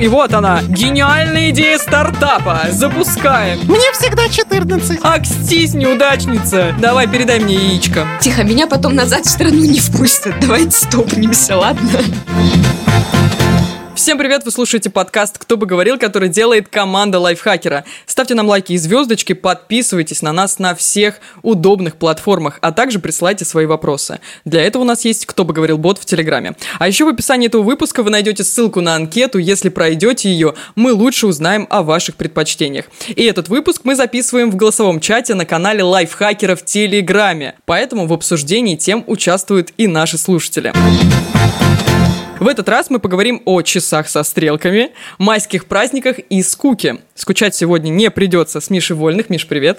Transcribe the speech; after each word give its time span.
И 0.00 0.06
вот 0.06 0.32
она, 0.32 0.62
гениальная 0.62 1.50
идея 1.50 1.76
стартапа. 1.76 2.66
Запускаем. 2.70 3.58
Мне 3.64 3.90
всегда 3.92 4.28
14. 4.28 5.00
Акстись, 5.02 5.74
неудачница. 5.74 6.72
Давай, 6.78 7.08
передай 7.08 7.40
мне 7.40 7.54
яичко. 7.56 8.06
Тихо, 8.20 8.44
меня 8.44 8.68
потом 8.68 8.94
назад 8.94 9.26
в 9.26 9.28
страну 9.28 9.64
не 9.64 9.80
впустят. 9.80 10.34
Давайте 10.40 10.70
стопнемся, 10.70 11.56
ладно? 11.56 12.00
Всем 13.98 14.16
привет, 14.16 14.44
вы 14.44 14.52
слушаете 14.52 14.90
подкаст 14.90 15.38
«Кто 15.38 15.56
бы 15.56 15.66
говорил», 15.66 15.98
который 15.98 16.28
делает 16.28 16.68
команда 16.68 17.18
лайфхакера. 17.18 17.84
Ставьте 18.06 18.36
нам 18.36 18.46
лайки 18.46 18.72
и 18.72 18.78
звездочки, 18.78 19.32
подписывайтесь 19.32 20.22
на 20.22 20.32
нас 20.32 20.60
на 20.60 20.76
всех 20.76 21.16
удобных 21.42 21.96
платформах, 21.96 22.58
а 22.60 22.70
также 22.70 23.00
присылайте 23.00 23.44
свои 23.44 23.66
вопросы. 23.66 24.20
Для 24.44 24.62
этого 24.62 24.82
у 24.82 24.84
нас 24.84 25.04
есть 25.04 25.26
«Кто 25.26 25.44
бы 25.44 25.52
говорил» 25.52 25.78
бот 25.78 25.98
в 25.98 26.04
Телеграме. 26.04 26.54
А 26.78 26.86
еще 26.86 27.06
в 27.06 27.08
описании 27.08 27.48
этого 27.48 27.62
выпуска 27.62 28.04
вы 28.04 28.10
найдете 28.10 28.44
ссылку 28.44 28.80
на 28.80 28.94
анкету. 28.94 29.38
Если 29.38 29.68
пройдете 29.68 30.30
ее, 30.30 30.54
мы 30.76 30.92
лучше 30.92 31.26
узнаем 31.26 31.66
о 31.68 31.82
ваших 31.82 32.14
предпочтениях. 32.14 32.84
И 33.08 33.24
этот 33.24 33.48
выпуск 33.48 33.80
мы 33.82 33.96
записываем 33.96 34.52
в 34.52 34.54
голосовом 34.54 35.00
чате 35.00 35.34
на 35.34 35.44
канале 35.44 35.82
лайфхакера 35.82 36.54
в 36.54 36.64
Телеграме. 36.64 37.56
Поэтому 37.64 38.06
в 38.06 38.12
обсуждении 38.12 38.76
тем 38.76 39.02
участвуют 39.08 39.72
и 39.76 39.88
наши 39.88 40.18
слушатели. 40.18 40.72
В 42.40 42.46
этот 42.46 42.68
раз 42.68 42.88
мы 42.88 43.00
поговорим 43.00 43.42
о 43.46 43.62
часах 43.62 44.08
со 44.08 44.22
стрелками, 44.22 44.92
майских 45.18 45.66
праздниках 45.66 46.18
и 46.18 46.42
скуке. 46.42 46.98
Скучать 47.14 47.54
сегодня 47.54 47.90
не 47.90 48.10
придется 48.10 48.60
с 48.60 48.70
Мишей 48.70 48.94
Вольных. 48.94 49.28
Миш, 49.28 49.46
привет. 49.48 49.78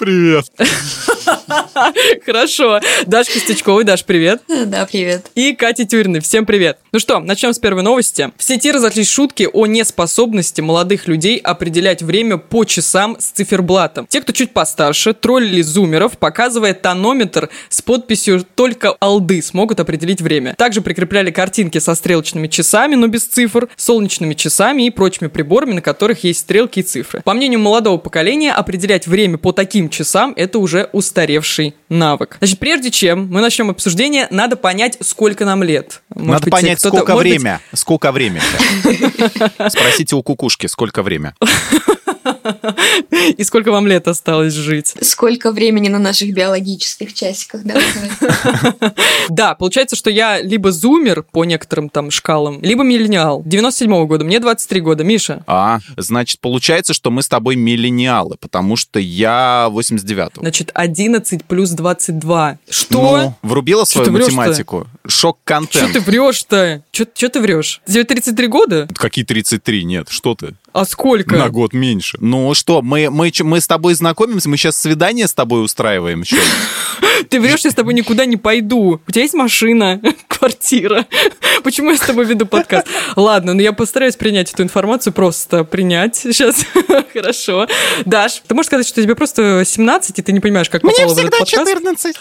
Привет. 0.00 0.46
Хорошо. 2.24 2.80
Дашка 3.06 3.38
Стечковой. 3.38 3.84
Даш, 3.84 4.06
привет. 4.06 4.40
Да, 4.48 4.86
привет. 4.86 5.30
И 5.34 5.52
Катя 5.52 5.84
Тюриной. 5.84 6.20
Всем 6.20 6.46
привет. 6.46 6.78
Ну 6.92 6.98
что, 6.98 7.20
начнем 7.20 7.52
с 7.52 7.58
первой 7.58 7.82
новости. 7.82 8.32
В 8.38 8.42
сети 8.42 8.72
разошлись 8.72 9.10
шутки 9.10 9.46
о 9.52 9.66
неспособности 9.66 10.62
молодых 10.62 11.06
людей 11.06 11.36
определять 11.36 12.02
время 12.02 12.38
по 12.38 12.64
часам 12.64 13.16
с 13.18 13.26
циферблатом. 13.26 14.06
Те, 14.08 14.22
кто 14.22 14.32
чуть 14.32 14.52
постарше, 14.52 15.12
троллили 15.12 15.60
зумеров, 15.60 16.16
показывая 16.16 16.72
тонометр 16.72 17.50
с 17.68 17.82
подписью 17.82 18.46
«Только 18.54 18.96
алды 19.00 19.42
смогут 19.42 19.80
определить 19.80 20.22
время». 20.22 20.54
Также 20.56 20.80
прикрепляли 20.80 21.30
картинки 21.30 21.76
со 21.76 21.94
стрелочными 21.94 22.48
часами, 22.48 22.94
но 22.94 23.06
без 23.06 23.26
цифр, 23.26 23.68
солнечными 23.76 24.32
часами 24.32 24.86
и 24.86 24.90
прочими 24.90 25.28
приборами, 25.28 25.74
на 25.74 25.82
которых 25.82 26.24
есть 26.24 26.40
стрелки 26.40 26.80
и 26.80 26.82
цифры. 26.82 27.20
По 27.22 27.34
мнению 27.34 27.60
молодого 27.60 27.98
поколения, 27.98 28.52
определять 28.52 29.06
время 29.06 29.36
по 29.36 29.52
таким 29.52 29.89
часам– 29.90 30.32
это 30.36 30.58
уже 30.58 30.88
устаревший 30.92 31.74
навык. 31.88 32.36
Значит, 32.38 32.58
прежде 32.58 32.90
чем 32.90 33.28
мы 33.30 33.40
начнем 33.40 33.70
обсуждение, 33.70 34.26
надо 34.30 34.56
понять, 34.56 34.96
сколько 35.00 35.44
нам 35.44 35.62
лет. 35.62 36.02
Может 36.14 36.28
Надо 36.28 36.44
быть, 36.44 36.52
понять, 36.52 36.80
сколько 36.80 37.12
может 37.12 37.24
быть, 37.24 37.32
время. 37.32 37.60
Сколько 37.74 38.12
время. 38.12 38.40
Спросите 39.68 40.16
у 40.16 40.22
кукушки, 40.22 40.66
сколько 40.66 41.02
время. 41.02 41.34
И 43.36 43.44
сколько 43.44 43.70
вам 43.70 43.86
лет 43.86 44.08
осталось 44.08 44.54
жить? 44.54 44.94
Сколько 45.00 45.52
времени 45.52 45.88
на 45.88 45.98
наших 45.98 46.32
биологических 46.32 47.12
часиках, 47.14 47.62
да? 47.64 47.80
Да, 49.28 49.54
получается, 49.54 49.96
что 49.96 50.10
я 50.10 50.40
либо 50.40 50.72
зумер 50.72 51.22
по 51.22 51.44
некоторым 51.44 51.88
там 51.88 52.10
шкалам, 52.10 52.60
либо 52.62 52.82
миллениал. 52.82 53.42
97-го 53.42 54.06
года, 54.06 54.24
мне 54.24 54.40
23 54.40 54.80
года. 54.80 55.04
Миша, 55.04 55.44
А, 55.46 55.78
значит, 55.96 56.40
получается, 56.40 56.94
что 56.94 57.10
мы 57.10 57.22
с 57.22 57.28
тобой 57.28 57.56
миллениалы, 57.56 58.36
потому 58.40 58.76
что 58.76 58.98
я 58.98 59.68
89-го. 59.70 60.40
значит, 60.42 60.70
11 60.74 61.44
плюс 61.44 61.70
22. 61.70 62.58
Что? 62.68 63.16
Ну, 63.18 63.34
врубила 63.42 63.84
свою 63.84 64.10
математику? 64.12 64.86
Что 65.06 65.30
Шок-контент. 65.30 65.92
ты 65.92 66.00
врешь-то? 66.00 66.82
Что 66.92 67.28
ты 67.28 67.40
врешь? 67.40 67.80
Тебе 67.86 68.04
33 68.04 68.46
года? 68.46 68.88
Какие 68.94 69.24
33? 69.24 69.84
Нет, 69.84 70.08
что 70.08 70.34
ты? 70.34 70.54
А 70.72 70.84
сколько? 70.84 71.36
На 71.36 71.48
год 71.48 71.72
меньше. 71.72 72.16
Ну 72.20 72.54
что, 72.54 72.80
мы, 72.82 73.10
мы, 73.10 73.32
мы 73.40 73.60
с 73.60 73.66
тобой 73.66 73.94
знакомимся, 73.94 74.48
мы 74.48 74.56
сейчас 74.56 74.76
свидание 74.80 75.26
с 75.26 75.34
тобой 75.34 75.64
устраиваем. 75.64 76.24
Что? 76.24 76.36
Ты 77.28 77.40
врешь, 77.40 77.64
я 77.64 77.70
с 77.70 77.74
тобой 77.74 77.94
никуда 77.94 78.24
не 78.24 78.36
пойду. 78.36 79.00
У 79.06 79.10
тебя 79.10 79.22
есть 79.22 79.34
машина, 79.34 80.00
квартира. 80.28 81.06
Почему 81.64 81.90
я 81.90 81.96
с 81.96 82.00
тобой 82.00 82.24
веду 82.24 82.46
подкаст? 82.46 82.86
Ладно, 83.16 83.54
ну 83.54 83.60
я 83.60 83.72
постараюсь 83.72 84.16
принять 84.16 84.52
эту 84.52 84.62
информацию, 84.62 85.12
просто 85.12 85.64
принять 85.64 86.16
сейчас. 86.16 86.64
Хорошо. 87.12 87.66
Даш, 88.06 88.42
ты 88.46 88.54
можешь 88.54 88.68
сказать, 88.68 88.86
что 88.86 89.02
тебе 89.02 89.14
просто 89.14 89.64
17, 89.64 90.18
и 90.18 90.22
ты 90.22 90.32
не 90.32 90.40
понимаешь, 90.40 90.70
как 90.70 90.82
попала 90.82 91.14
в 91.14 91.18
этот 91.18 91.30
подкаст? 91.30 91.68
14. 91.68 92.16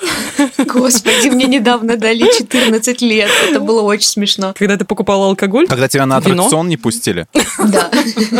Господи, 0.65 1.29
мне 1.29 1.45
недавно 1.45 1.97
дали 1.97 2.25
14 2.37 3.01
лет. 3.01 3.29
Это 3.49 3.59
было 3.59 3.81
очень 3.81 4.07
смешно. 4.07 4.53
Когда 4.57 4.77
ты 4.77 4.85
покупала 4.85 5.27
алкоголь? 5.27 5.67
Когда 5.67 5.87
тебя 5.87 6.05
на 6.05 6.17
аттракцион 6.17 6.67
не 6.67 6.77
пустили. 6.77 7.27
Да. 7.59 7.89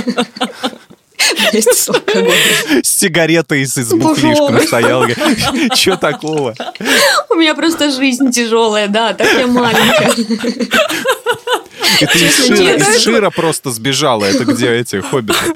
Вместе 1.52 1.74
с 1.74 1.90
алкоголем. 1.90 2.32
С 2.84 3.00
сигаретой 3.00 3.66
с 3.66 3.78
из 3.78 3.92
бухлишком 3.94 4.48
Пожалуйста. 4.48 4.68
стоял. 4.68 5.06
Че 5.76 5.98
такого? 5.98 6.56
У 7.30 7.36
меня 7.36 7.56
просто 7.56 7.92
жизнь 7.92 8.32
тяжелая, 8.32 8.88
да, 8.88 9.14
так 9.14 9.32
я 9.34 9.48
маленькая. 9.48 10.14
Это 12.02 12.18
Шира, 12.18 12.76
из 12.76 13.04
Шира 13.04 13.30
просто 13.30 13.72
сбежала. 13.72 14.26
Это 14.26 14.46
где 14.46 14.74
эти 14.74 15.02
хоббиты? 15.02 15.54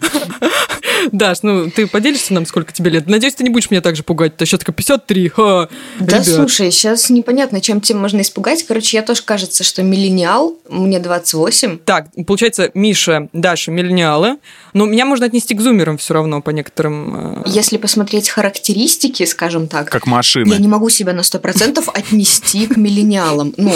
Даш, 1.12 1.40
ну 1.44 1.70
ты 1.70 1.88
поделишься 1.88 2.34
нам, 2.34 2.46
сколько 2.46 2.72
тебе 2.74 2.92
лет? 2.92 3.08
Надеюсь, 3.08 3.36
ты 3.36 3.44
не 3.44 3.50
будешь 3.50 3.70
меня 3.70 3.82
так 3.82 3.96
же 3.96 4.04
пугать. 4.04 4.38
Ты 4.38 4.46
сейчас 4.46 4.60
такая 4.60 4.76
53. 4.76 5.30
Ха. 5.30 5.70
Да, 6.00 6.18
Ребят. 6.18 6.26
слушай, 6.28 6.72
сейчас 6.72 7.10
непонятно, 7.10 7.62
чем 7.62 7.82
тебе 7.82 8.00
можно 8.00 8.22
испугать. 8.22 8.64
Короче, 8.64 8.98
я 8.98 9.04
тоже 9.04 9.22
кажется, 9.24 9.64
что 9.64 9.84
миллениал, 9.84 10.56
мне 10.70 11.00
28. 11.00 11.80
Так, 11.80 12.08
получается, 12.26 12.72
Миша, 12.74 13.28
Даша, 13.34 13.72
миллениалы. 13.72 14.38
Но 14.74 14.86
меня 14.86 15.06
можно 15.06 15.26
отнести 15.26 15.54
к 15.54 15.62
зумерам 15.62 15.98
все 15.98 16.14
равно 16.14 16.42
по 16.42 16.50
некоторым... 16.52 17.42
э, 17.42 17.44
Если 17.48 17.78
посмотреть 17.78 18.30
характеристики, 18.30 19.24
скажем 19.26 19.68
так, 19.68 19.90
Как 19.90 20.06
я 20.06 20.12
машины. 20.12 20.56
не 20.56 20.68
могу 20.68 20.90
себя 20.90 21.14
на 21.14 21.22
100% 21.22 21.84
отнести 21.94 22.66
к 22.68 22.78
миллениалам. 22.78 23.54
Ну, 23.58 23.74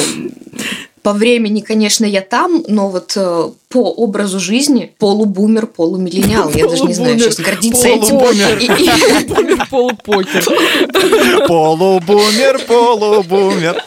по 1.04 1.14
времени, 1.14 1.62
конечно, 1.62 2.06
я 2.06 2.22
там, 2.22 2.64
но 2.68 2.90
вот 2.90 3.14
э, 3.16 3.50
по 3.70 3.92
образу 3.92 4.40
жизни 4.40 4.94
полубумер, 5.00 5.68
полумиллениал. 5.68 6.50
Я 6.50 6.68
даже 6.68 6.84
не 6.84 6.94
знаю, 6.94 7.20
сейчас 7.20 7.40
гордиться 7.40 7.88
этим. 7.88 8.20
полубумер. 8.20 9.68
Полупокер. 9.70 10.44
Полубумер, 11.48 12.60
полубумер. 12.68 13.82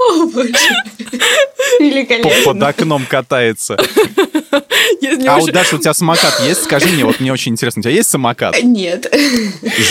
О, 0.00 0.26
боже. 0.26 0.52
Великолепно. 1.78 2.30
Под 2.44 2.62
окном 2.62 3.06
катается. 3.08 3.76
А 5.26 5.38
вот, 5.38 5.52
Даша, 5.52 5.76
у 5.76 5.78
тебя 5.78 5.94
самокат 5.94 6.40
есть? 6.44 6.64
Скажи 6.64 6.88
мне, 6.88 7.04
вот 7.04 7.20
мне 7.20 7.32
очень 7.32 7.52
интересно, 7.52 7.80
у 7.80 7.82
тебя 7.82 7.92
есть 7.92 8.10
самокат? 8.10 8.60
Нет. 8.62 9.12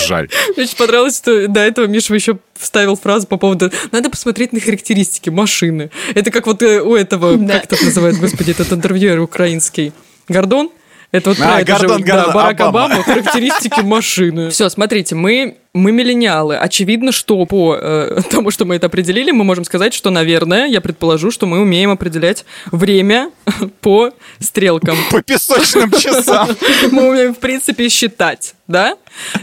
Жаль. 0.08 0.30
Мне 0.56 0.66
очень 0.66 0.78
понравилось, 0.78 1.18
что 1.18 1.48
до 1.48 1.62
этого 1.62 1.86
Миша 1.86 2.14
еще 2.14 2.38
вставил 2.58 2.96
фразу 2.96 3.28
по 3.28 3.38
поводу 3.38 3.72
«надо 3.92 4.10
посмотреть 4.10 4.54
на 4.54 4.60
характеристики 4.60 5.30
машины». 5.30 5.92
Это 6.14 6.32
как 6.32 6.48
вот 6.48 6.62
э, 6.62 6.82
у 6.82 6.96
этого, 6.96 7.38
как 7.48 7.72
это 7.72 7.86
называют, 7.86 8.18
господи, 8.18 8.52
этот 8.52 8.72
интервьюер 8.72 9.20
украинский. 9.20 9.94
Гордон? 10.28 10.70
Это 11.12 11.30
вот 11.30 11.40
А, 11.40 11.44
про 11.44 11.62
это 11.62 11.80
же, 11.80 11.88
Гордон, 11.88 12.04
да, 12.04 12.16
Гордон, 12.16 12.34
Барак 12.34 12.62
Обама. 12.62 12.86
Обама, 12.86 13.04
характеристики 13.04 13.80
машины. 13.84 14.50
Все, 14.52 14.70
смотрите, 14.70 15.16
мы, 15.16 15.58
мы 15.74 15.92
миллениалы. 15.92 16.58
Очевидно, 16.58 17.12
что 17.12 17.46
по 17.46 17.78
э, 17.80 18.22
тому, 18.30 18.50
что 18.50 18.66
мы 18.66 18.76
это 18.76 18.88
определили, 18.88 19.32
мы 19.32 19.44
можем 19.44 19.64
сказать, 19.66 19.94
что, 19.94 20.10
наверное, 20.10 20.66
я 20.68 20.82
предположу, 20.82 21.30
что 21.30 21.46
мы 21.46 21.60
умеем 21.60 21.92
определять 21.92 22.46
время 22.72 23.32
по 23.82 24.12
стрелкам. 24.40 24.98
По 25.12 25.22
песочным 25.22 25.92
часам. 25.92 26.50
Мы 26.92 27.10
умеем, 27.10 27.34
в 27.36 27.40
принципе, 27.40 27.90
считать, 27.90 28.56
да? 28.68 28.96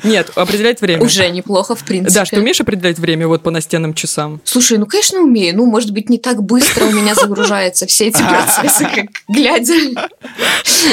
Нет, 0.05 0.31
определять 0.35 0.81
время. 0.81 1.05
Уже 1.05 1.29
неплохо, 1.31 1.75
в 1.75 1.85
принципе. 1.85 2.15
Да, 2.15 2.25
что 2.25 2.37
умеешь 2.37 2.61
определять 2.61 2.99
время 2.99 3.29
вот 3.29 3.43
по 3.43 3.51
настенным 3.51 3.95
часам? 3.95 4.41
Слушай, 4.45 4.79
ну, 4.79 4.87
конечно, 4.87 5.21
умею. 5.21 5.57
Ну, 5.57 5.67
может 5.67 5.91
быть, 5.91 6.09
не 6.09 6.19
так 6.19 6.43
быстро 6.43 6.85
у 6.85 6.93
меня 6.93 7.15
загружаются 7.15 7.87
все 7.87 8.07
эти 8.07 8.23
процессы, 8.23 8.85
как 8.85 9.07
глядя. 9.29 9.75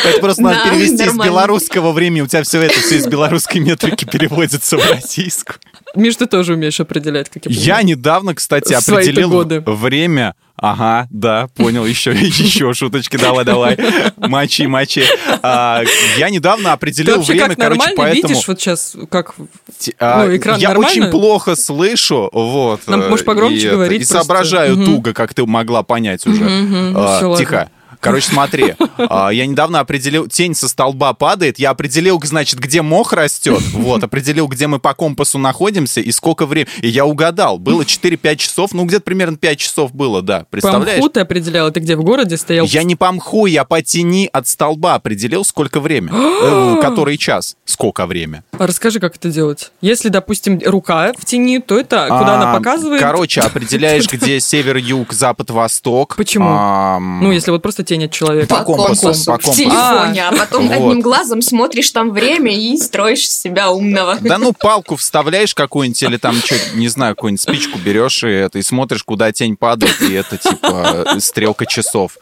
Это 0.05 0.19
просто 0.19 0.43
надо 0.43 0.69
перевести 0.69 1.03
из 1.03 1.13
белорусского 1.13 1.91
времени. 1.91 2.21
У 2.21 2.27
тебя 2.27 2.43
все 2.43 2.61
это 2.61 2.79
все 2.79 2.97
из 2.97 3.07
белорусской 3.07 3.61
метрики 3.61 4.05
переводится 4.05 4.77
в 4.77 4.81
российскую. 5.23 5.57
Миш, 5.95 6.15
ты 6.15 6.25
тоже 6.25 6.53
умеешь 6.53 6.79
определять, 6.79 7.29
как 7.29 7.45
я 7.45 7.51
Я 7.51 7.57
понимаю. 7.75 7.85
недавно, 7.85 8.35
кстати, 8.35 8.73
В 8.73 8.87
определил 8.89 9.29
годы. 9.29 9.59
время. 9.65 10.35
Ага, 10.55 11.07
да, 11.09 11.47
понял, 11.55 11.83
еще, 11.83 12.11
еще 12.13 12.73
шуточки, 12.73 13.17
давай, 13.17 13.43
давай, 13.43 13.75
мочи, 14.17 14.67
мочи. 14.67 15.03
А, 15.41 15.81
я 16.17 16.29
недавно 16.29 16.65
Ты 16.65 16.69
определил 16.69 17.17
вообще 17.17 17.33
время, 17.33 17.49
как 17.49 17.57
короче, 17.57 17.93
поэтому... 17.97 18.29
видишь 18.29 18.47
вот 18.47 18.59
сейчас, 18.61 18.95
как... 19.09 19.33
Ти- 19.79 19.95
а, 19.99 20.25
Ну, 20.25 20.37
экран 20.37 20.59
я 20.59 20.69
нормально? 20.69 20.89
очень 20.91 21.11
плохо 21.11 21.55
слышу, 21.55 22.29
вот. 22.31 22.81
Нам, 22.87 23.01
э, 23.01 23.09
может, 23.09 23.25
погромче 23.25 23.55
и 23.57 23.65
это, 23.65 23.75
говорить 23.75 24.01
И 24.03 24.05
просто? 24.05 24.13
соображаю 24.17 24.75
Мгм. 24.77 24.85
туго, 24.85 25.13
как 25.13 25.33
ты 25.33 25.45
могла 25.45 25.81
понять 25.83 26.25
уже. 26.27 26.43
Мгм, 26.43 26.93
ну 26.93 26.99
А, 26.99 27.19
ладно. 27.27 27.37
Тихо. 27.37 27.69
Короче, 28.03 28.27
смотри, 28.27 28.75
а, 28.97 29.29
я 29.29 29.45
недавно 29.45 29.79
определил, 29.79 30.27
тень 30.27 30.53
со 30.55 30.67
столба 30.67 31.13
падает, 31.13 31.57
я 31.57 31.69
определил, 31.69 32.19
значит, 32.23 32.59
где 32.59 32.81
мох 32.81 33.13
растет, 33.13 33.61
вот, 33.73 34.03
определил, 34.03 34.47
где 34.47 34.67
мы 34.67 34.79
по 34.79 34.93
компасу 34.93 35.37
находимся 35.37 36.01
и 36.01 36.11
сколько 36.11 36.45
времени. 36.45 36.69
И 36.81 36.89
я 36.89 37.05
угадал, 37.05 37.59
было 37.59 37.83
4-5 37.83 38.35
часов, 38.35 38.73
ну, 38.73 38.83
где-то 38.85 39.03
примерно 39.03 39.37
5 39.37 39.57
часов 39.57 39.93
было, 39.93 40.21
да, 40.21 40.39
По 40.39 40.45
представляешь? 40.45 40.99
мху 40.99 41.09
ты 41.09 41.21
определял, 41.21 41.71
ты 41.71 41.79
где, 41.79 41.95
в 41.95 42.03
городе 42.03 42.35
стоял? 42.37 42.65
Я 42.65 42.83
не 42.83 42.95
по 42.95 43.11
мху, 43.11 43.45
я 43.45 43.63
по 43.63 43.81
тени 43.81 44.29
от 44.31 44.47
столба 44.47 44.95
определил, 44.95 45.45
сколько 45.45 45.79
время. 45.79 46.11
Э, 46.13 46.77
Который 46.81 47.17
час. 47.17 47.55
Сколько 47.65 48.05
время. 48.05 48.43
А 48.57 48.67
Расскажи, 48.67 48.99
как 48.99 49.15
это 49.15 49.29
делать. 49.29 49.71
Если, 49.81 50.09
допустим, 50.09 50.59
рука 50.65 51.13
в 51.17 51.25
тени, 51.25 51.59
то 51.59 51.79
это 51.79 52.03
куда 52.09 52.35
она 52.35 52.51
А, 52.51 52.57
показывает? 52.57 53.01
Короче, 53.01 53.41
определяешь, 53.41 54.07
где 54.11 54.39
север, 54.39 54.77
юг, 54.77 55.13
запад, 55.13 55.49
восток. 55.49 56.15
Почему? 56.17 56.99
Ну, 56.99 57.31
если 57.31 57.51
вот 57.51 57.61
просто 57.61 57.83
тень 57.93 58.05
от 58.05 58.11
человека. 58.11 58.47
По 58.47 58.63
компасу, 58.63 59.07
по 59.07 59.13
в 59.13 59.25
компасу. 59.25 59.53
телефоне, 59.53 60.23
а, 60.27 60.31
потом 60.31 60.67
Вот. 60.67 60.75
одним 60.75 61.01
глазом 61.01 61.41
смотришь 61.41 61.91
там 61.91 62.11
время 62.11 62.55
и 62.55 62.77
строишь 62.77 63.29
себя 63.29 63.71
умного. 63.71 64.17
Да 64.21 64.37
ну 64.37 64.53
палку 64.53 64.95
вставляешь 64.95 65.53
какую-нибудь 65.53 66.01
или 66.03 66.17
там 66.17 66.35
что, 66.35 66.55
не 66.75 66.87
знаю, 66.87 67.15
какую-нибудь 67.15 67.41
спичку 67.41 67.77
берешь 67.79 68.23
и 68.23 68.29
это 68.29 68.59
и 68.59 68.61
смотришь, 68.63 69.03
куда 69.03 69.31
тень 69.31 69.55
падает, 69.55 70.01
и 70.01 70.13
это 70.13 70.37
типа 70.37 71.05
э, 71.15 71.19
стрелка 71.19 71.65
часов. 71.65 72.17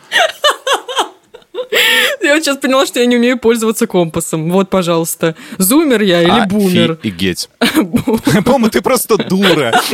Я 2.22 2.36
вот 2.36 2.44
сейчас 2.44 2.58
поняла, 2.58 2.86
что 2.86 3.00
я 3.00 3.06
не 3.06 3.16
умею 3.16 3.40
пользоваться 3.40 3.88
компасом. 3.88 4.52
Вот, 4.52 4.70
пожалуйста. 4.70 5.36
Зумер 5.58 6.02
я 6.02 6.22
или 6.22 6.48
бумер? 6.48 6.92
Офигеть. 6.92 7.50
По-моему, 7.60 8.70
ты 8.70 8.82
просто 8.82 9.18
дура. 9.18 9.74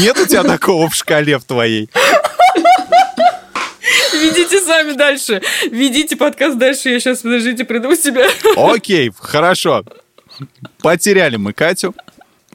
Нет 0.00 0.18
у 0.18 0.26
тебя 0.26 0.42
такого 0.42 0.88
в 0.88 0.94
шкале 0.94 1.38
в 1.38 1.44
твоей? 1.44 1.88
Ведите 4.12 4.60
сами 4.60 4.92
дальше. 4.92 5.40
Ведите 5.70 6.16
подкаст 6.16 6.58
дальше. 6.58 6.90
Я 6.90 7.00
сейчас, 7.00 7.20
подождите, 7.20 7.64
приду 7.64 7.90
в 7.90 7.96
себя. 7.96 8.28
Окей, 8.56 9.10
хорошо. 9.18 9.84
Потеряли 10.82 11.36
мы 11.36 11.52
Катю. 11.52 11.94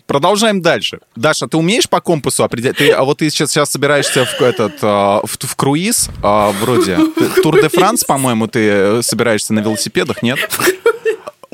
Продолжаем 0.07 0.61
дальше. 0.61 0.99
Даша, 1.15 1.47
ты 1.47 1.57
умеешь 1.57 1.89
по 1.89 1.99
компасу 1.99 2.43
определять? 2.43 2.77
Ты, 2.77 2.91
а 2.91 3.03
вот 3.03 3.19
ты 3.19 3.29
сейчас, 3.31 3.49
сейчас 3.49 3.71
собираешься 3.71 4.25
в 4.25 4.41
этот 4.41 4.73
а, 4.83 5.21
в, 5.23 5.37
в 5.39 5.55
круиз 5.55 6.09
а, 6.21 6.51
вроде. 6.51 6.99
Тур 7.43 7.59
де 7.59 7.69
Франс, 7.69 8.03
по-моему, 8.03 8.47
ты 8.47 8.59
э, 8.69 9.01
собираешься 9.01 9.53
на 9.53 9.61
велосипедах, 9.61 10.21
нет? 10.21 10.37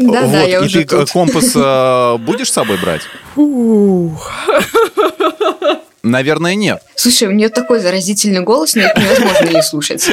Да-да, 0.02 0.28
вот, 0.28 0.48
я 0.48 0.60
и 0.60 0.64
уже 0.64 0.84
ты 0.86 0.96
э, 0.96 1.00
тут. 1.00 1.12
компас 1.12 1.52
э, 1.56 2.18
будешь 2.20 2.50
с 2.50 2.54
собой 2.54 2.78
брать? 2.78 3.02
Наверное, 6.04 6.56
нет. 6.56 6.82
Слушай, 6.96 7.28
у 7.28 7.32
нее 7.32 7.50
такой 7.50 7.80
заразительный 7.80 8.42
голос, 8.42 8.76
но 8.76 8.82
это 8.84 9.00
невозможно 9.00 9.50
не 9.50 9.62
слушать. 9.62 10.10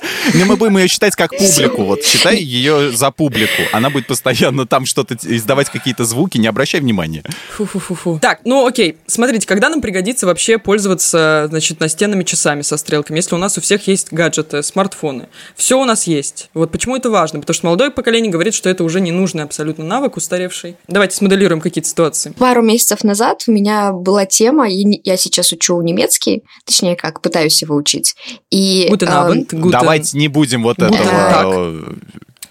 Но 0.34 0.44
мы 0.46 0.56
будем 0.56 0.78
ее 0.78 0.88
считать 0.88 1.14
как 1.16 1.30
публику. 1.36 1.84
Вот 1.84 2.04
считай 2.04 2.36
ее 2.38 2.92
за 2.92 3.10
публику. 3.10 3.62
Она 3.72 3.90
будет 3.90 4.06
постоянно 4.06 4.66
там 4.66 4.86
что-то 4.86 5.16
издавать 5.22 5.68
какие-то 5.70 6.04
звуки, 6.04 6.38
не 6.38 6.46
обращай 6.46 6.80
внимания. 6.80 7.24
Фу-фу-фу-фу. 7.56 8.18
Так, 8.20 8.40
ну 8.44 8.66
окей. 8.66 8.96
Смотрите, 9.06 9.46
когда 9.46 9.68
нам 9.68 9.80
пригодится 9.80 10.26
вообще 10.26 10.58
пользоваться, 10.58 11.46
значит, 11.48 11.80
настенными 11.80 12.24
часами 12.24 12.62
со 12.62 12.76
стрелками, 12.76 13.16
если 13.18 13.34
у 13.34 13.38
нас 13.38 13.58
у 13.58 13.60
всех 13.60 13.86
есть 13.88 14.12
гаджеты, 14.12 14.62
смартфоны. 14.62 15.28
Все 15.56 15.78
у 15.80 15.84
нас 15.84 16.06
есть. 16.06 16.50
Вот 16.54 16.70
почему 16.70 16.96
это 16.96 17.10
важно? 17.10 17.40
Потому 17.40 17.54
что 17.54 17.66
молодое 17.66 17.90
поколение 17.90 18.30
говорит, 18.30 18.54
что 18.54 18.68
это 18.70 18.84
уже 18.84 19.00
ненужный 19.00 19.42
абсолютно 19.42 19.84
навык, 19.84 20.16
устаревший. 20.16 20.76
Давайте 20.88 21.16
смоделируем 21.16 21.60
какие-то 21.60 21.88
ситуации. 21.88 22.32
Пару 22.38 22.62
месяцев 22.62 23.04
назад 23.04 23.42
у 23.46 23.52
меня 23.52 23.92
была 23.92 24.26
тема, 24.26 24.68
и 24.68 24.84
не- 24.84 25.00
я 25.04 25.16
сейчас 25.16 25.52
учу 25.52 25.80
немецкий, 25.82 26.42
точнее 26.64 26.96
как, 26.96 27.20
пытаюсь 27.20 27.60
его 27.62 27.74
учить. 27.76 28.14
И 28.50 28.88
Guten 28.90 29.08
эм, 29.08 29.30
Abend, 29.32 29.46
guten- 29.50 29.81
Давайте 29.82 30.18
не 30.18 30.28
будем 30.28 30.62
вот 30.62 30.78
Guten 30.78 30.94
этого 30.94 31.94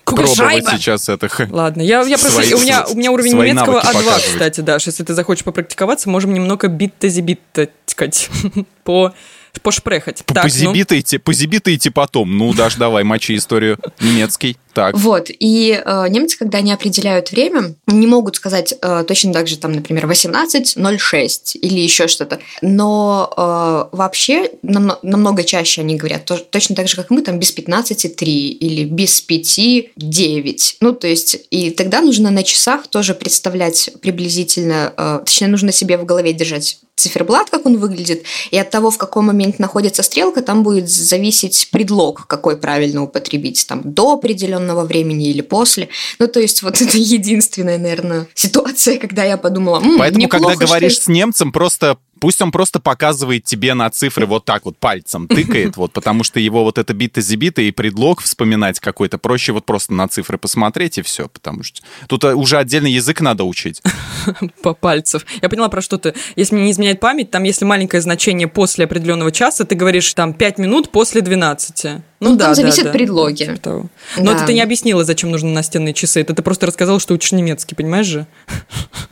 пробовать 0.06 0.66
сейчас 0.68 1.10
это. 1.10 1.30
Ладно, 1.50 1.82
я, 1.82 2.02
я 2.02 2.18
просто... 2.18 2.44
Свои- 2.44 2.54
у, 2.54 2.60
меня, 2.60 2.86
у 2.86 2.96
меня 2.96 3.12
уровень 3.12 3.34
немецкого 3.34 3.76
навыки 3.76 3.88
А2, 3.88 3.94
показывать. 3.94 4.26
кстати, 4.26 4.62
Даш. 4.62 4.88
Если 4.88 5.04
ты 5.04 5.14
захочешь 5.14 5.44
попрактиковаться, 5.44 6.10
можем 6.10 6.34
немного 6.34 6.68
битта-зибитта 6.68 7.70
по 8.84 9.14
пошпрехать. 9.60 10.24
Так, 10.26 10.36
ну, 10.36 10.42
Позибитайте, 10.44 11.20
позибитайте 11.20 11.92
потом. 11.92 12.38
Ну, 12.38 12.54
Даш, 12.54 12.76
давай, 12.76 13.04
мочи 13.04 13.36
историю. 13.36 13.78
Немецкий. 14.00 14.58
Так. 14.74 14.98
Вот, 14.98 15.28
и 15.28 15.82
э, 15.84 16.08
немцы, 16.08 16.38
когда 16.38 16.60
они 16.60 16.72
определяют 16.72 17.32
время, 17.32 17.76
не 17.88 18.08
могут 18.08 18.38
сказать 18.38 18.74
э, 18.82 19.04
точно 19.06 19.34
так 19.34 19.48
же, 19.48 19.58
там, 19.58 19.74
например, 19.74 20.06
18.06 20.06 21.58
или 21.58 21.80
еще 21.80 22.08
что-то. 22.08 22.40
Но 22.62 23.34
э, 23.36 23.96
вообще 23.96 24.50
намно- 24.64 24.98
намного 25.02 25.44
чаще 25.44 25.82
они 25.82 25.96
говорят 25.98 26.24
то- 26.24 26.38
точно 26.38 26.76
так 26.76 26.88
же, 26.88 26.96
как 26.96 27.10
мы, 27.10 27.22
там, 27.22 27.38
без 27.38 27.54
15.3 27.54 28.24
или 28.24 28.86
без 28.86 29.22
5.9. 29.28 30.76
Ну, 30.80 30.94
то 30.94 31.08
есть, 31.08 31.38
и 31.50 31.72
тогда 31.72 32.00
нужно 32.02 32.32
на 32.32 32.44
часах 32.44 32.88
тоже 32.88 33.14
представлять 33.14 33.90
приблизительно, 34.02 34.94
э, 34.96 35.20
точнее, 35.26 35.48
нужно 35.48 35.74
себе 35.74 35.98
в 35.98 36.06
голове 36.06 36.32
держать 36.32 36.80
циферблат, 37.02 37.50
как 37.50 37.66
он 37.66 37.78
выглядит, 37.78 38.24
и 38.52 38.58
от 38.58 38.70
того, 38.70 38.92
в 38.92 38.98
каком 38.98 39.26
моменте 39.26 39.58
находится 39.60 40.04
стрелка, 40.04 40.42
там 40.42 40.64
будет 40.64 40.90
зависеть 40.90 41.70
предлог, 41.72 42.28
какой 42.28 42.58
правильно 42.58 43.04
употребить, 43.04 43.66
там, 43.68 43.82
до 43.84 44.14
определенного 44.14 44.86
времени 44.86 45.30
или 45.30 45.42
после. 45.42 45.90
Ну, 46.20 46.28
то 46.28 46.40
есть, 46.40 46.62
вот 46.64 46.82
это 46.82 46.98
единственная, 46.98 47.78
наверное, 47.78 48.28
ситуация, 48.34 48.98
когда 48.98 49.24
я 49.24 49.38
подумала, 49.38 49.82
«М, 49.82 49.98
Поэтому, 49.98 50.28
когда 50.28 50.50
неплохо, 50.50 50.56
что 50.56 50.68
говоришь 50.68 50.94
есть». 50.94 51.04
с 51.04 51.08
немцем, 51.08 51.52
просто 51.52 51.98
пусть 52.22 52.42
он 52.42 52.52
просто 52.52 52.80
показывает 52.80 53.44
тебе 53.44 53.74
на 53.74 53.90
цифры 53.90 54.26
вот 54.26 54.46
так 54.46 54.64
вот 54.66 54.78
пальцем, 54.78 55.28
тыкает, 55.28 55.76
вот, 55.76 55.92
потому 55.92 56.24
что 56.24 56.40
его 56.40 56.64
вот 56.64 56.78
это 56.78 56.94
бита-зибита 56.94 57.62
и 57.64 57.72
предлог 57.72 58.22
вспоминать 58.22 58.80
какой-то 58.80 59.18
проще 59.18 59.52
вот 59.52 59.66
просто 59.66 59.94
на 59.94 60.08
цифры 60.08 60.38
посмотреть 60.38 61.00
и 61.00 61.02
все, 61.02 61.28
потому 61.28 61.64
что 61.64 61.82
тут 62.08 62.24
э, 62.24 62.34
уже 62.36 62.58
отдельный 62.58 62.92
язык 62.92 63.20
надо 63.22 63.44
учить. 63.44 63.82
по 64.62 64.74
пальцев. 64.74 65.26
Я 65.42 65.50
поняла, 65.50 65.68
про 65.68 65.82
что 65.82 65.98
ты. 65.98 66.14
Если 66.36 66.56
мне 66.56 66.66
не 66.66 66.72
изменяет 66.72 66.91
память, 66.96 67.32
там, 67.32 67.44
если 67.44 67.66
маленькое 67.66 68.02
значение 68.02 68.48
после 68.48 68.86
определенного 68.86 69.32
часа, 69.32 69.66
ты 69.66 69.76
говоришь 69.76 70.14
там 70.14 70.34
5 70.34 70.58
минут 70.58 70.90
после 70.92 71.22
12. 71.22 71.86
Ну, 72.20 72.36
да, 72.36 72.46
там 72.46 72.52
да, 72.52 72.54
зависят 72.54 72.84
да. 72.86 72.92
предлоги. 72.92 73.46
Типа 73.46 73.58
того. 73.58 73.86
Но 74.18 74.32
Да. 74.32 74.38
это 74.38 74.46
ты 74.48 74.54
не 74.54 74.62
объяснила, 74.62 75.04
зачем 75.04 75.32
нужны 75.32 75.50
настенные 75.50 75.94
часы. 75.94 76.22
Это 76.22 76.36
ты 76.36 76.42
просто 76.44 76.68
рассказала, 76.68 77.00
что 77.00 77.14
учишь 77.16 77.32
немецкий, 77.32 77.74
понимаешь 77.74 78.06
же? 78.06 78.28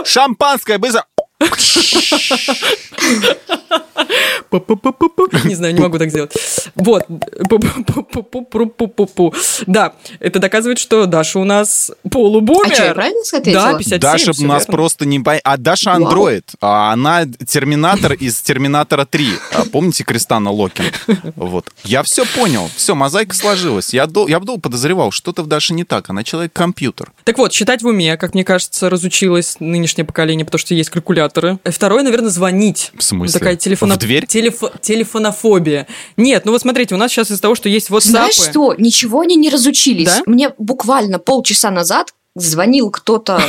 Шампанское, 0.04 0.78
быстро. 0.78 1.06
Не 5.44 5.56
знаю, 5.56 5.74
не 5.74 5.82
могу 5.82 5.98
так 5.98 6.10
сделать. 6.10 6.34
Вот. 6.76 7.04
Да, 9.68 9.94
это 10.20 10.40
доказывает, 10.40 10.80
что 10.80 11.06
Даша 11.06 11.40
у 11.40 11.44
нас 11.44 11.92
полубумер. 12.10 12.72
А 12.72 12.76
что, 12.76 12.86
я 12.86 12.94
правильно 12.94 13.22
ответила? 13.22 13.64
Да, 13.64 13.78
57, 13.78 14.00
Даша 14.00 14.34
всё 14.34 14.48
нас 14.48 14.66
просто 14.66 15.06
не. 15.06 15.24
А 15.44 15.58
Даша 15.58 15.94
андроид. 15.94 16.52
А 16.62 16.94
она 16.94 17.26
терминатор 17.26 18.14
из 18.14 18.42
Терминатора 18.42 19.06
3. 19.06 19.28
А 19.54 19.66
помните 19.66 20.04
Кристана 20.04 20.52
Локин? 20.52 20.86
Вот. 21.36 21.72
Я 21.84 22.04
все 22.04 22.26
понял. 22.26 22.70
Все, 22.76 22.96
мозаика 22.96 23.36
сложилась. 23.36 23.94
Я, 23.94 24.06
дол... 24.06 24.28
я 24.28 24.40
вдол 24.40 24.60
подозревал, 24.60 25.12
что-то 25.12 25.44
в 25.44 25.48
Даше 25.48 25.74
не 25.74 25.84
так. 25.84 26.10
Она 26.10 26.24
человек-компьютер. 26.24 27.12
Так 27.24 27.38
вот, 27.38 27.54
считать 27.54 27.82
в 27.82 27.88
уме, 27.88 28.18
как 28.18 28.34
мне 28.34 28.44
кажется, 28.44 28.90
разучилось 28.90 29.58
нынешнее 29.60 30.06
поколение, 30.06 30.46
потому 30.46 30.60
что 30.60 30.76
есть 30.76 30.90
калькуляторы. 30.90 31.33
Э, 31.64 31.72
Второе, 31.72 32.04
наверное, 32.04 32.30
звонить. 32.30 32.92
В 32.98 33.04
смысле? 33.04 33.40
Такая 33.40 33.56
телефоно... 33.56 33.96
В 33.96 33.98
дверь? 33.98 34.26
телефо- 34.26 34.72
Телефонофобия. 34.82 35.88
Нет, 36.18 36.46
ну 36.46 36.52
вот 36.52 36.62
смотрите, 36.62 36.96
у 36.96 36.98
нас 36.98 37.12
сейчас 37.12 37.32
из-за 37.32 37.42
того, 37.42 37.56
что 37.56 37.70
есть 37.70 37.90
WhatsApp. 37.90 38.02
Знаешь 38.02 38.36
что? 38.36 38.74
Ничего 38.78 39.22
они 39.22 39.36
не 39.36 39.50
разучились. 39.50 40.06
Да? 40.08 40.22
Мне 40.26 40.52
буквально 40.58 41.20
полчаса 41.20 41.72
назад 41.72 42.14
звонил 42.44 42.90
кто-то, 42.90 43.40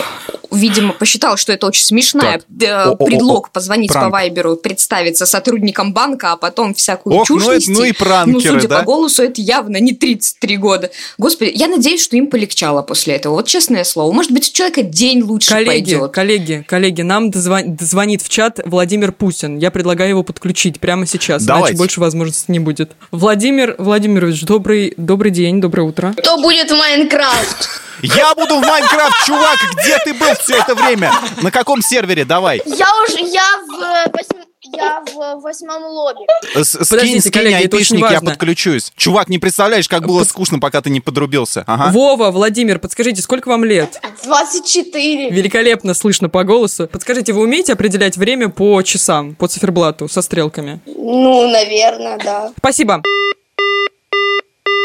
видимо, 0.53 0.93
посчитал, 0.93 1.39
что 1.39 1.53
это 1.53 1.67
очень 1.67 1.85
смешная 1.85 2.43
Так. 2.61 2.93
э, 3.01 3.05
предлог 3.07 3.51
позвонить 3.51 3.91
Пранк. 3.91 4.07
по 4.07 4.11
Вайберу, 4.13 4.57
представиться 4.57 5.25
сотрудником 5.25 5.95
банка, 5.95 6.33
а 6.33 6.37
потом 6.37 6.75
всякую 6.75 7.17
Ох, 7.17 7.27
чушь 7.27 7.45
ну 7.47 7.55
нести. 7.55 7.73
ну 7.73 7.85
и 7.85 7.93
пранкеры, 7.93 8.33
Ну, 8.33 8.41
судя 8.41 8.69
да? 8.69 8.79
по 8.81 8.85
голосу, 8.85 9.23
это 9.23 9.41
явно 9.41 9.79
не 9.79 9.93
33 9.95 10.57
года. 10.59 10.91
Господи, 11.17 11.53
я 11.55 11.67
надеюсь, 11.69 12.03
что 12.05 12.17
им 12.17 12.27
полегчало 12.27 12.83
после 12.83 13.15
этого. 13.15 13.35
Вот 13.37 13.47
честное 13.47 13.85
слово. 13.85 14.13
Может 14.13 14.33
быть, 14.33 14.51
у 14.51 14.53
человека 14.53 14.83
день 14.83 15.23
лучше 15.23 15.49
Коллеги, 15.49 15.69
пойдет. 15.95 16.11
коллеги, 16.13 16.65
коллеги, 16.69 17.01
нам 17.03 17.31
дозвонит 17.31 18.21
в 18.21 18.29
чат 18.29 18.61
Владимир 18.67 19.13
Путин. 19.13 19.57
Я 19.57 19.71
предлагаю 19.71 20.11
его 20.11 20.23
подключить 20.23 20.79
прямо 20.79 21.07
сейчас, 21.07 21.43
Давайте. 21.45 21.69
иначе 21.71 21.79
больше 21.79 22.01
возможностей 22.01 22.53
не 22.53 22.59
будет. 22.61 22.93
Владимир 23.11 23.77
Владимирович, 23.79 24.43
добрый, 24.43 24.93
добрый 24.99 25.31
день, 25.31 25.63
доброе 25.63 25.85
утро. 25.85 26.15
Кто 26.19 26.37
будет 26.37 26.71
в 26.71 26.77
Майнкрафт? 26.77 27.71
Я 28.03 28.35
буду 28.35 28.57
в 28.59 28.61
Майнкрафт, 28.75 29.25
чувак! 29.27 29.57
Где 29.85 29.97
ты 30.05 30.15
был 30.15 30.35
все 30.41 30.57
это 30.59 30.75
время? 30.75 31.13
На 31.43 31.53
каком 31.53 31.81
сервере? 31.81 32.25
Давай. 32.25 32.61
Я 32.67 32.89
уже, 33.05 33.21
я 33.21 33.59
в, 33.69 33.81
э, 33.81 34.11
восьм- 34.11 34.45
я 34.77 35.01
в 35.07 35.41
восьмом 35.43 35.85
лобби. 35.85 36.27
С- 36.57 36.85
Скинь, 36.85 37.21
скинь 37.21 37.55
айпишник, 37.55 38.11
я 38.11 38.21
подключусь. 38.21 38.91
Чувак, 38.97 39.29
не 39.29 39.39
представляешь, 39.39 39.87
как 39.89 40.05
было 40.09 40.25
скучно, 40.25 40.59
пока 40.59 40.81
ты 40.81 40.91
не 40.91 41.01
подрубился. 41.01 41.63
Ага. 41.69 41.93
Вова, 41.93 42.33
Владимир, 42.33 42.81
подскажите, 42.81 43.23
сколько 43.23 43.47
вам 43.49 43.63
лет? 43.65 44.01
24. 44.25 45.31
Великолепно 45.31 45.95
слышно 45.95 46.29
по 46.29 46.43
голосу. 46.43 46.89
Подскажите, 46.89 47.33
вы 47.33 47.43
умеете 47.43 47.75
определять 47.75 48.17
время 48.17 48.49
по 48.49 48.83
часам, 48.83 49.37
по 49.37 49.47
циферблату, 49.47 50.09
со 50.09 50.21
стрелками? 50.21 50.81
Ну, 50.87 51.49
наверное, 51.49 52.19
да. 52.19 52.51
Спасибо. 52.59 53.03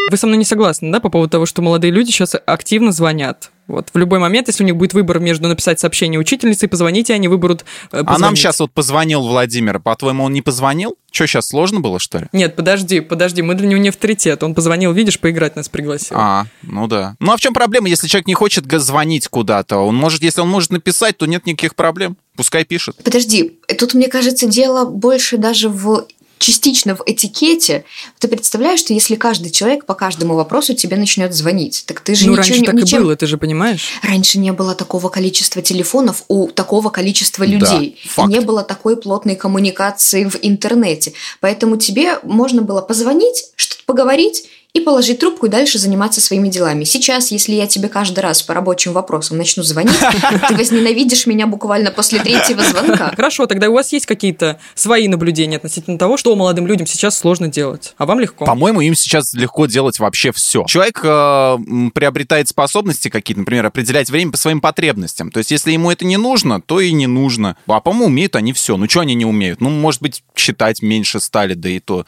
Вы 0.10 0.18
со 0.18 0.28
мной 0.28 0.38
не 0.38 0.46
согласны, 0.46 0.92
да, 0.92 1.00
по 1.00 1.10
поводу 1.10 1.30
того, 1.30 1.46
что 1.46 1.62
молодые 1.62 1.92
люди 1.92 2.12
сейчас 2.12 2.36
активно 2.46 2.92
звонят? 2.92 3.52
Вот 3.70 3.90
в 3.94 3.98
любой 4.00 4.18
момент, 4.18 4.48
если 4.48 4.64
у 4.64 4.66
них 4.66 4.76
будет 4.76 4.94
выбор 4.94 5.20
между 5.20 5.48
написать 5.48 5.80
сообщение 5.80 6.20
учительнице 6.20 6.66
и 6.66 6.70
позвонить, 6.70 7.12
и 7.12 7.14
они 7.14 7.28
выберут 7.28 7.66
э, 7.92 8.02
А 8.04 8.18
нам 8.18 8.36
сейчас 8.36 8.60
вот 8.60 8.72
позвонил 8.72 9.22
Владимир. 9.22 9.80
По-твоему, 9.80 10.24
он 10.24 10.34
не 10.34 10.42
позвонил? 10.42 10.98
Что, 11.12 11.28
сейчас 11.28 11.50
сложно 11.50 11.80
было, 11.80 12.00
что 12.00 12.18
ли? 12.18 12.26
Нет, 12.34 12.56
подожди, 12.56 13.00
подожди, 13.00 13.44
мы 13.44 13.54
для 13.54 13.68
него 13.68 13.80
не 13.80 13.90
авторитет. 13.90 14.42
Он 14.42 14.56
позвонил, 14.56 14.92
видишь, 14.92 15.20
поиграть 15.20 15.56
нас 15.56 15.70
пригласил. 15.70 16.18
А, 16.20 16.48
ну 16.64 16.88
да. 16.88 17.16
Ну 17.20 17.32
а 17.32 17.38
в 17.38 17.40
чем 17.40 17.54
проблема, 17.54 17.90
если 17.90 18.08
человек 18.08 18.28
не 18.28 18.34
хочет 18.34 18.66
звонить 18.82 19.28
куда-то? 19.28 19.78
Он 19.78 19.96
может, 19.96 20.24
если 20.24 20.42
он 20.42 20.50
может 20.50 20.72
написать, 20.72 21.18
то 21.18 21.28
нет 21.28 21.46
никаких 21.46 21.76
проблем. 21.76 22.18
Пускай 22.36 22.66
пишет. 22.66 22.96
Подожди, 23.04 23.60
тут, 23.78 23.94
мне 23.94 24.08
кажется, 24.08 24.48
дело 24.48 24.86
больше 24.86 25.38
даже 25.38 25.70
в 25.70 26.08
частично 26.40 26.96
в 26.96 27.04
этикете. 27.06 27.84
Ты 28.18 28.28
представляешь, 28.28 28.80
что 28.80 28.94
если 28.94 29.16
каждый 29.16 29.52
человек 29.52 29.86
по 29.86 29.94
каждому 29.94 30.36
вопросу 30.36 30.74
тебе 30.74 30.98
начнет 30.98 31.34
звонить, 31.34 31.84
так 31.86 32.00
ты 32.00 32.16
же 32.16 32.26
ну, 32.26 32.32
ничего 32.32 32.38
раньше 32.44 32.60
не- 32.62 32.66
так 32.66 32.76
ничем- 32.76 33.00
и 33.00 33.04
было, 33.04 33.16
ты 33.16 33.28
же 33.28 33.38
понимаешь? 33.38 33.90
Раньше 34.02 34.40
не 34.40 34.52
было 34.54 34.74
такого 34.74 35.10
количества 35.10 35.62
телефонов 35.62 36.24
у 36.30 36.48
такого 36.48 36.90
количества 36.90 37.44
людей. 37.44 37.98
и 38.04 38.08
факт. 38.08 38.30
не 38.30 38.40
было 38.40 38.64
такой 38.64 38.96
плотной 38.98 39.36
коммуникации 39.36 40.24
в 40.26 40.38
интернете. 40.42 41.14
Поэтому 41.42 41.78
тебе 41.78 42.20
можно 42.24 42.62
было 42.62 42.82
позвонить, 42.82 43.46
что-то 43.56 43.84
поговорить 43.86 44.48
и 44.74 44.80
положить 44.80 45.20
трубку 45.20 45.48
и 45.48 45.50
дальше 45.50 45.80
заниматься 45.80 46.22
своими 46.22 46.48
делами. 46.48 46.84
Сейчас, 46.84 47.32
если 47.32 47.54
я 47.54 47.66
тебе 47.66 47.90
каждый 47.90 48.20
раз 48.20 48.44
по 48.44 48.54
рабочим 48.54 48.94
вопросам 48.94 49.38
начну 49.38 49.64
звонить, 49.64 49.98
ты 50.48 50.56
возненавидишь 50.56 51.26
меня 51.26 51.48
буквально 51.48 51.90
после 51.90 52.20
третьего 52.20 52.62
звонка. 52.62 53.12
Хорошо, 53.16 53.48
тогда 53.48 53.70
у 53.70 53.74
вас 53.74 53.92
есть 53.92 54.06
какие-то 54.06 54.60
свои 54.76 55.08
наблюдения 55.08 55.58
относительно 55.58 55.98
того, 55.98 56.18
что 56.18 56.36
молодым 56.36 56.68
людям 56.68 56.86
сейчас 56.86 57.18
сложно 57.18 57.48
делать, 57.48 57.96
а 57.98 58.06
вам 58.06 58.20
легко. 58.20 58.46
По-моему, 58.46 58.82
им 58.82 58.94
сейчас 58.94 59.34
легко 59.34 59.66
делать 59.66 60.00
вообще 60.00 60.32
все. 60.32 60.66
Человек 60.68 61.02
э, 61.04 61.58
приобретает 61.96 62.48
способности 62.48 63.10
какие-то, 63.10 63.40
например, 63.40 63.66
определять 63.66 64.12
время 64.12 64.32
по 64.32 64.38
своим 64.38 64.62
потребностям. 64.62 65.32
То 65.32 65.40
есть, 65.40 65.50
если 65.50 65.72
ему 65.72 65.90
это 65.90 66.06
не 66.06 66.18
нужно, 66.18 66.62
то 66.62 66.80
и 66.80 66.92
не 66.92 67.08
нужно. 67.08 67.58
А 67.66 67.80
по-моему, 67.80 68.06
умеют 68.06 68.36
они 68.36 68.54
все. 68.54 68.78
Ну, 68.78 68.88
что 68.88 69.00
они 69.00 69.16
не 69.16 69.26
умеют? 69.26 69.62
Ну, 69.62 69.70
может 69.70 70.02
быть, 70.02 70.24
читать 70.36 70.84
меньше 70.84 71.20
стали, 71.20 71.56
да 71.56 71.70
и 71.70 71.80
то, 71.80 72.06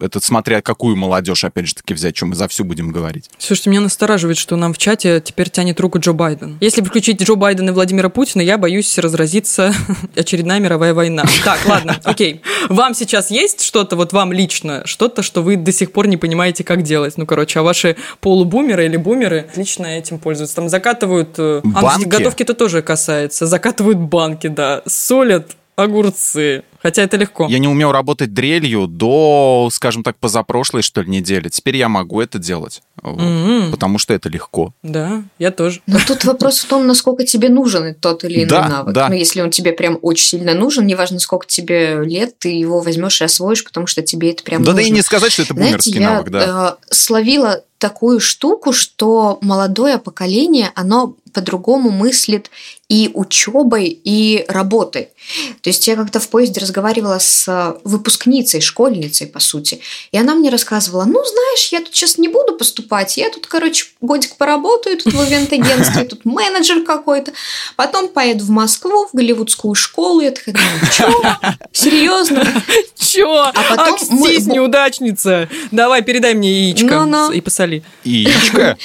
это 0.00 0.20
смотря 0.20 0.60
какую 0.60 0.96
молодежь, 0.96 1.44
опять 1.44 1.68
же 1.68 1.74
таки, 1.84 1.94
взять, 1.94 2.16
что 2.16 2.26
мы 2.26 2.34
за 2.34 2.48
всю 2.48 2.64
будем 2.64 2.90
говорить. 2.90 3.30
Слушайте, 3.38 3.70
меня 3.70 3.80
настораживает, 3.82 4.38
что 4.38 4.56
нам 4.56 4.72
в 4.72 4.78
чате 4.78 5.20
теперь 5.22 5.50
тянет 5.50 5.78
руку 5.80 5.98
Джо 5.98 6.12
Байден. 6.12 6.56
Если 6.60 6.82
включить 6.82 7.22
Джо 7.22 7.34
Байдена 7.34 7.70
и 7.70 7.72
Владимира 7.72 8.08
Путина, 8.08 8.40
я 8.42 8.56
боюсь 8.56 8.96
разразиться 8.98 9.74
очередная 10.16 10.60
мировая 10.60 10.94
война. 10.94 11.24
Так, 11.44 11.60
ладно, 11.66 12.00
окей. 12.04 12.40
Вам 12.68 12.94
сейчас 12.94 13.30
есть 13.30 13.62
что-то, 13.62 13.96
вот 13.96 14.12
вам 14.12 14.32
лично, 14.32 14.82
что-то, 14.86 15.22
что 15.22 15.42
вы 15.42 15.56
до 15.56 15.72
сих 15.72 15.92
пор 15.92 16.06
не 16.06 16.16
понимаете, 16.16 16.64
как 16.64 16.82
делать? 16.82 17.18
Ну, 17.18 17.26
короче, 17.26 17.60
а 17.60 17.62
ваши 17.62 17.96
полубумеры 18.20 18.86
или 18.86 18.96
бумеры 18.96 19.40
отлично 19.40 19.86
этим 19.86 20.18
пользуются. 20.18 20.56
Там 20.56 20.68
закатывают... 20.68 21.34
э, 21.38 21.60
а, 21.74 21.82
Банки? 21.82 22.06
готовки 22.06 22.42
это 22.42 22.54
тоже 22.54 22.82
касается. 22.82 23.46
Закатывают 23.46 23.98
банки, 23.98 24.46
да. 24.46 24.82
Солят 24.86 25.56
огурцы. 25.76 26.62
Хотя 26.84 27.02
это 27.02 27.16
легко. 27.16 27.46
Я 27.48 27.58
не 27.58 27.66
умел 27.66 27.92
работать 27.92 28.34
дрелью 28.34 28.86
до, 28.86 29.70
скажем 29.72 30.02
так, 30.02 30.18
позапрошлой, 30.18 30.82
что 30.82 31.00
ли, 31.00 31.08
недели. 31.08 31.48
Теперь 31.48 31.78
я 31.78 31.88
могу 31.88 32.20
это 32.20 32.38
делать. 32.38 32.82
Вот. 33.02 33.22
М. 33.22 33.70
Потому 33.70 33.96
что 33.96 34.12
это 34.12 34.28
легко. 34.28 34.74
Да, 34.82 35.22
я 35.38 35.50
тоже. 35.50 35.80
Но 35.86 35.98
тут 36.06 36.24
вопрос 36.26 36.58
в 36.58 36.66
том, 36.68 36.86
насколько 36.86 37.24
тебе 37.24 37.48
нужен 37.48 37.94
тот 37.94 38.22
или 38.24 38.40
иной 38.40 38.46
Да, 38.48 38.68
навык. 38.68 38.92
да. 38.94 39.08
Но 39.08 39.14
если 39.14 39.40
он 39.40 39.50
тебе 39.50 39.72
прям 39.72 39.98
очень 40.02 40.26
сильно 40.26 40.52
нужен, 40.52 40.86
неважно, 40.86 41.20
сколько 41.20 41.46
тебе 41.46 42.02
лет, 42.04 42.38
ты 42.38 42.50
его 42.50 42.80
возьмешь 42.80 43.18
и 43.22 43.24
освоишь, 43.24 43.64
потому 43.64 43.86
что 43.86 44.02
тебе 44.02 44.32
это 44.32 44.42
прям 44.44 44.62
да, 44.62 44.72
да 44.72 44.76
нужно. 44.76 44.86
и 44.86 44.90
не 44.90 45.00
сказать, 45.00 45.32
что 45.32 45.40
это 45.42 45.54
Знаете, 45.54 45.70
бумерский 45.72 46.00
я 46.00 46.10
навык, 46.12 46.28
да. 46.28 46.76
э, 46.82 46.94
словила 46.94 47.64
такую 47.78 48.20
штуку, 48.20 48.72
что 48.74 49.38
молодое 49.40 49.98
поколение, 49.98 50.70
оно 50.74 51.16
по-другому 51.32 51.90
мыслит 51.90 52.50
и 52.88 53.10
учебой, 53.14 53.86
и 53.86 54.44
работой. 54.48 55.08
То 55.62 55.70
есть 55.70 55.88
я 55.88 55.96
как-то 55.96 56.20
в 56.20 56.28
поезде 56.28 56.60
разговаривала 56.60 57.18
с 57.18 57.48
э, 57.48 57.78
выпускницей, 57.84 58.60
школьницей, 58.60 59.26
по 59.26 59.40
сути, 59.40 59.80
и 60.12 60.18
она 60.18 60.34
мне 60.34 60.50
рассказывала, 60.50 61.04
ну, 61.04 61.24
знаешь, 61.24 61.68
я 61.72 61.80
тут 61.80 61.94
сейчас 61.94 62.18
не 62.18 62.28
буду 62.28 62.52
поступать, 62.56 63.16
я 63.16 63.30
тут, 63.30 63.46
короче, 63.46 63.86
годик 64.02 64.36
поработаю 64.36 64.98
тут 64.98 65.14
в 65.14 65.28
ивент-агентстве, 65.28 66.04
тут 66.04 66.26
менеджер 66.26 66.84
какой-то, 66.84 67.32
потом 67.76 68.08
поеду 68.08 68.44
в 68.44 68.50
Москву, 68.50 69.06
в 69.10 69.16
голливудскую 69.16 69.74
школу, 69.74 70.20
я 70.20 70.30
такая 70.30 70.54
думаю, 70.54 70.92
чё? 70.92 71.58
Серьезно? 71.72 72.46
Чё? 72.98 73.32
А 73.32 73.52
потом 73.52 73.98
мы- 74.10 74.28
Аксись, 74.28 74.46
неудачница! 74.46 75.48
Давай, 75.70 76.02
передай 76.02 76.34
мне 76.34 76.68
яичко 76.68 77.30
и 77.32 77.40
посоли. 77.40 77.82
Яичко. 78.04 78.76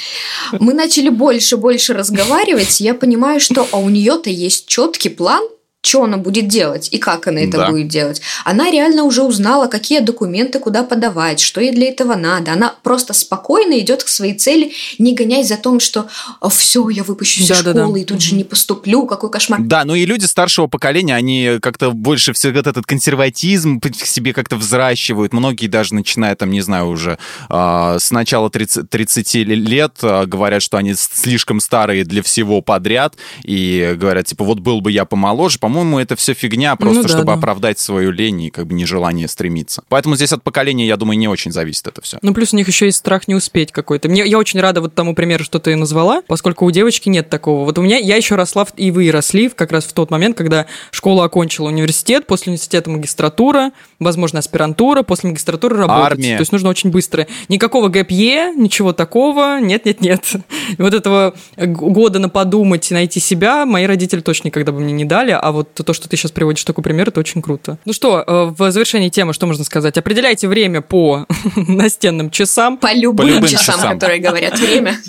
Мы 0.52 0.72
начали 0.72 1.10
больше-больше 1.10 1.92
разговаривать, 1.92 2.80
я 2.80 2.94
понимаю, 2.94 3.40
что 3.40 3.68
а 3.72 3.76
у 3.76 3.89
нее-то 3.90 4.30
есть 4.30 4.66
четкий 4.66 5.10
план, 5.10 5.46
что 5.82 6.04
она 6.04 6.18
будет 6.18 6.46
делать 6.48 6.88
и 6.92 6.98
как 6.98 7.26
она 7.26 7.40
это 7.40 7.58
Да. 7.58 7.70
будет 7.70 7.88
делать. 7.88 8.20
Она 8.44 8.70
реально 8.70 9.04
уже 9.04 9.22
узнала, 9.22 9.66
какие 9.66 10.00
документы 10.00 10.58
куда 10.58 10.82
подавать, 10.82 11.40
что 11.40 11.60
ей 11.60 11.72
для 11.72 11.88
этого 11.88 12.14
надо. 12.16 12.52
Она 12.52 12.74
просто 12.82 13.14
спокойно 13.14 13.78
идет 13.78 14.04
к 14.04 14.08
своей 14.08 14.34
цели, 14.34 14.72
не 14.98 15.14
гоняясь 15.14 15.48
за 15.48 15.56
том, 15.56 15.80
что 15.80 16.06
все, 16.50 16.88
я 16.90 17.02
выпущусь 17.02 17.44
из 17.44 17.48
Да-да-да. 17.48 17.82
школы 17.84 18.00
и 18.02 18.04
тут 18.04 18.20
же 18.20 18.34
не 18.34 18.44
поступлю, 18.44 19.06
какой 19.06 19.30
кошмар. 19.30 19.60
Да, 19.62 19.84
ну 19.84 19.94
и 19.94 20.04
люди 20.04 20.26
старшего 20.26 20.66
поколения, 20.66 21.14
они 21.14 21.58
как-то 21.62 21.92
больше 21.92 22.32
всего 22.34 22.52
вот 22.54 22.66
этот 22.66 22.84
консерватизм 22.84 23.80
к 23.80 23.94
себе 24.06 24.32
как-то 24.32 24.56
взращивают. 24.56 25.32
Многие 25.32 25.66
даже 25.66 25.94
начиная 25.94 26.34
там, 26.34 26.50
не 26.50 26.60
знаю, 26.60 26.88
уже 26.88 27.18
а, 27.48 27.98
с 27.98 28.10
начала 28.10 28.50
30, 28.50 28.90
30 28.90 29.34
лет 29.34 29.94
а, 30.02 30.26
говорят, 30.26 30.62
что 30.62 30.76
они 30.76 30.94
слишком 30.94 31.60
старые 31.60 32.04
для 32.04 32.22
всего 32.22 32.60
подряд 32.60 33.14
и 33.44 33.94
говорят, 33.96 34.26
типа, 34.26 34.44
вот 34.44 34.58
был 34.60 34.80
бы 34.80 34.92
я 34.92 35.04
помоложе. 35.04 35.58
По-моему, 35.58 35.69
По-моему, 35.70 36.00
это 36.00 36.16
все 36.16 36.34
фигня, 36.34 36.74
просто 36.74 36.96
Ну 36.96 37.02
да, 37.02 37.08
чтобы 37.08 37.26
да. 37.26 37.34
оправдать 37.34 37.78
свою 37.78 38.10
лень 38.10 38.42
и 38.42 38.50
как 38.50 38.66
бы 38.66 38.74
нежелание 38.74 39.28
стремиться. 39.28 39.84
Поэтому 39.88 40.16
здесь 40.16 40.32
от 40.32 40.42
поколения, 40.42 40.84
я 40.84 40.96
думаю, 40.96 41.16
не 41.16 41.28
очень 41.28 41.52
зависит 41.52 41.86
это 41.86 42.02
все. 42.02 42.18
Ну, 42.22 42.34
плюс 42.34 42.52
у 42.52 42.56
них 42.56 42.66
еще 42.66 42.86
есть 42.86 42.98
страх 42.98 43.28
не 43.28 43.36
успеть 43.36 43.70
какой-то. 43.70 44.08
Мне, 44.08 44.26
я 44.26 44.36
очень 44.38 44.58
рада 44.58 44.80
вот 44.80 44.96
тому 44.96 45.14
примеру, 45.14 45.44
что 45.44 45.60
ты 45.60 45.76
назвала, 45.76 46.22
поскольку 46.26 46.64
у 46.64 46.72
девочки 46.72 47.08
нет 47.08 47.30
такого. 47.30 47.64
Вот 47.64 47.78
у 47.78 47.82
меня, 47.82 47.98
я 47.98 48.16
еще 48.16 48.34
росла, 48.34 48.66
и 48.76 48.90
вы 48.90 49.12
росли 49.12 49.48
как 49.48 49.70
раз 49.70 49.84
в 49.84 49.92
тот 49.92 50.10
момент, 50.10 50.36
когда 50.36 50.66
школа 50.90 51.24
окончила 51.24 51.68
университет, 51.68 52.26
после 52.26 52.50
университета 52.50 52.90
магистратура, 52.90 53.70
возможно, 54.00 54.40
аспирантура, 54.40 55.04
после 55.04 55.30
магистратуры 55.30 55.76
работать. 55.76 56.12
Армия. 56.12 56.36
То 56.36 56.40
есть 56.40 56.50
нужно 56.50 56.68
очень 56.68 56.90
быстро. 56.90 57.28
Никакого 57.48 57.86
ГПЕ, 57.86 58.54
ничего 58.56 58.92
такого, 58.92 59.60
нет-нет-нет. 59.60 60.32
Вот 60.78 60.94
этого 60.94 61.34
года 61.56 62.18
на 62.18 62.28
подумать 62.28 62.90
и 62.90 62.94
найти 62.94 63.20
себя 63.20 63.66
мои 63.66 63.86
родители 63.86 64.20
точно 64.20 64.48
никогда 64.48 64.72
бы 64.72 64.80
мне 64.80 64.92
не 64.92 65.04
дали, 65.04 65.30
а 65.30 65.52
вот 65.52 65.59
то, 65.64 65.92
что 65.92 66.08
ты 66.08 66.16
сейчас 66.16 66.32
приводишь 66.32 66.64
такой 66.64 66.82
пример, 66.84 67.08
это 67.08 67.20
очень 67.20 67.42
круто. 67.42 67.78
Ну 67.84 67.92
что, 67.92 68.22
э, 68.26 68.54
в 68.56 68.70
завершении 68.70 69.08
темы 69.08 69.32
что 69.32 69.46
можно 69.46 69.64
сказать? 69.64 69.96
Определяйте 69.98 70.48
время 70.48 70.80
по 70.80 71.26
настенным 71.56 72.30
часам, 72.30 72.76
По 72.78 72.92
любым, 72.92 73.26
По 73.26 73.30
любым 73.30 73.48
часам, 73.48 73.76
часам. 73.76 73.92
которые 73.98 74.20
говорят 74.20 74.58
время. 74.58 74.96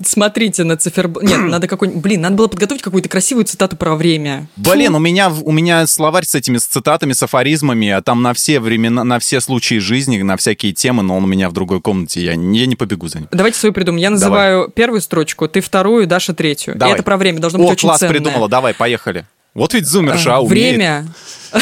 Смотрите 0.00 0.62
на 0.62 0.76
циферблат. 0.76 1.24
Нет, 1.24 1.40
надо 1.40 1.66
какой-нибудь... 1.66 2.00
Блин, 2.00 2.20
надо 2.20 2.36
было 2.36 2.46
подготовить 2.46 2.82
какую-то 2.82 3.08
красивую 3.08 3.44
цитату 3.46 3.76
про 3.76 3.96
время. 3.96 4.46
Блин, 4.54 4.94
у 4.94 5.00
меня, 5.00 5.28
у 5.28 5.50
меня 5.50 5.88
словарь 5.88 6.24
с 6.24 6.36
этими 6.36 6.56
с 6.58 6.66
цитатами, 6.66 7.12
с 7.12 7.22
афоризмами, 7.24 7.88
а 7.90 8.00
там 8.00 8.22
на 8.22 8.32
все 8.32 8.60
времена, 8.60 9.02
на 9.02 9.18
все 9.18 9.40
случаи 9.40 9.78
жизни, 9.80 10.22
на 10.22 10.36
всякие 10.36 10.72
темы, 10.72 11.02
но 11.02 11.16
он 11.16 11.24
у 11.24 11.26
меня 11.26 11.50
в 11.50 11.52
другой 11.52 11.80
комнате, 11.80 12.22
я, 12.24 12.36
не- 12.36 12.60
я 12.60 12.66
не 12.66 12.76
побегу 12.76 13.08
за 13.08 13.18
ним. 13.18 13.28
Давайте 13.32 13.58
свою 13.58 13.72
придумаем. 13.72 14.00
Я 14.00 14.10
называю 14.10 14.68
первую 14.70 15.00
строчку, 15.00 15.48
ты 15.48 15.60
вторую, 15.60 16.06
Даша 16.06 16.32
третью. 16.32 16.76
И 16.76 16.78
Давай. 16.78 16.94
это 16.94 17.02
про 17.02 17.16
время, 17.16 17.40
должно 17.40 17.58
быть 17.58 17.68
О, 17.68 17.72
очень 17.72 17.88
класс, 17.88 17.98
ценное. 17.98 18.14
придумала, 18.14 18.48
давай, 18.48 18.74
поехали. 18.74 19.26
Вот 19.58 19.74
ведь 19.74 19.86
зумерша, 19.86 20.36
а 20.36 20.38
умеет. 20.38 20.76
Время... 20.76 21.06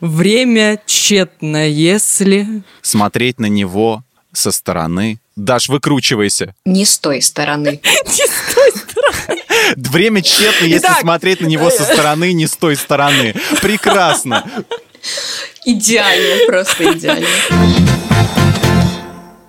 Время 0.00 0.80
тщетно, 0.86 1.68
если... 1.68 2.62
Смотреть 2.80 3.40
на 3.40 3.46
него 3.46 4.04
со 4.32 4.52
стороны. 4.52 5.18
Даш, 5.34 5.68
выкручивайся. 5.68 6.54
Не 6.64 6.84
с 6.84 7.00
той 7.00 7.20
стороны. 7.20 7.80
Время 9.76 10.22
тщетно, 10.22 10.66
если 10.66 10.86
Итак. 10.86 11.00
смотреть 11.00 11.40
на 11.40 11.46
него 11.46 11.70
со 11.70 11.82
стороны, 11.82 12.32
не 12.32 12.46
с 12.46 12.56
той 12.56 12.76
стороны. 12.76 13.34
Прекрасно. 13.60 14.48
Идеально, 15.64 16.46
просто 16.46 16.92
идеально. 16.92 17.26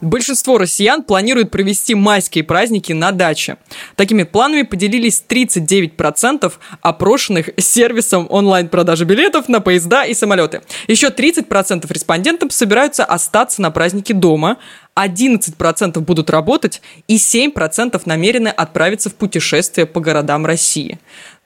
Большинство 0.01 0.57
россиян 0.59 1.01
планируют 1.01 1.49
провести 1.49 1.95
майские 1.95 2.43
праздники 2.43 2.93
на 2.93 3.11
даче. 3.11 3.57
Такими 3.95 4.23
планами 4.23 4.61
поделились 4.61 5.23
39% 5.27 6.53
опрошенных 6.81 7.49
сервисом 7.57 8.27
онлайн-продажи 8.29 9.05
билетов 9.05 9.49
на 9.49 9.59
поезда 9.59 10.05
и 10.05 10.13
самолеты. 10.13 10.61
Еще 10.87 11.07
30% 11.07 11.91
респондентов 11.91 12.53
собираются 12.53 13.05
остаться 13.05 13.61
на 13.61 13.71
празднике 13.71 14.13
дома, 14.13 14.57
11% 14.97 15.99
будут 15.99 16.29
работать 16.29 16.81
и 17.07 17.17
7% 17.17 18.01
намерены 18.05 18.49
отправиться 18.49 19.09
в 19.09 19.15
путешествие 19.15 19.85
по 19.85 19.99
городам 19.99 20.45
России. 20.45 20.99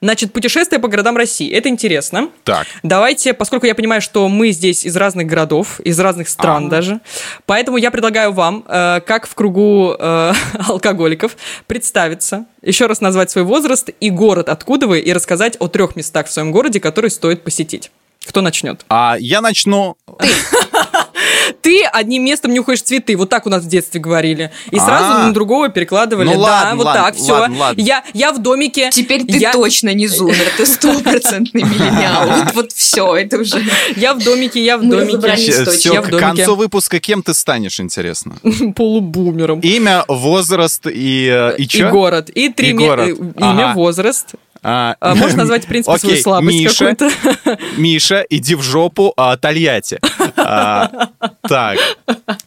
Значит, 0.04 0.34
путешествие 0.34 0.80
по 0.80 0.88
городам 0.88 1.16
России. 1.16 1.52
Это 1.52 1.70
интересно. 1.70 2.30
Так. 2.44 2.66
Давайте, 2.82 3.36
поскольку 3.36 3.68
я 3.68 3.76
понимаю, 3.76 4.02
что 4.02 4.28
мы 4.30 4.50
здесь 4.50 4.84
из 4.84 4.96
разных 4.96 5.28
городов, 5.28 5.80
из 5.82 6.00
разных 6.00 6.28
стран 6.28 6.68
А. 6.68 6.70
даже, 6.70 7.02
поэтому 7.46 7.78
я 7.78 7.92
предлагаю 7.92 8.32
вам, 8.32 8.66
э, 8.68 9.02
как 9.06 9.28
в 9.28 9.36
кругу 9.36 9.96
э, 10.00 10.34
алкоголиков, 10.68 11.38
представиться, 11.68 12.46
еще 12.64 12.88
раз 12.88 13.00
назвать 13.00 13.30
свой 13.30 13.44
возраст 13.44 13.92
и 14.00 14.10
город, 14.10 14.50
откуда 14.50 14.88
вы, 14.88 15.02
и 15.02 15.14
рассказать 15.14 15.56
о 15.60 15.68
трех 15.68 15.96
местах 15.96 16.26
в 16.26 16.32
своем 16.32 16.52
городе, 16.52 16.80
которые 16.80 17.12
стоит 17.12 17.44
посетить. 17.44 17.92
Кто 18.26 18.42
начнет? 18.42 18.86
А 18.90 19.18
я 19.20 19.42
начну... 19.42 19.98
Ты 20.20 20.30
одним 21.92 22.26
местом 22.26 22.54
нюхаешь 22.54 22.82
цветы, 22.82 23.16
вот 23.16 23.30
так 23.30 23.46
у 23.46 23.50
нас 23.50 23.64
в 23.64 23.68
детстве 23.68 24.00
говорили. 24.00 24.52
И 24.72 24.78
сразу 24.80 25.06
А. 25.12 25.28
на 25.28 25.34
другого 25.34 25.70
перекладывали. 25.70 26.28
Ну 26.28 26.34
да, 26.34 26.40
ладно, 26.40 26.76
вот 26.76 26.86
ладно, 26.86 27.04
так, 27.04 27.16
все. 27.16 27.32
ладно, 27.34 27.58
ладно. 27.58 27.82
Я, 27.82 28.04
я 28.14 28.32
в 28.32 28.40
домике. 28.42 28.90
Теперь 28.92 29.26
ты 29.26 29.38
я, 29.38 29.52
точно 29.52 29.94
не 29.94 30.08
зумер, 30.08 30.52
ты 30.58 30.66
стопроцентный 30.66 31.64
миллениал. 31.64 32.28
Вот, 32.28 32.54
вот 32.56 32.72
все, 32.72 33.16
это 33.16 33.38
уже... 33.40 33.62
Я 33.96 34.14
в 34.14 34.24
домике, 34.24 34.64
я 34.64 34.78
в 34.78 34.82
домике. 34.82 35.08
разобрались. 35.08 35.46
Щ- 35.46 35.58
точно. 35.66 35.72
всё, 35.72 35.94
Я 35.94 36.02
в 36.02 36.10
к 36.10 36.18
концу 36.20 36.56
выпуска 36.56 37.00
кем 37.00 37.24
ты 37.24 37.34
станешь, 37.34 37.80
интересно? 37.80 38.36
Полубумером. 38.76 39.60
Имя, 39.62 40.04
возраст 40.08 40.86
и... 40.88 41.30
э, 41.32 41.56
И 41.58 41.64
И 41.64 41.68
чё? 41.68 41.90
город. 41.90 42.30
И 42.30 42.50
три 42.50 42.70
э, 42.70 42.74
Имя, 43.38 43.74
возраст. 43.76 44.28
А, 44.64 44.96
А, 45.00 45.16
Можешь 45.16 45.36
назвать, 45.36 45.66
в 45.66 45.68
принципе, 45.68 45.98
свою 45.98 46.14
Окей, 46.14 46.24
слабость 46.24 46.56
Миша, 46.60 46.96
какую-то. 46.96 47.58
Миша, 47.78 48.26
иди 48.30 48.54
в 48.56 48.62
жопу, 48.62 49.14
а, 49.18 49.38
Тольятти. 49.38 50.00
А, 50.44 51.10
так. 51.52 51.78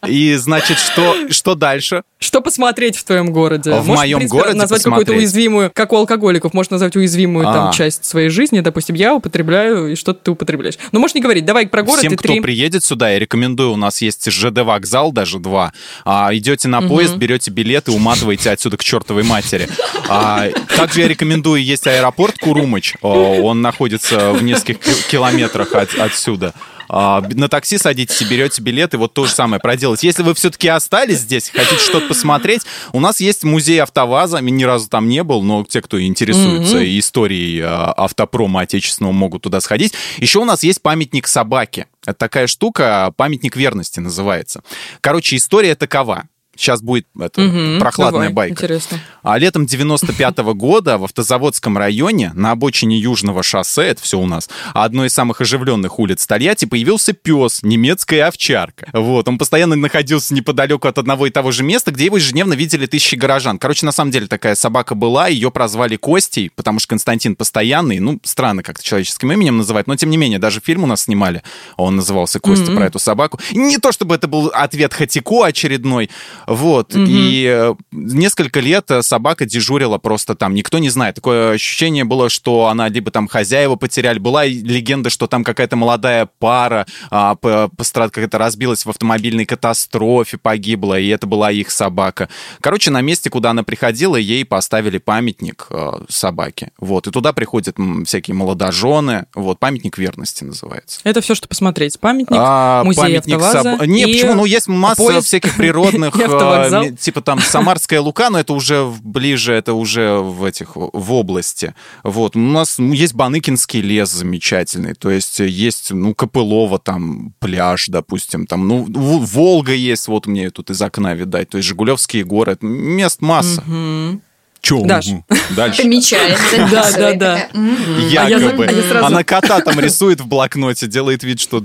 И, 0.08 0.34
значит, 0.34 0.78
что, 0.78 1.30
что 1.30 1.54
дальше? 1.54 2.02
Что 2.18 2.40
посмотреть 2.40 2.96
в 2.96 3.04
твоем 3.04 3.32
городе? 3.32 3.70
В 3.70 3.86
Можешь, 3.86 3.96
моем 3.96 4.18
принципе, 4.18 4.38
городе 4.38 4.56
назвать 4.58 4.82
какую-то 4.82 5.12
уязвимую, 5.12 5.70
как 5.74 5.92
у 5.92 5.96
алкоголиков, 5.96 6.54
можешь 6.54 6.70
назвать 6.70 6.96
уязвимую 6.96 7.44
там 7.44 7.68
А. 7.68 7.72
часть 7.72 8.04
своей 8.04 8.28
жизни. 8.30 8.60
Допустим, 8.60 8.96
я 8.96 9.14
употребляю, 9.14 9.92
и 9.92 9.94
что-то 9.94 10.20
ты 10.24 10.30
употребляешь. 10.30 10.76
Но 10.92 11.00
можешь 11.00 11.14
не 11.14 11.20
говорить, 11.20 11.44
давай 11.44 11.66
про 11.66 11.82
город 11.82 11.98
Всем, 12.00 12.14
и 12.14 12.16
кто 12.16 12.28
три. 12.32 12.40
приедет 12.40 12.82
сюда, 12.84 13.10
я 13.10 13.18
рекомендую, 13.18 13.72
у 13.72 13.76
нас 13.76 14.00
есть 14.00 14.26
ЖД-вокзал, 14.30 15.12
даже 15.12 15.38
два. 15.38 15.72
А, 16.04 16.30
идете 16.32 16.68
на 16.68 16.80
поезд, 16.82 17.16
берете 17.16 17.50
билет 17.50 17.88
и 17.88 17.90
уматываете 17.90 18.50
отсюда 18.50 18.76
к 18.78 18.84
чертовой 18.84 19.22
матери. 19.24 19.68
А, 20.08 20.48
также 20.76 21.00
я 21.00 21.08
рекомендую, 21.08 21.62
есть 21.62 21.86
аэропорт 21.86 22.38
Курумыч, 22.38 22.94
он 23.02 23.60
находится 23.62 24.32
в 24.32 24.42
нескольких 24.42 24.78
ки- 24.78 25.10
километрах 25.10 25.72
от- 25.74 25.94
отсюда. 25.98 26.54
А, 26.88 27.23
на 27.33 27.49
такси 27.49 27.79
садитесь 27.79 28.20
и 28.23 28.25
берете 28.25 28.62
билет, 28.62 28.94
и 28.94 28.97
вот 28.97 29.14
то 29.14 29.27
же 29.27 29.33
самое 29.33 29.61
проделать. 29.61 30.03
Если 30.03 30.23
вы 30.23 30.35
все-таки 30.35 30.68
остались 30.68 31.20
здесь, 31.20 31.51
хотите 31.51 31.79
что-то 31.79 32.09
посмотреть, 32.09 32.62
у 32.92 33.01
нас 33.01 33.20
есть 33.20 33.44
музей 33.44 33.83
АвтоВАЗа, 33.83 34.38
ни 34.40 34.64
разу 34.64 34.88
там 34.88 35.09
не 35.09 35.23
был, 35.23 35.42
но 35.42 35.64
те, 35.64 35.81
кто 35.81 36.03
интересуется 36.03 36.99
историей 36.99 37.61
а, 37.61 37.92
автопрома 37.92 38.62
отечественного, 38.62 39.12
могут 39.12 39.42
туда 39.42 39.61
сходить. 39.61 39.94
Еще 40.18 40.38
у 40.38 40.44
нас 40.44 40.62
есть 40.62 40.83
памятник 40.83 41.27
собаке. 41.27 41.87
Это 42.07 42.14
такая 42.14 42.47
штука, 42.47 43.12
памятник 43.16 43.57
верности 43.57 44.01
называется. 44.01 44.62
Короче, 45.01 45.37
история 45.37 45.75
такова. 45.75 46.25
Сейчас 46.56 46.82
будет 46.82 47.06
это, 47.18 47.40
Мгм, 47.40 47.80
прохладная 47.80 48.28
давай, 48.28 48.48
байка. 48.48 48.52
Интересно. 48.64 48.98
А 49.22 49.38
летом 49.38 49.66
95 49.66 50.38
года 50.54 50.98
в 50.98 51.04
Автозаводском 51.04 51.76
районе 51.78 52.32
на 52.34 52.52
обочине 52.52 52.98
Южного 52.98 53.42
шоссе, 53.42 53.82
это 53.82 54.02
все 54.02 54.18
у 54.18 54.26
нас, 54.26 54.48
одной 54.72 55.08
из 55.08 55.14
самых 55.14 55.40
оживленных 55.40 55.98
улиц 55.98 56.26
Тольятти, 56.26 56.64
появился 56.66 57.12
пес, 57.12 57.62
немецкая 57.62 58.26
овчарка. 58.26 58.88
Вот, 58.92 59.28
он 59.28 59.38
постоянно 59.38 59.76
находился 59.76 60.34
неподалеку 60.34 60.88
от 60.88 60.98
одного 60.98 61.26
и 61.26 61.30
того 61.30 61.50
же 61.50 61.62
места, 61.62 61.90
где 61.90 62.06
его 62.06 62.16
ежедневно 62.16 62.54
видели 62.54 62.86
тысячи 62.86 63.14
горожан. 63.14 63.58
Короче, 63.58 63.86
на 63.86 63.92
самом 63.92 64.10
деле 64.10 64.26
такая 64.26 64.54
собака 64.54 64.94
была, 64.94 65.28
ее 65.28 65.50
прозвали 65.50 65.96
Костей, 65.96 66.50
потому 66.54 66.78
что 66.78 66.88
Константин 66.88 67.36
постоянный, 67.36 67.98
ну, 67.98 68.20
странно 68.22 68.62
как-то 68.62 68.84
человеческим 68.84 69.32
именем 69.32 69.58
называть, 69.58 69.86
но 69.86 69.96
тем 69.96 70.10
не 70.10 70.16
менее, 70.16 70.38
даже 70.38 70.60
фильм 70.60 70.84
у 70.84 70.86
нас 70.86 71.02
снимали, 71.02 71.42
он 71.76 71.96
назывался 71.96 72.40
Костя 72.40 72.72
про 72.72 72.86
эту 72.86 72.98
собаку. 72.98 73.38
Не 73.52 73.78
то 73.78 73.92
чтобы 73.92 74.14
это 74.14 74.28
был 74.28 74.50
ответ 74.54 74.94
Хатику 74.94 75.42
очередной, 75.42 76.10
вот, 76.46 76.92
и 76.94 77.44
э, 77.48 77.74
несколько 77.92 78.61
лет 78.61 78.90
э, 78.90 79.02
собака 79.02 79.46
дежурила 79.46 79.98
просто 79.98 80.35
там, 80.35 80.54
никто 80.54 80.78
не 80.78 80.88
знает. 80.90 81.16
Такое 81.16 81.52
ощущение 81.52 82.04
было, 82.04 82.28
что 82.28 82.66
она 82.66 82.88
либо 82.88 83.11
там 83.11 83.28
хозяева 83.28 83.76
потеряли, 83.76 84.18
была 84.18 84.44
легенда, 84.44 85.11
что 85.11 85.26
там 85.26 85.44
какая-то 85.44 85.76
молодая 85.76 86.28
пара 86.38 86.87
а, 87.11 87.35
по- 87.35 87.70
пострад- 87.76 88.11
как-то 88.11 88.38
разбилась 88.38 88.85
в 88.87 88.90
автомобильной 88.90 89.44
катастрофе, 89.46 90.38
погибла, 90.38 90.98
и 90.98 91.09
это 91.09 91.26
была 91.26 91.50
их 91.50 91.70
собака. 91.70 92.28
Короче, 92.61 92.90
на 92.90 93.00
месте, 93.00 93.30
куда 93.30 93.50
она 93.50 93.62
приходила, 93.62 94.16
ей 94.16 94.44
поставили 94.44 94.98
памятник 94.98 95.66
э, 95.70 95.92
собаке. 96.09 96.70
Вот, 96.78 97.07
и 97.07 97.11
туда 97.11 97.33
приходят 97.33 97.76
всякие 98.07 98.35
молодожены, 98.35 99.26
вот, 99.35 99.59
памятник 99.59 99.98
верности 99.98 100.44
называется. 100.44 101.00
Это 101.04 101.20
все, 101.20 101.35
что 101.35 101.48
посмотреть. 101.48 101.98
Памятник, 102.00 102.37
А, 102.38 102.85
музей 102.85 103.00
памятник 103.00 103.37
АвтоВАЗа 103.37 103.68
соб- 103.83 103.87
Не, 103.87 104.02
и 104.04 104.12
почему? 104.14 104.35
Ну, 104.35 104.44
есть 104.44 104.68
масса 104.68 105.02
поезд 105.02 105.26
всяких 105.26 105.57
природных, 105.57 106.14
автовокзал. 106.35 106.85
ми- 106.85 106.97
типа 106.97 107.20
там 107.20 107.40
Самарская 107.40 108.01
Лука, 108.01 108.31
но 108.31 108.38
это 108.38 108.53
уже 108.53 108.90
ближе, 109.03 109.53
это 109.53 109.75
уже 109.75 110.18
в 110.18 110.44
этих, 110.44 110.73
в 110.77 111.12
области. 111.12 111.75
Вот. 112.03 112.37
У 112.37 112.40
нас 112.40 112.79
есть 112.79 113.14
Баныкинский 113.14 113.81
лес 113.81 114.11
замечательный, 114.11 114.94
то 114.94 115.11
есть 115.11 115.38
есть, 115.40 115.90
ну, 115.90 116.14
Копылово 116.14 116.79
там, 116.79 117.35
пляж, 117.38 117.87
допустим, 117.88 118.47
там, 118.47 118.66
ну, 118.68 118.87
Волга 118.88 119.73
есть, 119.73 120.09
вот 120.09 120.27
мне 120.27 120.51
тут 120.51 120.70
из 120.70 120.81
окна 120.83 121.14
видать, 121.14 121.49
то 121.51 121.59
есть 121.59 121.68
Жигулевские 121.68 122.25
горы, 122.25 122.57
мест 122.61 123.20
масса. 123.20 123.62
Мгм. 123.66 124.20
Чё? 124.64 124.81
Даш. 124.81 125.09
Дальше. 125.55 125.83
Помечает, 125.83 126.38
Да, 126.70 126.90
да, 126.96 127.12
да. 127.14 127.48
А 127.53 128.29
Якобы. 128.31 128.64
а 128.64 128.88
сразу- 128.88 129.07
Она 129.07 129.22
кота 129.22 129.61
там 129.61 129.79
рисует 129.79 130.22
в 130.22 130.27
блокноте, 130.27 130.87
делает 130.87 131.22
вид, 131.22 131.38
что, 131.38 131.62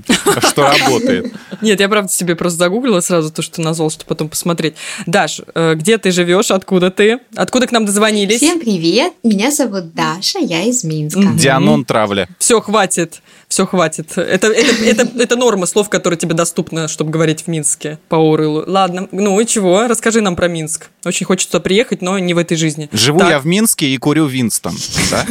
что 0.50 0.64
работает. 0.70 1.34
Нет, 1.62 1.80
я 1.80 1.88
правда 1.88 2.12
себе 2.12 2.36
просто 2.36 2.60
загуглила 2.60 3.00
сразу 3.00 3.32
то, 3.32 3.42
что 3.42 3.62
назвал, 3.62 3.90
чтобы 3.90 4.06
потом 4.10 4.28
посмотреть. 4.28 4.76
Даш, 5.06 5.40
э, 5.56 5.76
где 5.76 5.98
ты 5.98 6.12
живешь? 6.12 6.52
Откуда 6.52 6.92
ты? 6.92 7.20
Откуда 7.38 7.68
к 7.68 7.72
нам 7.72 7.86
дозвонились? 7.86 8.38
Всем 8.42 8.60
привет, 8.60 9.14
меня 9.24 9.50
зовут 9.52 9.94
Даша, 9.94 10.40
я 10.40 10.64
из 10.64 10.84
Минска. 10.84 11.22
Дианон 11.36 11.86
травля. 11.86 12.28
Все, 12.38 12.60
хватит. 12.60 13.22
Все, 13.50 13.66
хватит. 13.66 14.16
Это, 14.16 14.48
это, 14.48 14.74
это, 14.84 15.22
это 15.22 15.36
норма 15.36 15.66
слов, 15.66 15.90
которые 15.90 16.20
тебе 16.20 16.36
доступны, 16.36 16.88
чтобы 16.88 17.10
говорить 17.10 17.42
в 17.42 17.48
Минске 17.48 17.98
по 18.08 18.16
Урылу. 18.16 18.64
Ладно, 18.68 19.10
ну 19.12 19.40
и 19.40 19.46
чего? 19.48 19.88
Расскажи 19.88 20.22
нам 20.22 20.36
про 20.36 20.48
Минск. 20.48 20.90
Очень 21.04 21.26
хочется 21.26 21.60
приехать, 21.60 22.04
но 22.04 22.20
не 22.20 22.36
в 22.36 22.38
этой 22.38 22.56
жизни. 22.56 22.90
Живу 22.94 23.18
Так, 23.18 23.32
я 23.32 23.40
в 23.40 23.48
Минске 23.48 23.88
и 23.88 23.98
курю 23.98 24.28
Винстон. 24.28 24.76
Да? 25.10 25.26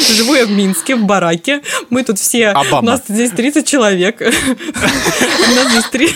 Живу 0.00 0.34
я 0.34 0.46
в 0.46 0.50
Минске, 0.50 0.96
в 0.96 1.04
бараке. 1.04 1.62
Мы 1.88 2.02
тут 2.02 2.18
все... 2.18 2.48
Обама. 2.48 2.78
У 2.78 2.82
нас 2.86 3.02
здесь 3.08 3.30
30 3.30 3.64
человек. 3.64 4.20
У 4.20 5.54
нас 5.54 5.70
здесь 5.70 5.84
три... 5.92 6.08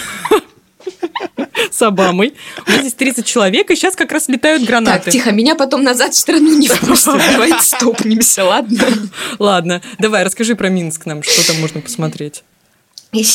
С 1.75 1.83
Обамой. 1.83 2.35
У 2.69 2.71
нас 2.71 2.81
здесь 2.83 2.95
30 2.95 3.27
человек, 3.27 3.69
и 3.69 3.75
сейчас 3.75 3.97
как 3.97 4.13
раз 4.13 4.29
летают 4.29 4.61
Так, 4.63 4.69
гранаты. 4.69 5.11
тихо, 5.11 5.33
меня 5.33 5.57
потом 5.57 5.83
назад 5.83 6.15
в 6.15 6.17
страну 6.17 6.57
не 6.57 6.69
впустят. 6.69 7.21
Давайте 7.33 7.61
стопнемся, 7.63 8.45
ладно? 8.45 8.87
Ладно, 9.41 9.83
давай, 9.99 10.23
расскажи 10.23 10.55
про 10.55 10.69
Минск 10.69 11.05
нам, 11.07 11.25
что 11.25 11.45
там 11.49 11.61
можно 11.61 11.81
посмотреть. 11.81 12.45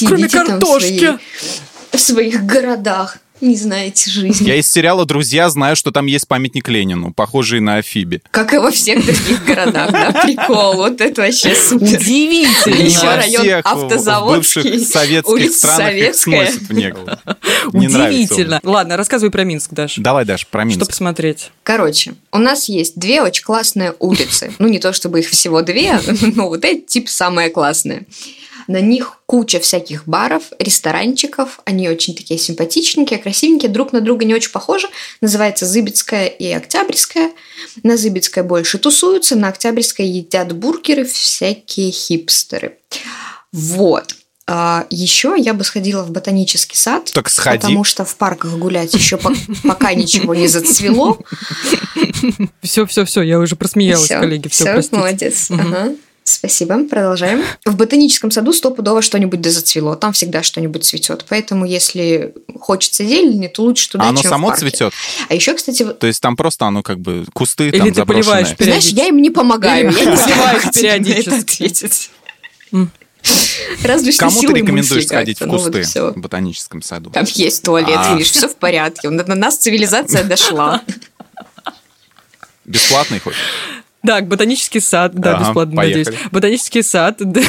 Кроме 0.07 0.29
картошки. 0.29 1.17
в 1.91 1.99
своих 1.99 2.45
городах, 2.45 3.17
не 3.41 3.55
знаете 3.55 4.09
жизни. 4.11 4.47
Я 4.47 4.55
из 4.55 4.69
сериала 4.69 5.05
«Друзья» 5.05 5.49
знаю, 5.49 5.75
что 5.75 5.91
там 5.91 6.05
есть 6.05 6.27
памятник 6.27 6.67
Ленину, 6.67 7.13
похожий 7.13 7.59
на 7.59 7.75
Афибе. 7.75 8.21
Как 8.31 8.53
и 8.53 8.57
во 8.57 8.71
всех 8.71 9.05
других 9.05 9.45
городах, 9.45 9.91
да? 9.91 10.11
Прикол, 10.23 10.75
вот 10.75 11.01
это 11.01 11.21
вообще 11.21 11.55
супер. 11.55 11.99
Удивительно. 11.99 12.75
Еще 12.75 13.07
район 13.07 13.61
Автозаводский, 13.63 14.79
советских 14.79 15.51
странах 15.51 15.93
их 15.93 16.15
в 16.15 17.73
Удивительно. 17.73 18.59
Ладно, 18.63 18.97
рассказывай 18.97 19.31
про 19.31 19.43
Минск, 19.43 19.71
Даша. 19.71 20.01
Давай, 20.01 20.25
Даш, 20.25 20.47
про 20.47 20.61
Что 20.61 20.69
Минск. 20.69 20.87
посмотреть? 20.87 21.51
Короче, 21.63 22.13
у 22.31 22.37
нас 22.37 22.69
есть 22.69 22.99
две 22.99 23.21
очень 23.21 23.43
классные 23.43 23.95
улицы. 23.99 24.53
Ну, 24.59 24.67
не 24.67 24.79
то 24.79 24.93
чтобы 24.93 25.19
их 25.19 25.29
всего 25.29 25.61
две, 25.61 25.99
но 26.35 26.47
вот 26.49 26.65
эти 26.65 26.85
типа 26.85 27.09
самые 27.09 27.49
классные. 27.49 28.05
На 28.69 28.81
них 28.81 29.17
куча 29.25 29.59
всяких 29.59 30.07
баров, 30.07 30.43
ресторанчиков. 30.59 31.59
Они 31.65 31.89
очень 31.89 32.13
такие 32.15 32.39
симпатичненькие, 32.39 33.17
красивенькие, 33.17 33.71
друг 33.71 33.93
на 33.93 33.99
друга 33.99 34.25
не 34.25 34.35
очень 34.35 34.51
похожи. 34.51 34.87
Называется 35.21 35.65
Зыбецкая 35.65 36.27
и 36.27 36.51
Октябрьская. 36.51 37.31
На 37.81 37.97
Зыбецкой 37.97 38.43
больше 38.43 38.77
тусуются, 38.77 39.35
на 39.35 39.47
Октябрьской 39.47 40.05
едят 40.05 40.51
бургеры 40.55 41.03
всякие 41.03 41.89
хипстеры. 41.89 42.77
Вот. 43.51 44.15
А 44.45 44.85
еще 44.91 45.35
я 45.35 45.55
бы 45.55 45.63
сходила 45.63 46.03
в 46.03 46.11
ботанический 46.11 46.77
сад, 46.77 47.09
Так 47.11 47.29
сходи. 47.31 47.57
потому 47.57 47.83
что 47.83 48.05
в 48.05 48.15
парках 48.17 48.51
гулять 48.57 48.93
еще 48.93 49.17
по- 49.17 49.33
пока 49.63 49.93
ничего 49.95 50.35
не 50.35 50.47
зацвело. 50.47 51.17
Все, 52.61 52.85
все, 52.85 53.03
все, 53.05 53.23
я 53.23 53.39
уже 53.39 53.55
просмеялась, 53.55 54.07
коллеги. 54.09 54.47
Все, 54.47 54.79
молодец. 54.91 55.49
Спасибо, 56.33 56.83
продолжаем. 56.87 57.43
В 57.65 57.75
ботаническом 57.75 58.29
саду 58.29 58.53
стопудово 58.53 59.01
что-нибудь 59.01 59.41
да 59.41 59.49
зацвело. 59.49 59.95
Там 59.95 60.13
всегда 60.13 60.43
что-нибудь 60.43 60.85
цветет. 60.85 61.25
Поэтому, 61.27 61.65
если 61.65 62.35
хочется 62.59 63.03
зелени, 63.03 63.47
то 63.47 63.63
лучше 63.63 63.89
туда, 63.89 64.03
А 64.05 64.09
оно 64.09 64.21
чем 64.21 64.29
в 64.29 64.33
само 64.33 64.47
парке. 64.49 64.61
цветет? 64.69 64.93
А 65.27 65.33
еще, 65.33 65.55
кстати, 65.55 65.83
То 65.85 66.05
есть 66.07 66.21
там 66.21 66.35
просто 66.35 66.65
оно 66.67 66.83
как 66.83 66.99
бы 66.99 67.25
кусты 67.33 67.69
Или 67.69 67.79
там 67.79 67.93
ты 67.93 68.05
поливаешь 68.05 68.49
заброшенные. 68.49 68.55
перед- 68.57 68.69
знаешь, 68.69 68.87
я 68.89 69.07
им 69.07 69.21
не 69.21 69.31
помогаю. 69.31 69.89
Или 69.89 69.97
Я 69.97 70.05
не 70.05 70.15
знаю, 70.17 70.31
поливаешь 70.31 70.61
как 70.61 70.71
тебе 70.73 70.89
на 70.89 70.93
это 70.95 71.45
периодически. 71.45 72.09
Разве 73.83 74.11
что 74.11 74.25
Кому 74.25 74.41
ты 74.41 74.47
рекомендуешь 74.53 74.89
мысли 74.91 75.07
сходить 75.07 75.37
в 75.37 75.39
как-то. 75.39 75.51
Ну, 75.57 75.63
вот 75.63 75.75
кусты 75.75 76.03
в 76.03 76.17
ботаническом 76.17 76.81
саду? 76.83 77.09
Там 77.09 77.25
есть 77.33 77.63
туалет, 77.63 77.97
А. 77.97 78.13
видишь, 78.13 78.31
все 78.31 78.47
в 78.47 78.55
порядке. 78.55 79.09
На 79.09 79.23
на 79.25 79.35
нас 79.35 79.57
цивилизация 79.57 80.23
дошла. 80.23 80.81
Бесплатный 82.65 83.19
хоть? 83.19 83.35
Так, 84.05 84.27
ботанический 84.27 84.79
сад, 84.79 85.13
да, 85.13 85.35
Ага, 85.35 85.45
бесплатно, 85.45 85.75
поехали. 85.75 86.03
надеюсь. 86.05 86.21
Ботанический 86.31 86.83
сад, 86.83 87.17
да, 87.19 87.41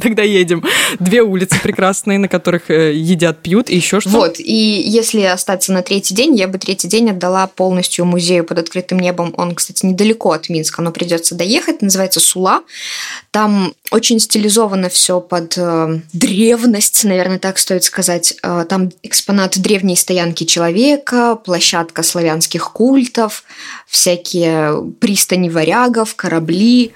тогда 0.00 0.22
едем. 0.22 0.64
Две 0.98 1.22
улицы 1.22 1.56
прекрасные, 1.62 2.18
на 2.18 2.26
которых 2.28 2.68
э, 2.68 2.92
едят, 2.94 3.40
пьют, 3.42 3.70
и 3.70 3.76
еще 3.76 4.00
что? 4.00 4.10
Вот, 4.10 4.40
и 4.40 4.82
если 4.84 5.22
остаться 5.22 5.72
на 5.72 5.82
третий 5.82 6.14
день, 6.14 6.34
я 6.34 6.48
бы 6.48 6.58
третий 6.58 6.88
день 6.88 7.10
отдала 7.10 7.46
полностью 7.46 8.04
музею 8.06 8.44
под 8.44 8.58
открытым 8.58 8.98
небом. 8.98 9.32
Он, 9.36 9.54
кстати, 9.54 9.86
недалеко 9.86 10.32
от 10.32 10.48
Минска, 10.48 10.82
но 10.82 10.90
придется 10.90 11.36
доехать. 11.36 11.80
Называется 11.80 12.18
Сула. 12.18 12.62
Там 13.30 13.74
очень 13.92 14.18
стилизовано 14.18 14.88
все 14.88 15.20
под 15.20 15.54
э, 15.56 16.00
древность, 16.12 17.04
наверное, 17.04 17.38
так 17.38 17.56
стоит 17.58 17.84
сказать. 17.84 18.34
Э, 18.42 18.64
там 18.68 18.90
экспонаты 19.04 19.60
древней 19.60 19.96
стоянки 19.96 20.42
человека, 20.44 21.36
площадка 21.36 22.02
славянских 22.02 22.72
культов, 22.72 23.44
всякие 23.86 24.84
пристани 25.00 25.48
варягов, 25.84 26.14
корабли, 26.14 26.92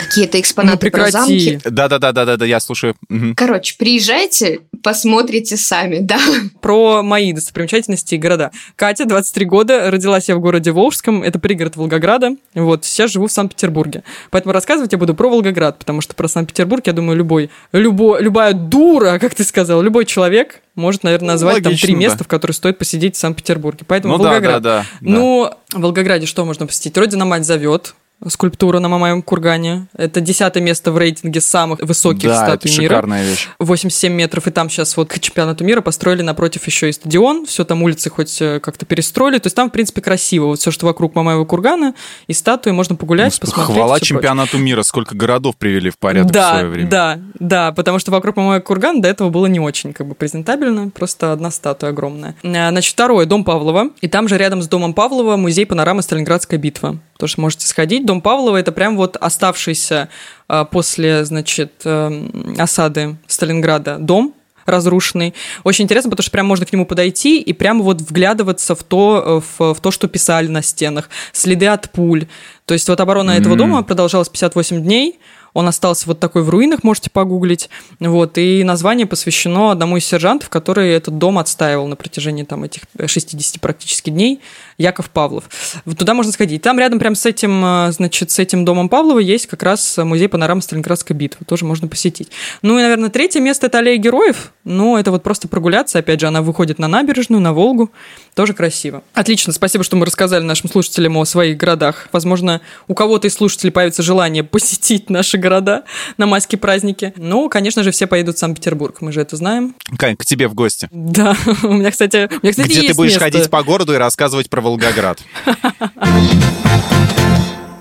какие-то 0.00 0.40
экспонаты 0.40 0.86
Ну, 0.86 0.90
про 0.90 1.10
замки. 1.10 1.60
Да-да-да-да-да, 1.64 2.44
я 2.44 2.60
слушаю. 2.60 2.94
Мгм. 3.08 3.34
Короче, 3.34 3.76
приезжайте, 3.78 4.60
посмотрите 4.82 5.56
сами, 5.56 5.98
да. 5.98 6.18
Про 6.60 7.02
мои 7.02 7.32
достопримечательности 7.32 8.14
и 8.14 8.18
города. 8.18 8.50
Катя, 8.76 9.04
23 9.04 9.44
года, 9.46 9.90
родилась 9.90 10.28
я 10.28 10.36
в 10.36 10.40
городе 10.40 10.72
Волжском, 10.72 11.22
это 11.22 11.38
пригород 11.38 11.76
Волгограда. 11.76 12.36
Вот, 12.54 12.84
сейчас 12.84 13.10
живу 13.12 13.26
в 13.26 13.32
Санкт-Петербурге. 13.32 14.02
Поэтому 14.30 14.52
рассказывать 14.52 14.92
я 14.92 14.98
буду 14.98 15.14
про 15.14 15.28
Волгоград, 15.28 15.78
потому 15.78 16.00
что 16.00 16.14
про 16.14 16.28
Санкт-Петербург, 16.28 16.86
я 16.86 16.92
думаю, 16.92 17.16
любой, 17.16 17.50
любой, 17.72 18.22
любая 18.22 18.52
дура, 18.52 19.18
как 19.18 19.34
ты 19.34 19.44
сказал, 19.44 19.82
любой 19.82 20.04
человек 20.06 20.60
может, 20.80 21.04
наверное, 21.04 21.30
назвать 21.32 21.62
там 21.62 21.72
Логично, 21.72 21.86
три 21.86 21.94
да. 21.94 22.00
места, 22.00 22.24
в 22.24 22.28
которые 22.28 22.54
стоит 22.54 22.78
посидеть 22.78 23.16
в 23.16 23.18
Санкт-Петербурге. 23.18 23.84
Поэтому 23.86 24.16
Ну 24.16 24.22
да, 24.22 24.30
Волгоград. 24.30 24.62
да, 24.62 24.78
да. 24.78 24.82
да. 24.82 24.86
Ну, 25.00 25.54
в 25.72 25.80
Волгограде 25.80 26.26
что 26.26 26.44
можно 26.44 26.66
посетить? 26.66 26.96
Родина 26.96 27.24
мать 27.24 27.44
зовет. 27.44 27.94
Скульптура 28.28 28.80
на 28.80 28.88
Мамаевом 28.88 29.22
кургане. 29.22 29.86
Это 29.96 30.20
десятое 30.20 30.62
место 30.62 30.92
в 30.92 30.98
рейтинге 30.98 31.40
самых 31.40 31.80
высоких 31.80 32.28
да, 32.28 32.34
это 32.34 32.44
статуй 32.44 32.70
мира. 32.72 32.82
шикарная 32.82 33.24
вещь. 33.24 33.48
87 33.58 34.12
метров, 34.12 34.46
и 34.46 34.50
там 34.50 34.68
сейчас 34.68 34.96
вот 34.96 35.08
к 35.08 35.18
чемпионату 35.18 35.64
мира 35.64 35.80
построили 35.80 36.22
напротив 36.22 36.66
еще 36.66 36.88
и 36.90 36.92
стадион, 36.92 37.46
все 37.46 37.64
там 37.64 37.82
улицы 37.82 38.10
хоть 38.10 38.40
э, 38.42 38.60
как-то 38.60 38.84
перестроили, 38.84 39.38
то 39.38 39.46
есть 39.46 39.56
там, 39.56 39.70
в 39.70 39.72
принципе, 39.72 40.00
красиво, 40.02 40.46
вот 40.46 40.58
все, 40.58 40.70
что 40.70 40.86
вокруг 40.86 41.14
Мамаева 41.14 41.44
кургана, 41.44 41.94
и 42.26 42.32
статуи, 42.32 42.70
можно 42.72 42.94
погулять, 42.96 43.38
Ну, 43.40 43.46
посмотреть. 43.46 43.76
Хвала 43.76 44.00
чемпионату 44.00 44.58
мира, 44.58 44.82
сколько 44.82 45.14
городов 45.14 45.56
привели 45.56 45.90
в 45.90 45.98
порядок 45.98 46.30
в 46.30 46.34
да, 46.34 46.50
свое 46.50 46.66
время. 46.68 46.88
да, 46.90 47.18
да, 47.38 47.72
потому 47.72 47.98
что 47.98 48.10
вокруг 48.10 48.36
Мамаева 48.36 48.62
кургана 48.62 49.00
до 49.00 49.08
этого 49.08 49.30
было 49.30 49.46
не 49.46 49.60
очень 49.60 49.92
как 49.92 50.06
бы 50.06 50.14
презентабельно, 50.14 50.90
просто 50.90 51.32
одна 51.32 51.50
статуя 51.50 51.90
огромная. 51.90 52.34
А, 52.44 52.70
Значит, 52.70 52.92
второе, 52.92 53.26
дом 53.26 53.44
Павлова, 53.44 53.90
и 54.00 54.08
там 54.08 54.28
же 54.28 54.36
рядом 54.36 54.62
с 54.62 54.68
домом 54.68 54.92
Павлова 54.94 55.36
музей 55.36 55.64
панорамы 55.66 56.02
Сталинградская 56.02 56.58
битва. 56.58 56.98
Тоже 57.18 57.34
можете 57.36 57.66
сходить. 57.66 58.06
Дом 58.10 58.20
Павлова 58.20 58.56
это 58.56 58.72
прям 58.72 58.96
вот 58.96 59.16
оставшийся 59.16 60.08
а, 60.48 60.64
после, 60.64 61.24
значит, 61.24 61.82
эм, 61.84 62.56
осады 62.58 63.16
Сталинграда 63.28 63.98
дом, 64.00 64.34
разрушенный. 64.66 65.32
Очень 65.62 65.84
интересно, 65.84 66.10
потому 66.10 66.24
что 66.24 66.32
прям 66.32 66.46
можно 66.46 66.66
к 66.66 66.72
нему 66.72 66.86
подойти 66.86 67.40
и 67.40 67.52
прямо 67.52 67.84
вот 67.84 68.00
вглядываться 68.00 68.74
в 68.74 68.82
то, 68.82 69.42
э, 69.58 69.58
в, 69.58 69.74
в 69.74 69.80
то, 69.80 69.92
что 69.92 70.08
писали 70.08 70.48
на 70.48 70.60
стенах, 70.60 71.08
следы 71.32 71.68
от 71.68 71.88
пуль. 71.90 72.26
То 72.64 72.74
есть 72.74 72.88
вот 72.88 72.98
оборона 72.98 73.30
этого 73.30 73.52
М. 73.52 73.58
дома 73.58 73.82
продолжалась 73.82 74.28
58 74.28 74.82
дней, 74.82 75.20
он 75.54 75.68
остался 75.68 76.06
вот 76.06 76.20
такой 76.20 76.42
в 76.42 76.50
руинах, 76.50 76.82
можете 76.82 77.10
погуглить. 77.10 77.70
Вот, 77.98 78.38
и 78.38 78.64
название 78.64 79.06
посвящено 79.06 79.70
одному 79.70 79.96
из 79.96 80.04
сержантов, 80.04 80.48
который 80.48 80.90
этот 80.90 81.18
дом 81.18 81.38
отстаивал 81.38 81.86
на 81.86 81.96
протяжении 81.96 82.44
там 82.44 82.64
этих 82.64 82.82
60 83.04 83.60
практически 83.60 84.10
дней, 84.10 84.40
Яков 84.78 85.10
Павлов. 85.10 85.44
Вот 85.84 85.98
туда 85.98 86.14
можно 86.14 86.32
сходить. 86.32 86.62
Там 86.62 86.78
рядом 86.78 86.98
прям 86.98 87.14
с 87.14 87.26
этим, 87.26 87.62
э, 87.64 87.92
значит, 87.92 88.30
с 88.30 88.38
этим 88.38 88.64
домом 88.64 88.88
Павлова 88.88 89.18
есть 89.18 89.46
как 89.46 89.62
раз 89.62 89.98
музей 89.98 90.28
панорамы 90.28 90.62
Сталинградской 90.62 91.14
битвы. 91.14 91.44
Тоже 91.46 91.64
можно 91.64 91.86
посетить. 91.86 92.30
Ну 92.62 92.78
и, 92.78 92.82
наверное, 92.82 93.10
третье 93.10 93.40
место– 93.40 93.66
это 93.68 93.78
аллея 93.78 93.98
героев. 93.98 94.52
Ну, 94.64 94.96
это 94.96 95.10
вот 95.10 95.22
просто 95.22 95.48
прогуляться. 95.48 95.98
Опять 95.98 96.20
же, 96.20 96.28
она 96.28 96.40
выходит 96.42 96.78
на 96.78 96.88
набережную, 96.88 97.40
на 97.40 97.52
Волгу. 97.52 97.90
Тоже 98.34 98.54
красиво. 98.54 99.02
Отлично. 99.12 99.52
Спасибо, 99.52 99.84
что 99.84 99.96
мы 99.96 100.06
рассказали 100.06 100.42
нашим 100.42 100.70
слушателям 100.70 101.16
о 101.18 101.24
своих 101.24 101.56
городах. 101.56 102.08
Возможно, 102.12 102.60
у 102.88 102.94
кого-то 102.94 103.26
из 103.26 103.34
слушателей 103.34 103.72
появится 103.72 104.02
желание 104.02 104.44
посетить 104.44 105.10
наши 105.10 105.36
города 105.40 105.84
на 106.16 106.26
майские 106.26 106.58
праздники. 106.58 107.12
Ну, 107.16 107.48
конечно 107.48 107.82
же, 107.82 107.90
все 107.90 108.06
поедут 108.06 108.36
в 108.36 108.38
Санкт-Петербург. 108.38 109.00
Мы 109.00 109.12
же 109.12 109.20
это 109.20 109.36
знаем. 109.36 109.74
Кань, 109.98 110.16
к 110.16 110.24
тебе 110.24 110.48
в 110.48 110.54
гости. 110.54 110.88
Да, 110.92 111.36
у 111.62 111.72
меня, 111.72 111.90
кстати, 111.90 112.28
у 112.30 112.38
меня, 112.42 112.50
кстати, 112.52 112.68
Где 112.68 112.88
ты 112.88 112.94
будешь 112.94 113.12
место. 113.12 113.24
ходить 113.24 113.50
по 113.50 113.62
городу 113.62 113.94
и 113.94 113.96
рассказывать 113.96 114.48
про 114.50 114.60
Волгоград. 114.60 115.20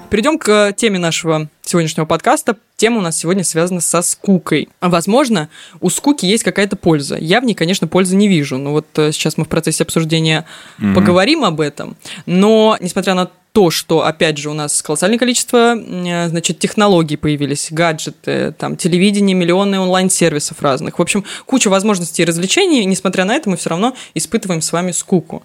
Перейдем 0.09 0.39
к 0.39 0.73
теме 0.75 0.97
нашего 0.97 1.49
сегодняшнего 1.61 2.05
подкаста. 2.05 2.57
Тема 2.77 2.97
у 2.97 3.01
нас 3.01 3.15
сегодня 3.15 3.43
связана 3.43 3.79
со 3.79 4.01
скукой. 4.01 4.69
Возможно, 4.81 5.49
у 5.81 5.89
скуки 5.91 6.25
есть 6.25 6.43
какая-то 6.43 6.75
польза. 6.75 7.15
Я 7.19 7.41
в 7.41 7.45
ней, 7.45 7.53
конечно, 7.53 7.87
пользы 7.87 8.15
не 8.15 8.27
вижу. 8.27 8.57
Но 8.57 8.71
вот 8.71 8.87
э, 8.95 9.11
сейчас 9.11 9.37
мы 9.37 9.45
в 9.45 9.49
процессе 9.49 9.83
обсуждения 9.83 10.45
mm-hmm. 10.79 10.95
поговорим 10.95 11.45
об 11.45 11.61
этом. 11.61 11.95
Но, 12.25 12.75
несмотря 12.79 13.13
на 13.13 13.29
то, 13.51 13.71
что, 13.71 14.05
опять 14.05 14.37
же, 14.37 14.49
у 14.49 14.53
нас 14.53 14.81
колоссальное 14.81 15.17
количество, 15.17 15.75
э, 15.75 16.29
значит, 16.29 16.59
технологий 16.59 17.15
появились, 17.15 17.69
гаджеты, 17.71 18.53
там, 18.57 18.77
телевидение, 18.77 19.35
миллионы 19.35 19.79
онлайн-сервисов 19.79 20.61
разных. 20.61 20.99
В 20.99 21.01
общем, 21.01 21.25
куча 21.45 21.69
возможностей 21.69 22.21
и 22.21 22.25
развлечений, 22.25 22.85
несмотря 22.85 23.25
на 23.25 23.35
это, 23.35 23.49
мы 23.49 23.57
все 23.57 23.69
равно 23.69 23.95
испытываем 24.13 24.61
с 24.61 24.71
вами 24.71 24.91
скуку. 24.91 25.43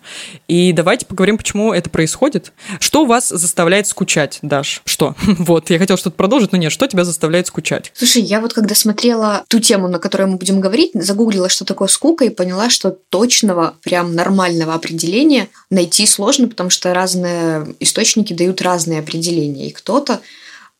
И 0.49 0.73
давайте 0.73 1.07
поговорим, 1.07 1.39
почему 1.39 1.73
это 1.73 1.89
происходит. 1.89 2.53
Что 2.79 3.05
вас 3.05 3.29
заставляет 3.29 3.87
скучать, 3.87 4.39
Даш? 4.43 4.83
Что? 4.85 5.15
Вот, 5.45 5.69
я 5.69 5.79
хотела 5.79 5.99
что-то 5.99 6.17
продолжить, 6.17 6.53
но 6.53 6.59
нет, 6.59 6.73
что 6.73 6.87
тебя 6.87 7.05
заставляет 7.05 7.47
скучать? 7.47 7.93
Слушай, 7.95 8.23
я 8.23 8.41
вот 8.41 8.55
когда 8.55 8.75
смотрела 8.75 9.45
ту 9.49 9.59
тему, 9.59 9.89
на 9.89 9.99
которой 9.99 10.27
мы 10.27 10.37
будем 10.37 10.61
говорить, 10.61 10.93
загуглила, 10.95 11.49
что 11.49 11.65
такое 11.65 11.89
скука, 11.89 12.25
и 12.25 12.31
поняла, 12.31 12.71
что 12.71 12.97
точного, 13.11 13.75
прям 13.83 14.15
нормального 14.15 14.75
определения 14.75 15.49
найти 15.71 16.07
сложно, 16.07 16.49
потому 16.49 16.71
что 16.71 16.95
разные 16.95 17.67
источники 17.95 18.33
дают 18.33 18.61
разные 18.61 18.99
определения, 18.99 19.69
и 19.69 19.73
кто-то 19.73 20.21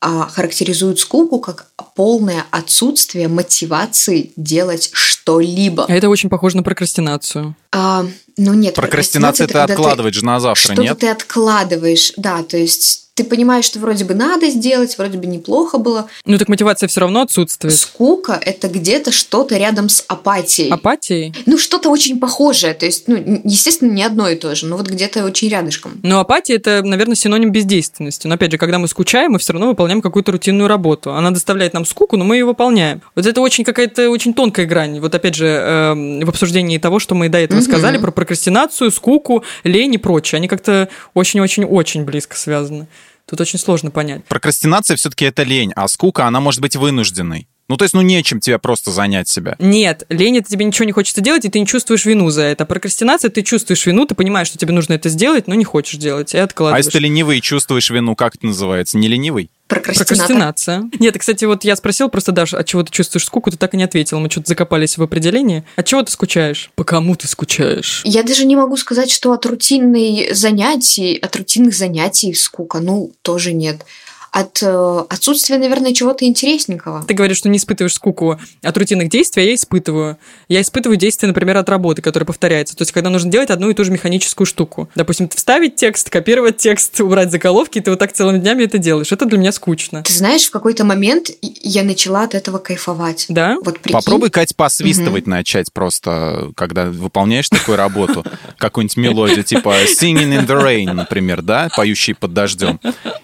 а, 0.01 0.27
характеризует 0.27 0.99
скуку 0.99 1.39
как 1.39 1.67
полное 1.95 2.45
отсутствие 2.51 3.29
мотивации 3.29 4.33
делать 4.35 4.89
что-либо. 4.91 5.85
А 5.85 5.93
это 5.93 6.09
очень 6.09 6.29
похоже 6.29 6.57
на 6.57 6.63
прокрастинацию. 6.63 7.55
А, 7.71 8.05
ну 8.35 8.53
нет. 8.53 8.75
Прокрастинация, 8.75 9.45
это 9.45 9.63
откладывать 9.63 10.13
же 10.13 10.25
на 10.25 10.41
завтра, 10.41 10.73
что 10.73 10.73
нет? 10.73 10.85
Что-то 10.85 11.01
ты 11.01 11.07
откладываешь, 11.07 12.11
да, 12.17 12.43
то 12.43 12.57
есть 12.57 13.04
ты 13.15 13.23
понимаешь, 13.23 13.63
что 13.63 13.79
вроде 13.79 14.03
бы 14.03 14.13
надо 14.13 14.49
сделать, 14.49 14.97
вроде 14.97 15.17
бы 15.17 15.25
неплохо 15.25 15.77
было. 15.77 16.07
Ну 16.25 16.37
так 16.37 16.49
мотивация 16.49 16.87
все 16.89 16.99
равно 16.99 17.21
отсутствует. 17.21 17.73
Скука– 17.73 18.33
это 18.45 18.67
где-то 18.67 19.13
что-то 19.13 19.57
рядом 19.57 19.87
с 19.87 20.03
апатией. 20.07 20.69
Апатией? 20.69 21.33
Ну 21.45 21.57
что-то 21.57 21.89
очень 21.89 22.19
похожее, 22.19 22.73
то 22.73 22.85
есть, 22.85 23.07
ну, 23.07 23.41
естественно, 23.45 23.91
не 23.91 24.03
одно 24.03 24.27
и 24.27 24.35
то 24.35 24.53
же, 24.53 24.65
но 24.65 24.75
вот 24.75 24.87
где-то 24.87 25.23
очень 25.23 25.47
рядышком. 25.47 25.93
Но 26.03 26.19
апатия– 26.19 26.55
это, 26.55 26.81
наверное, 26.83 27.15
синоним 27.15 27.51
бездейственности. 27.53 28.27
Но 28.27 28.35
опять 28.35 28.51
же, 28.51 28.57
когда 28.57 28.79
мы 28.79 28.89
скучаем, 28.89 29.31
мы 29.31 29.39
все 29.39 29.53
равно 29.53 29.67
выполняем 29.67 30.01
какую-то 30.01 30.33
рутинную 30.33 30.67
работу. 30.67 31.13
Она 31.13 31.31
доставляет 31.31 31.73
нам 31.73 31.85
скуку, 31.85 32.17
но 32.17 32.25
мы 32.25 32.35
ее 32.35 32.45
выполняем. 32.45 33.01
Вот 33.15 33.25
это 33.25 33.39
очень 33.39 33.63
какая-то 33.63 34.09
очень 34.09 34.33
тонкая 34.33 34.65
грань. 34.65 34.99
Вот 34.99 35.15
опять 35.15 35.35
же, 35.35 35.47
э, 35.47 36.25
в 36.25 36.29
обсуждении 36.29 36.77
того, 36.79 36.99
что 36.99 37.15
мы 37.15 37.29
до 37.29 37.37
этого 37.37 37.59
угу. 37.59 37.65
сказали 37.65 37.97
про 37.97 38.11
прокрастинацию, 38.11 38.91
скуку, 38.91 39.45
лень 39.63 39.93
и 39.93 39.97
прочее. 39.97 40.37
Они 40.37 40.49
как-то 40.49 40.89
очень-очень-очень 41.13 42.03
близко 42.03 42.35
связаны. 42.35 42.87
Тут 43.27 43.41
очень 43.41 43.59
сложно 43.59 43.91
понять. 43.91 44.23
Прокрастинация 44.25 44.97
все-таки 44.97 45.25
это 45.25 45.43
лень, 45.43 45.71
а 45.75 45.87
скука, 45.87 46.27
она 46.27 46.39
может 46.39 46.61
быть 46.61 46.75
вынужденной. 46.75 47.47
Ну, 47.67 47.77
то 47.77 47.83
есть, 47.83 47.95
ну, 47.95 48.01
нечем 48.01 48.39
тебе 48.39 48.59
просто 48.59 48.91
занять 48.91 49.27
себя. 49.27 49.55
Нет, 49.57 50.05
лень 50.09 50.37
это 50.37 50.49
тебе 50.49 50.65
ничего 50.65 50.85
не 50.85 50.91
хочется 50.91 51.21
делать, 51.21 51.45
и 51.45 51.49
ты 51.49 51.59
не 51.59 51.65
чувствуешь 51.65 52.05
вину 52.05 52.29
за 52.29 52.43
это. 52.43 52.63
Прокрастинация, 52.65 53.31
ты 53.31 53.41
чувствуешь 53.41 53.83
вину, 53.87 54.05
ты 54.05 54.13
понимаешь, 54.13 54.47
что 54.47 54.59
тебе 54.59 54.71
нужно 54.71 54.93
это 54.93 55.09
сделать, 55.09 55.47
но 55.47 55.55
не 55.55 55.65
хочешь 55.65 55.97
делать, 55.97 56.35
и 56.35 56.37
откладываешь. 56.37 56.75
А 56.75 56.85
если 56.85 56.91
ты 56.91 56.99
ленивый 56.99 57.39
и 57.39 57.41
чувствуешь 57.41 57.89
вину, 57.89 58.15
как 58.15 58.35
это 58.35 58.45
называется? 58.45 58.99
Не 58.99 59.07
ленивый? 59.07 59.49
Прокрастинация. 59.67 60.89
Нет, 60.99 61.17
кстати, 61.17 61.45
вот 61.45 61.63
я 61.63 61.75
спросил 61.75 62.09
просто, 62.09 62.31
Даша, 62.31 62.59
от 62.59 62.67
чего 62.67 62.83
ты 62.83 62.91
чувствуешь 62.91 63.25
скуку, 63.25 63.49
ты 63.49 63.57
так 63.57 63.73
и 63.73 63.77
не 63.77 63.83
ответила. 63.83 64.19
Мы 64.19 64.29
что-то 64.29 64.49
закопались 64.49 64.97
в 64.97 65.03
определении. 65.03 65.63
От 65.75 65.85
чего 65.85 66.03
ты 66.03 66.11
скучаешь? 66.11 66.71
По 66.75 66.83
кому 66.83 67.15
ты 67.15 67.27
скучаешь? 67.27 68.01
Я 68.05 68.23
даже 68.23 68.45
не 68.45 68.55
могу 68.55 68.77
сказать, 68.77 69.11
что 69.11 69.33
от 69.33 69.45
рутинной 69.45 70.33
занятий, 70.33 71.17
от 71.17 71.35
рутинных 71.35 71.75
занятий 71.75 72.33
скука. 72.33 72.79
Ну, 72.79 73.11
тоже 73.21 73.53
нет 73.53 73.85
от 74.35 74.61
э, 74.61 75.03
отсутствия, 75.09 75.57
наверное, 75.57 75.93
чего-то 75.93 76.25
интересненького. 76.25 77.05
Ты 77.07 77.13
говоришь, 77.13 77.37
что 77.37 77.47
не 77.47 77.57
испытываешь 77.57 77.93
скуку 77.93 78.37
от 78.61 78.77
рутинных 78.77 79.07
действий, 79.07 79.43
а 79.43 79.45
я 79.45 79.55
испытываю. 79.55 80.17
Я 80.49 80.59
испытываю 80.59 80.97
действия, 80.97 81.29
например, 81.29 81.55
от 81.55 81.69
работы, 81.69 82.01
которая 82.01 82.25
повторяется. 82.27 82.75
То 82.75 82.81
есть, 82.81 82.91
когда 82.91 83.09
нужно 83.09 83.31
делать 83.31 83.49
одну 83.49 83.69
и 83.69 83.73
ту 83.73 83.85
же 83.85 83.91
механическую 83.91 84.45
штуку. 84.45 84.89
Допустим, 84.93 85.29
вставить 85.29 85.77
текст, 85.77 86.09
копировать 86.09 86.57
текст, 86.57 86.99
убрать 86.99 87.31
заголовки, 87.31 87.77
и 87.77 87.81
ты 87.81 87.91
вот 87.91 87.99
так 87.99 88.11
целыми 88.11 88.39
днями 88.39 88.63
это 88.63 88.77
делаешь. 88.77 89.09
Это 89.13 89.25
для 89.25 89.37
меня 89.37 89.53
скучно. 89.53 90.03
Ты 90.03 90.11
знаешь, 90.11 90.43
в 90.43 90.51
какой-то 90.51 90.83
момент 90.83 91.29
я 91.41 91.83
начала 91.83 92.23
от 92.23 92.35
этого 92.35 92.57
кайфовать. 92.57 93.27
Да? 93.29 93.55
Вот 93.63 93.79
прикинь. 93.79 93.93
Попробуй, 93.93 94.31
Кать, 94.31 94.53
посвистывать 94.53 95.23
угу. 95.23 95.31
начать 95.31 95.71
просто, 95.71 96.51
когда 96.55 96.87
выполняешь 96.87 97.47
такую 97.47 97.77
работу. 97.77 98.25
Какую-нибудь 98.57 98.97
мелодию, 98.97 99.45
типа 99.45 99.75
Singing 99.85 100.41
in 100.41 100.45
the 100.45 100.61
Rain, 100.61 100.91
например, 100.91 101.41
да? 101.41 101.69
Поющий 101.73 102.15
под 102.15 102.33
дождем. 102.33 102.81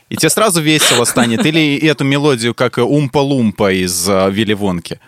И 0.08 0.15
тебе 0.15 0.30
сразу 0.30 0.62
весело 0.62 1.01
весело 1.02 1.06
станет, 1.06 1.46
или 1.46 1.78
эту 1.78 2.04
мелодию, 2.04 2.54
как 2.54 2.78
Умпа-Лумпа 2.78 3.74
из 3.74 4.10
uh, 4.10 4.32
Вилли 4.32 4.54
Вонки. 4.54 5.00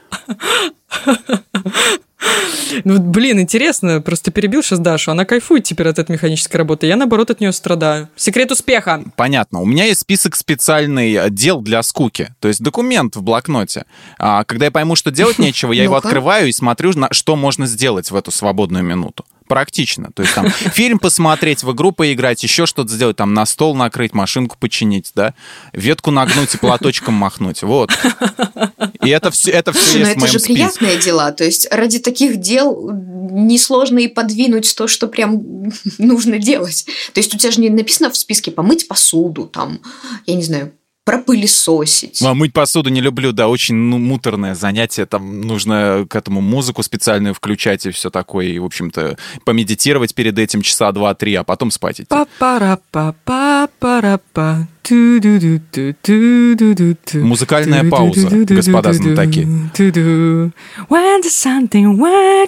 Ну, 2.85 2.99
блин, 2.99 3.39
интересно, 3.39 4.01
просто 4.01 4.31
перебил 4.31 4.63
сейчас 4.63 4.79
Дашу. 4.79 5.11
Она 5.11 5.25
кайфует 5.25 5.63
теперь 5.63 5.89
от 5.89 5.99
этой 5.99 6.13
механической 6.13 6.57
работы. 6.57 6.87
Я, 6.87 6.95
наоборот, 6.95 7.29
от 7.29 7.39
нее 7.39 7.51
страдаю. 7.51 8.09
Секрет 8.15 8.51
успеха. 8.51 9.03
Понятно. 9.15 9.61
У 9.61 9.65
меня 9.65 9.85
есть 9.85 10.01
список 10.01 10.35
специальный 10.35 11.13
э, 11.13 11.29
дел 11.29 11.61
для 11.61 11.83
скуки. 11.83 12.33
То 12.39 12.47
есть 12.47 12.61
документ 12.61 13.15
в 13.15 13.21
блокноте. 13.21 13.85
А, 14.17 14.43
когда 14.43 14.65
я 14.65 14.71
пойму, 14.71 14.95
что 14.95 15.11
делать 15.11 15.37
нечего, 15.37 15.71
я 15.71 15.83
его 15.87 15.95
открываю 15.95 16.47
и 16.47 16.51
смотрю, 16.51 16.93
что 17.11 17.35
можно 17.35 17.67
сделать 17.67 18.09
в 18.09 18.15
эту 18.15 18.31
свободную 18.31 18.83
минуту 18.83 19.23
практично. 19.53 20.09
То 20.15 20.23
есть 20.23 20.33
там 20.33 20.49
фильм 20.73 20.97
посмотреть, 20.97 21.61
в 21.61 21.71
игру 21.73 21.91
поиграть, 21.91 22.41
еще 22.41 22.65
что-то 22.65 22.91
сделать, 22.91 23.17
там 23.17 23.35
на 23.35 23.45
стол 23.45 23.75
накрыть, 23.75 24.11
машинку 24.15 24.57
починить, 24.59 25.11
да, 25.13 25.35
ветку 25.73 26.09
нагнуть 26.09 26.55
и 26.55 26.57
платочком 26.57 27.13
махнуть. 27.13 27.61
Вот. 27.61 27.91
И 29.03 29.09
это 29.09 29.29
все, 29.29 29.51
это 29.51 29.71
все 29.71 29.99
есть 29.99 30.15
Но 30.15 30.25
это 30.25 30.33
же 30.33 30.39
списке. 30.39 30.53
приятные 30.53 30.97
дела. 30.97 31.31
То 31.31 31.43
есть 31.43 31.67
ради 31.69 31.99
таких 31.99 32.37
дел 32.37 32.89
несложно 33.29 33.99
и 33.99 34.07
подвинуть 34.07 34.75
то, 34.75 34.87
что 34.87 35.07
прям 35.07 35.71
нужно 35.99 36.39
делать. 36.39 36.87
То 37.13 37.19
есть 37.19 37.35
у 37.35 37.37
тебя 37.37 37.51
же 37.51 37.61
не 37.61 37.69
написано 37.69 38.09
в 38.09 38.17
списке 38.17 38.49
помыть 38.49 38.87
посуду, 38.87 39.45
там, 39.45 39.81
я 40.25 40.33
не 40.33 40.43
знаю, 40.43 40.73
пропылесосить. 41.03 42.21
А 42.21 42.33
мыть 42.33 42.53
посуду 42.53 42.89
не 42.89 43.01
люблю, 43.01 43.33
да, 43.33 43.49
очень 43.49 43.75
ну, 43.75 43.97
муторное 43.97 44.55
занятие, 44.55 45.05
там 45.05 45.41
нужно 45.41 46.07
к 46.09 46.15
этому 46.15 46.39
музыку 46.41 46.81
специальную 46.83 47.33
включать 47.33 47.85
и 47.85 47.91
все 47.91 48.09
такое, 48.09 48.47
и, 48.47 48.59
в 48.59 48.65
общем-то, 48.65 49.17
помедитировать 49.45 50.13
перед 50.15 50.39
этим 50.39 50.61
часа 50.61 50.91
два-три, 50.91 51.35
а 51.35 51.43
потом 51.43 51.71
спать 51.71 52.01
идти. 52.01 52.07
Па-пара-па-па-пара-па. 52.09 54.67
Музыкальная 57.13 57.89
пауза, 57.89 58.29
господа 58.29 58.93
знатоки. 58.93 59.47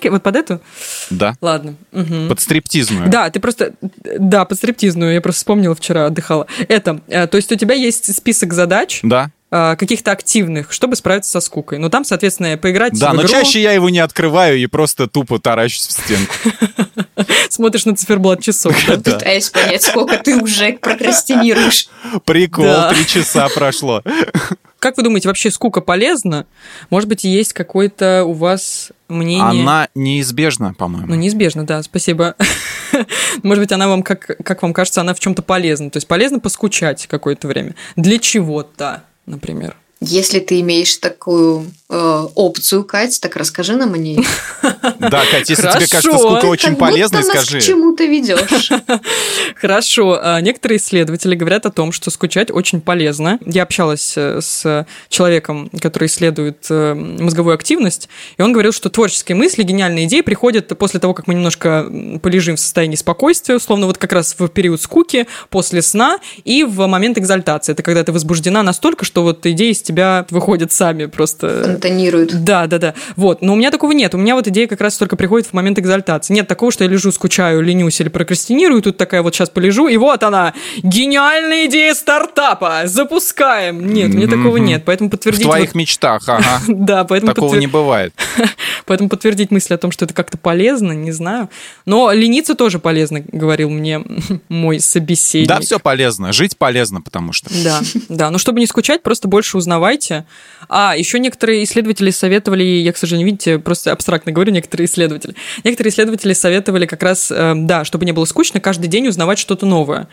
Вот 0.09 0.23
под 0.23 0.35
эту? 0.35 0.61
Да. 1.09 1.35
Ладно. 1.41 1.75
Под 1.91 2.39
стриптизную. 2.39 3.09
Да, 3.09 3.29
ты 3.29 3.39
просто... 3.39 3.73
Да, 4.19 4.45
под 4.45 4.57
стриптизную. 4.57 5.13
Я 5.13 5.21
просто 5.21 5.39
вспомнила 5.39 5.75
вчера, 5.75 6.07
отдыхала. 6.07 6.47
Это, 6.67 7.01
э, 7.07 7.27
то 7.27 7.37
есть 7.37 7.51
у 7.51 7.55
тебя 7.55 7.75
есть 7.75 8.15
список 8.15 8.53
задач. 8.53 8.99
Да 9.03 9.31
каких-то 9.77 10.11
активных, 10.11 10.71
чтобы 10.71 10.95
справиться 10.95 11.31
со 11.31 11.39
скукой. 11.39 11.77
Ну, 11.77 11.89
там, 11.89 12.03
соответственно, 12.03 12.57
поиграть 12.57 12.93
Да, 12.99 13.11
в 13.11 13.13
но 13.15 13.21
игру. 13.21 13.31
чаще 13.31 13.61
я 13.61 13.71
его 13.71 13.89
не 13.89 13.99
открываю 13.99 14.57
и 14.57 14.65
просто 14.65 15.07
тупо 15.07 15.39
таращусь 15.39 15.87
в 15.87 15.91
стенку. 15.91 16.33
Смотришь 17.49 17.85
на 17.85 17.95
циферблат 17.95 18.41
часов. 18.41 18.75
Пытаюсь 18.87 19.49
понять, 19.49 19.83
сколько 19.83 20.17
ты 20.17 20.35
уже 20.35 20.73
прокрастинируешь. 20.73 21.87
Прикол, 22.25 22.89
три 22.89 23.05
часа 23.05 23.47
прошло. 23.49 24.03
Как 24.79 24.97
вы 24.97 25.03
думаете, 25.03 25.29
вообще 25.29 25.49
скука 25.49 25.81
полезна? 25.81 26.45
Может 26.91 27.09
быть, 27.09 27.23
есть 27.23 27.53
какое-то 27.53 28.23
у 28.23 28.33
вас 28.33 28.91
мнение? 29.07 29.61
Она 29.61 29.87
неизбежна, 29.95 30.75
по-моему. 30.75 31.07
Ну, 31.07 31.15
неизбежна, 31.15 31.65
да, 31.65 31.81
спасибо. 31.81 32.35
Может 33.41 33.63
быть, 33.63 33.71
она 33.71 33.87
вам, 33.87 34.03
как, 34.03 34.37
как 34.43 34.61
вам 34.61 34.73
кажется, 34.73 35.01
она 35.01 35.15
в 35.15 35.19
чем-то 35.19 35.41
полезна. 35.41 35.89
То 35.89 35.97
есть 35.97 36.07
полезно 36.07 36.39
поскучать 36.39 37.07
какое-то 37.07 37.47
время. 37.47 37.73
Для 37.95 38.19
чего-то, 38.19 39.03
например. 39.25 39.75
Если 40.01 40.39
ты 40.39 40.59
имеешь 40.59 40.97
такую 40.97 41.71
э, 41.95 42.27
опцию, 42.35 42.83
Кать, 42.83 43.19
так 43.21 43.35
расскажи 43.35 43.75
нам 43.75 43.93
о 43.93 43.97
ней. 43.97 44.19
Да, 44.99 45.23
Кать, 45.29 45.49
если 45.49 45.63
тебе 45.63 45.87
кажется 45.87 46.17
скука 46.17 46.45
очень 46.45 46.75
полезной, 46.75 47.23
скажи. 47.23 47.59
к 47.59 47.61
чему 47.61 47.95
ты 47.95 48.07
ведешь. 48.07 48.71
Хорошо. 49.55 50.19
А, 50.21 50.41
некоторые 50.41 50.77
исследователи 50.77 51.35
говорят 51.35 51.65
о 51.65 51.71
том, 51.71 51.91
что 51.91 52.09
скучать 52.11 52.49
очень 52.51 52.81
полезно. 52.81 53.39
Я 53.45 53.63
общалась 53.63 54.13
э, 54.15 54.39
с 54.41 54.85
человеком, 55.09 55.69
который 55.79 56.07
исследует 56.07 56.65
э, 56.69 56.93
мозговую 56.93 57.55
активность, 57.55 58.09
и 58.37 58.41
он 58.41 58.53
говорил, 58.53 58.71
что 58.71 58.89
творческие 58.89 59.35
мысли, 59.35 59.63
гениальные 59.63 60.05
идеи 60.05 60.21
приходят 60.21 60.75
после 60.77 60.99
того, 60.99 61.13
как 61.13 61.27
мы 61.27 61.33
немножко 61.35 61.85
полежим 62.21 62.55
в 62.55 62.59
состоянии 62.59 62.95
спокойствия, 62.95 63.55
условно, 63.55 63.85
вот 63.85 63.97
как 63.97 64.13
раз 64.13 64.35
в 64.37 64.47
период 64.47 64.81
скуки, 64.81 65.27
после 65.49 65.81
сна 65.81 66.19
и 66.43 66.63
в 66.63 66.87
момент 66.87 67.17
экзальтации. 67.17 67.73
Это 67.73 67.83
когда 67.83 68.03
ты 68.03 68.11
возбуждена 68.11 68.63
настолько, 68.63 69.05
что 69.05 69.23
вот 69.23 69.45
идеи 69.45 69.71
из 69.71 69.81
тебя 69.81 70.25
выходят 70.29 70.71
сами 70.71 71.05
просто 71.05 71.77
интонируют. 71.85 72.43
Да, 72.43 72.67
да, 72.67 72.77
да. 72.79 72.93
Вот. 73.15 73.41
Но 73.41 73.53
у 73.53 73.55
меня 73.55 73.71
такого 73.71 73.91
нет. 73.91 74.13
У 74.15 74.17
меня 74.17 74.35
вот 74.35 74.47
идея 74.47 74.67
как 74.67 74.81
раз 74.81 74.97
только 74.97 75.15
приходит 75.15 75.47
в 75.47 75.53
момент 75.53 75.79
экзальтации. 75.79 76.33
Нет 76.33 76.47
такого, 76.47 76.71
что 76.71 76.83
я 76.83 76.89
лежу, 76.89 77.11
скучаю, 77.11 77.61
ленюсь 77.61 77.99
или 78.01 78.09
прокрастинирую. 78.09 78.81
Тут 78.81 78.97
такая 78.97 79.21
вот 79.21 79.33
сейчас 79.35 79.49
полежу, 79.49 79.87
и 79.87 79.97
вот 79.97 80.23
она. 80.23 80.53
Гениальная 80.77 81.65
идея 81.67 81.93
стартапа. 81.93 82.81
Запускаем. 82.85 83.93
Нет, 83.93 84.13
у 84.13 84.17
меня 84.17 84.27
такого 84.27 84.57
нет. 84.57 84.83
Поэтому 84.85 85.09
В 85.09 85.11
подтвердить... 85.11 85.43
твоих 85.43 85.69
вот- 85.69 85.75
мечтах, 85.75 86.23
ага. 86.27 86.61
Да, 86.67 87.03
поэтому, 87.03 87.33
Такого 87.33 87.53
подтвер- 87.55 87.59
не 87.59 87.67
бывает. 87.67 88.13
поэтому 88.85 89.09
подтвердить 89.09 89.51
мысль 89.51 89.73
о 89.73 89.77
том, 89.77 89.91
что 89.91 90.05
это 90.05 90.13
как-то 90.13 90.37
полезно, 90.37 90.91
не 90.91 91.11
знаю. 91.11 91.49
Но 91.85 92.11
лениться 92.11 92.55
тоже 92.55 92.79
полезно, 92.79 93.21
говорил 93.21 93.69
мне 93.69 94.01
мой 94.49 94.79
собеседник. 94.79 95.47
Да, 95.49 95.59
все 95.59 95.79
полезно. 95.79 96.33
Жить 96.33 96.57
полезно, 96.57 97.01
потому 97.01 97.33
что. 97.33 97.49
Да, 97.63 97.81
да. 98.09 98.31
Но 98.31 98.37
чтобы 98.37 98.59
не 98.59 98.67
скучать, 98.67 99.03
просто 99.03 99.27
больше 99.27 99.57
узнавайте. 99.57 100.25
А, 100.69 100.95
еще 100.97 101.19
некоторые 101.19 101.64
исследователи 101.65 102.09
советовали, 102.09 102.63
я, 102.63 102.93
к 102.93 102.97
сожалению, 102.97 103.27
видите, 103.27 103.59
просто 103.59 103.91
абстрактно 103.91 104.31
говорю, 104.31 104.51
некоторые 104.51 104.87
исследователи. 104.87 105.35
Некоторые 105.63 105.91
исследователи 105.91 106.33
советовали 106.33 106.85
как 106.85 107.03
раз, 107.03 107.31
э, 107.31 107.53
да, 107.55 107.83
чтобы 107.83 108.05
не 108.05 108.13
было 108.13 108.25
скучно, 108.25 108.59
каждый 108.59 108.87
день 108.87 109.07
узнавать 109.07 109.39
что-то 109.39 109.65
новое. 109.65 110.07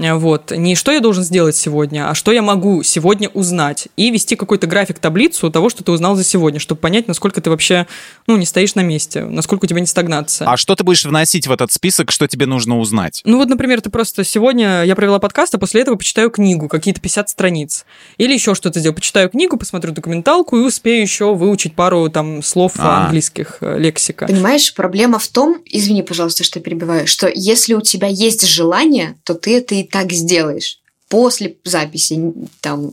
Э, 0.00 0.14
Вот. 0.14 0.50
Не 0.50 0.74
что 0.74 0.92
я 0.92 1.00
должен 1.00 1.24
сделать 1.24 1.56
сегодня, 1.56 2.10
а 2.10 2.14
что 2.14 2.32
я 2.32 2.42
могу 2.42 2.82
сегодня 2.82 3.28
узнать. 3.28 3.88
И 3.96 4.10
вести 4.10 4.36
какой-то 4.36 4.66
график, 4.66 4.98
таблицу 4.98 5.50
того, 5.50 5.68
что 5.68 5.84
ты 5.84 5.92
узнал 5.92 6.16
за 6.16 6.24
сегодня, 6.24 6.58
чтобы 6.60 6.80
понять, 6.80 7.08
насколько 7.08 7.40
ты 7.40 7.50
вообще, 7.50 7.86
ну, 8.26 8.36
не 8.36 8.46
стоишь 8.46 8.74
на 8.74 8.80
месте, 8.80 9.24
насколько 9.24 9.64
у 9.64 9.68
тебя 9.68 9.80
не 9.80 9.86
стагнация. 9.86 10.48
А 10.48 10.56
что 10.56 10.74
ты 10.74 10.84
будешь 10.84 11.04
вносить 11.04 11.46
в 11.46 11.52
этот 11.52 11.72
список, 11.72 12.10
что 12.10 12.26
тебе 12.26 12.46
нужно 12.46 12.78
узнать? 12.78 13.20
Ну 13.24 13.38
вот, 13.38 13.48
например, 13.48 13.80
ты 13.80 13.90
просто 13.90 14.24
сегодня 14.24 14.84
я 14.84 14.96
провела 14.96 15.18
подкаст, 15.18 15.54
а 15.54 15.58
после 15.58 15.82
этого 15.82 15.96
почитаю 15.96 16.30
книгу, 16.30 16.68
какие-то 16.68 17.00
50 17.00 17.28
страниц. 17.28 17.84
Или 18.18 18.32
еще 18.34 18.54
что-то 18.54 18.80
сделаю. 18.80 18.94
Почитаю 18.96 19.28
книгу, 19.28 19.56
посмотрю 19.56 19.92
документалку 19.92 20.56
и 20.56 20.60
успею 20.60 21.02
еще 21.02 21.34
выучить 21.34 21.74
пару 21.74 22.08
там 22.08 22.42
слов 22.42 22.72
А. 22.78 23.04
английских, 23.04 23.58
э, 23.60 23.78
лексика. 23.78 24.26
Понимаешь, 24.26 24.74
проблема 24.74 25.18
в 25.18 25.28
том, 25.28 25.58
извини, 25.66 26.02
пожалуйста, 26.02 26.44
что 26.44 26.60
перебиваю, 26.60 27.06
что 27.06 27.30
если 27.32 27.74
у 27.74 27.80
тебя 27.80 28.08
есть 28.08 28.46
желание, 28.46 29.16
то 29.24 29.34
ты 29.34 29.56
это 29.56 29.74
и 29.74 29.89
так 29.90 30.12
сделаешь. 30.12 30.80
После 31.08 31.56
записи, 31.64 32.32
там, 32.60 32.90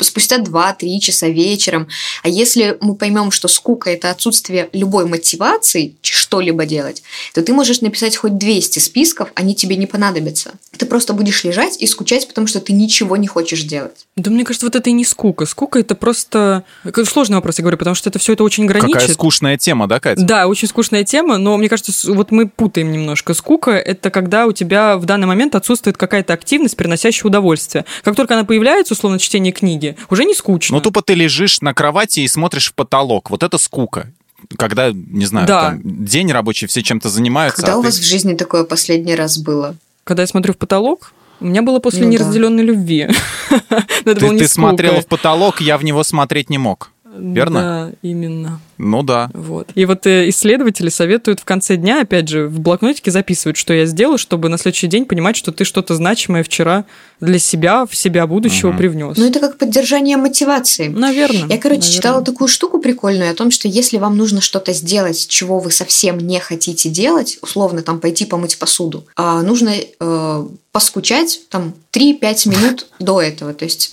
спустя 0.00 0.38
2-3 0.38 0.98
часа 0.98 1.28
вечером. 1.28 1.88
А 2.22 2.28
если 2.28 2.76
мы 2.80 2.94
поймем, 2.94 3.30
что 3.30 3.48
скука 3.48 3.90
это 3.90 4.10
отсутствие 4.10 4.68
любой 4.72 5.06
мотивации 5.06 5.94
что-либо 6.02 6.66
делать, 6.66 7.02
то 7.32 7.42
ты 7.42 7.52
можешь 7.52 7.80
написать 7.80 8.16
хоть 8.16 8.38
200 8.38 8.78
списков, 8.78 9.30
они 9.34 9.54
тебе 9.54 9.76
не 9.76 9.86
понадобятся. 9.86 10.52
Ты 10.76 10.86
просто 10.86 11.12
будешь 11.12 11.44
лежать 11.44 11.80
и 11.80 11.86
скучать, 11.86 12.26
потому 12.26 12.46
что 12.46 12.60
ты 12.60 12.72
ничего 12.72 13.16
не 13.16 13.26
хочешь 13.26 13.62
делать. 13.62 14.06
Да 14.16 14.30
мне 14.30 14.44
кажется, 14.44 14.66
вот 14.66 14.74
это 14.76 14.90
и 14.90 14.92
не 14.92 15.04
скука. 15.04 15.46
Скука 15.46 15.78
это 15.78 15.94
просто... 15.94 16.64
Сложный 17.04 17.36
вопрос, 17.36 17.58
я 17.58 17.62
говорю, 17.62 17.78
потому 17.78 17.94
что 17.94 18.10
это 18.10 18.18
все 18.18 18.32
это 18.32 18.44
очень 18.44 18.66
граничит. 18.66 18.94
Какая 18.94 19.14
скучная 19.14 19.56
тема, 19.56 19.86
да, 19.86 20.00
Катя? 20.00 20.22
Да, 20.22 20.46
очень 20.48 20.68
скучная 20.68 21.04
тема, 21.04 21.38
но 21.38 21.56
мне 21.56 21.68
кажется, 21.68 22.12
вот 22.12 22.30
мы 22.30 22.48
путаем 22.48 22.90
немножко. 22.90 23.34
Скука– 23.34 23.70
это 23.72 24.10
когда 24.10 24.46
у 24.46 24.52
тебя 24.52 24.96
в 24.96 25.04
данный 25.04 25.26
момент 25.26 25.54
отсутствует 25.54 25.96
какая-то 25.96 26.32
активность, 26.32 26.76
приносящая 26.76 27.28
удовольствие. 27.28 27.84
Как 28.02 28.16
только 28.16 28.34
она 28.34 28.44
появляется, 28.44 28.94
условно, 28.94 29.18
чтение 29.18 29.52
книги, 29.52 29.83
уже 30.10 30.24
не 30.24 30.34
скучно. 30.34 30.76
Ну, 30.76 30.80
тупо 30.82 31.02
ты 31.02 31.14
лежишь 31.14 31.60
на 31.60 31.74
кровати 31.74 32.20
и 32.20 32.28
смотришь 32.28 32.70
в 32.70 32.74
потолок. 32.74 33.30
Вот 33.30 33.42
это 33.42 33.58
скука. 33.58 34.10
Когда, 34.58 34.90
не 34.92 35.24
знаю, 35.26 35.46
Да. 35.46 35.60
там, 35.70 35.80
день 35.84 36.30
рабочий, 36.32 36.66
все 36.66 36.82
чем-то 36.82 37.08
занимаются. 37.08 37.62
Когда 37.62 37.74
а 37.74 37.78
у 37.78 37.80
ты- 37.82 37.86
вас 37.88 37.98
в 37.98 38.04
жизни 38.04 38.34
такое 38.34 38.64
последний 38.64 39.14
раз 39.14 39.38
было? 39.38 39.74
Когда 40.04 40.22
я 40.22 40.26
смотрю 40.26 40.52
в 40.52 40.58
потолок, 40.58 41.12
у 41.40 41.46
меня 41.46 41.62
было 41.62 41.78
после 41.78 42.00
Ну 42.00 42.06
да. 42.06 42.12
неразделенной 42.12 42.62
любви. 42.62 43.08
Но 43.70 44.12
это 44.12 44.20
было 44.20 44.28
Ты, 44.30 44.34
не 44.34 44.38
ты 44.40 44.48
скука. 44.48 44.68
смотрела 44.68 45.00
в 45.00 45.06
потолок, 45.06 45.60
я 45.60 45.78
в 45.78 45.84
него 45.84 46.04
смотреть 46.04 46.50
не 46.50 46.58
мог. 46.58 46.90
верно? 47.16 47.90
Да, 47.92 48.08
именно. 48.08 48.60
Ну 48.78 49.02
да. 49.02 49.30
Вот. 49.34 49.68
И 49.74 49.84
вот 49.84 50.06
э, 50.06 50.28
исследователи 50.28 50.88
советуют 50.88 51.40
в 51.40 51.44
конце 51.44 51.76
дня, 51.76 52.00
опять 52.02 52.28
же, 52.28 52.48
в 52.48 52.60
блокнотике 52.60 53.10
записывать, 53.10 53.56
что 53.56 53.72
я 53.72 53.86
сделал, 53.86 54.18
чтобы 54.18 54.48
на 54.48 54.58
следующий 54.58 54.86
день 54.88 55.04
понимать, 55.04 55.36
что 55.36 55.52
ты 55.52 55.64
что-то 55.64 55.94
значимое 55.94 56.42
вчера 56.42 56.84
для 57.20 57.38
себя, 57.38 57.86
в 57.86 57.94
себя 57.94 58.26
будущего 58.26 58.68
Мгм. 58.70 58.78
привнес. 58.78 59.16
Ну, 59.16 59.26
это 59.26 59.40
как 59.40 59.58
поддержание 59.58 60.16
мотивации. 60.16 60.88
Наверное. 60.88 61.40
Я, 61.42 61.58
короче, 61.58 61.80
наверное. 61.80 61.80
читала 61.82 62.22
такую 62.22 62.48
штуку 62.48 62.78
прикольную 62.80 63.30
о 63.30 63.34
том, 63.34 63.50
что 63.50 63.68
если 63.68 63.98
вам 63.98 64.16
нужно 64.16 64.40
что-то 64.40 64.72
сделать, 64.72 65.26
чего 65.28 65.60
вы 65.60 65.70
совсем 65.70 66.18
не 66.18 66.40
хотите 66.40 66.88
делать, 66.90 67.38
условно 67.40 67.82
там 67.82 68.00
пойти 68.00 68.24
помыть 68.24 68.58
посуду, 68.58 69.06
а, 69.16 69.42
нужно 69.42 69.72
э, 70.00 70.46
поскучать 70.72 71.40
там 71.50 71.72
3-5 71.92 72.48
минут 72.48 72.86
до 72.98 73.22
этого. 73.22 73.54
То 73.54 73.64
есть 73.64 73.92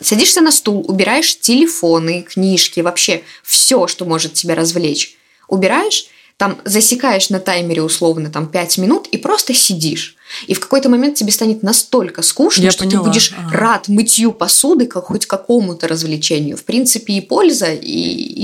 садишься 0.00 0.40
на 0.40 0.50
стул, 0.52 0.84
убираешь 0.86 1.38
телефоны, 1.38 2.22
книжки, 2.22 2.80
вообще 2.80 3.22
все, 3.44 3.86
что 3.86 3.99
может 4.04 4.34
тебя 4.34 4.54
развлечь. 4.54 5.16
Убираешь, 5.48 6.06
там 6.36 6.58
засекаешь 6.64 7.30
на 7.30 7.40
таймере 7.40 7.82
условно 7.82 8.30
там 8.30 8.48
5 8.48 8.78
минут 8.78 9.08
и 9.08 9.18
просто 9.18 9.54
сидишь. 9.54 10.16
И 10.46 10.54
в 10.54 10.60
какой-то 10.60 10.88
момент 10.88 11.14
тебе 11.16 11.32
станет 11.32 11.62
настолько 11.62 12.22
скучно, 12.22 12.62
Я 12.62 12.70
что 12.70 12.84
поняла. 12.84 13.02
ты 13.04 13.08
будешь 13.10 13.32
Ага. 13.36 13.56
рад 13.56 13.88
мытью 13.88 14.32
посуды 14.32 14.86
как 14.86 15.04
хоть 15.06 15.26
какому-то 15.26 15.88
развлечению. 15.88 16.56
В 16.56 16.64
принципе, 16.64 17.14
и 17.14 17.20
польза, 17.20 17.72
и, 17.72 17.88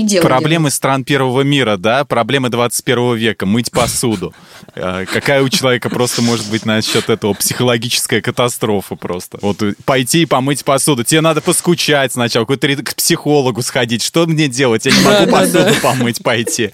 и 0.01 0.03
дело. 0.03 0.23
Проблемы 0.23 0.69
стран 0.71 1.03
первого 1.03 1.41
мира, 1.41 1.77
да? 1.77 2.05
Проблемы 2.05 2.49
21 2.49 3.15
века. 3.15 3.45
Мыть 3.45 3.71
посуду. 3.71 4.33
Э, 4.75 5.05
Какая 5.11 5.41
у 5.41 5.49
человека 5.49 5.89
просто 5.89 6.21
может 6.21 6.49
быть 6.49 6.65
насчет 6.65 7.09
этого 7.09 7.33
психологическая 7.33 8.21
катастрофа 8.21 8.95
просто. 8.95 9.39
Вот 9.41 9.61
э, 9.63 9.73
пойти 9.85 10.23
и 10.23 10.25
помыть 10.25 10.63
посуду. 10.63 11.03
Тебе 11.03 11.21
надо 11.21 11.41
поскучать 11.41 12.13
сначала, 12.13 12.45
к 12.45 12.95
психологу 12.95 13.61
сходить. 13.61 14.03
Что 14.03 14.25
мне 14.27 14.47
делать? 14.47 14.85
Я 14.85 14.91
не 14.91 15.01
могу 15.03 15.31
посуду 15.31 15.73
помыть 15.81 16.21
пойти. 16.23 16.71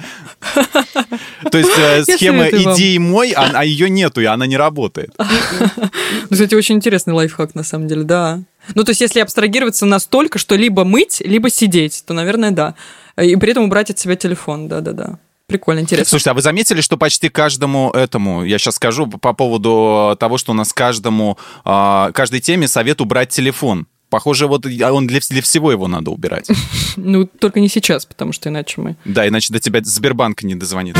То 1.52 1.58
есть 1.58 1.72
э, 1.78 2.04
схема. 2.04 2.48
«иди 2.48 2.96
и 2.96 3.00
мой», 3.00 3.32
а 3.32 3.52
а 3.54 3.66
ее 3.66 3.90
нету, 3.90 4.22
и 4.22 4.26
она 4.26 4.46
не 4.48 4.58
работает. 4.58 5.03
Ну, 5.18 6.30
Кстати, 6.30 6.56
очень 6.56 6.76
интересный 6.76 7.14
лайфхак, 7.14 7.56
на 7.56 7.64
самом 7.64 7.88
деле, 7.88 8.04
да. 8.04 8.42
Ну, 8.76 8.84
то 8.84 8.92
есть, 8.92 9.02
если 9.02 9.20
абстрагироваться 9.20 9.86
настолько, 9.86 10.40
что 10.40 10.56
либо 10.56 10.84
мыть, 10.84 11.22
либо 11.22 11.50
сидеть, 11.50 12.04
то, 12.06 12.14
наверное, 12.14 12.52
да. 12.52 12.76
И 13.22 13.36
при 13.36 13.52
этом 13.52 13.66
убрать 13.66 13.90
от 13.90 14.00
себя 14.00 14.16
телефон, 14.16 14.68
да-да-да. 14.68 15.20
Прикольно, 15.48 15.82
интересно. 15.82 16.10
Слушайте, 16.10 16.32
а 16.32 16.34
вы 16.34 16.42
заметили, 16.42 16.82
что 16.82 16.98
почти 16.98 17.30
каждому 17.30 17.92
этому, 17.92 18.44
я 18.44 18.58
сейчас 18.58 18.76
скажу 18.76 19.08
по 19.08 19.34
поводу 19.34 20.16
того, 20.20 20.38
что 20.38 20.52
у 20.52 20.56
нас 20.56 20.72
каждому, 20.74 21.38
а, 21.66 22.12
каждой 22.14 22.40
теме 22.40 22.68
совет 22.68 23.02
убрать 23.02 23.30
телефон. 23.30 23.88
Похоже, 24.10 24.48
вот 24.48 24.66
он 24.66 25.08
для, 25.08 25.20
для 25.30 25.42
всего 25.42 25.72
его 25.72 25.88
надо 25.88 26.12
убирать. 26.12 26.48
Ну, 26.96 27.26
только 27.26 27.60
не 27.60 27.70
сейчас, 27.70 28.06
потому 28.06 28.34
что 28.34 28.50
иначе 28.50 28.80
мы... 28.80 28.96
Да, 29.04 29.28
иначе 29.28 29.52
до 29.52 29.60
тебя 29.60 29.82
Сбербанк 29.84 30.44
не 30.44 30.54
дозвонит. 30.54 30.96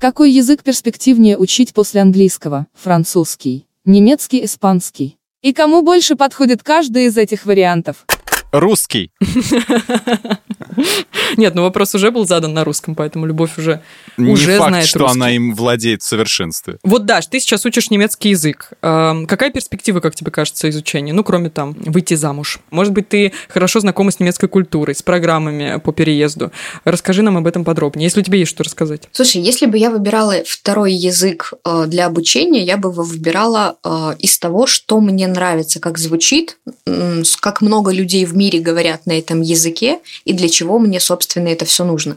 Какой 0.00 0.30
язык 0.30 0.62
перспективнее 0.62 1.36
учить 1.36 1.74
после 1.74 2.00
английского? 2.00 2.68
Французский, 2.72 3.66
немецкий, 3.84 4.44
испанский. 4.44 5.18
И 5.42 5.52
кому 5.52 5.82
больше 5.82 6.14
подходит 6.14 6.62
каждый 6.62 7.06
из 7.06 7.16
этих 7.16 7.46
вариантов? 7.46 8.06
Русский. 8.52 9.10
Нет, 11.36 11.54
ну 11.54 11.62
вопрос 11.62 11.94
уже 11.94 12.10
был 12.10 12.26
задан 12.26 12.54
на 12.54 12.64
русском, 12.64 12.94
поэтому 12.94 13.26
Любовь 13.26 13.58
уже, 13.58 13.82
Не 14.16 14.32
уже 14.32 14.56
факт, 14.56 14.70
знает 14.70 14.86
что 14.86 15.00
русский. 15.00 15.16
она 15.16 15.30
им 15.30 15.54
владеет 15.54 16.02
в 16.02 16.06
совершенстве. 16.06 16.78
Вот, 16.82 17.04
Даш, 17.04 17.26
ты 17.26 17.40
сейчас 17.40 17.66
учишь 17.66 17.90
немецкий 17.90 18.30
язык. 18.30 18.72
Эм, 18.82 19.26
какая 19.26 19.50
перспектива, 19.50 20.00
как 20.00 20.14
тебе 20.14 20.30
кажется, 20.30 20.68
изучения? 20.70 21.12
Ну, 21.12 21.24
кроме 21.24 21.50
там, 21.50 21.74
выйти 21.78 22.14
замуж. 22.14 22.60
Может 22.70 22.92
быть, 22.92 23.08
ты 23.08 23.32
хорошо 23.48 23.80
знакома 23.80 24.10
с 24.10 24.20
немецкой 24.20 24.48
культурой, 24.48 24.94
с 24.94 25.02
программами 25.02 25.78
по 25.78 25.92
переезду. 25.92 26.52
Расскажи 26.84 27.22
нам 27.22 27.36
об 27.36 27.46
этом 27.46 27.64
подробнее, 27.64 28.04
если 28.04 28.20
у 28.20 28.24
тебя 28.24 28.38
есть 28.38 28.50
что 28.50 28.64
рассказать. 28.64 29.08
Слушай, 29.12 29.42
если 29.42 29.66
бы 29.66 29.76
я 29.76 29.90
выбирала 29.90 30.36
второй 30.46 30.94
язык 30.94 31.52
э, 31.64 31.84
для 31.86 32.06
обучения, 32.06 32.62
я 32.64 32.76
бы 32.76 32.90
его 32.90 33.02
выбирала 33.02 33.76
э, 33.84 34.14
из 34.20 34.38
того, 34.38 34.66
что 34.66 35.00
мне 35.00 35.26
нравится, 35.26 35.80
как 35.80 35.98
звучит, 35.98 36.58
как 37.40 37.60
много 37.60 37.90
людей 37.92 38.24
в 38.24 38.37
мире 38.38 38.60
говорят 38.60 39.06
на 39.06 39.18
этом 39.18 39.42
языке 39.42 39.98
и 40.24 40.32
для 40.32 40.48
чего 40.48 40.78
мне, 40.78 41.00
собственно, 41.00 41.48
это 41.48 41.64
все 41.64 41.84
нужно. 41.84 42.16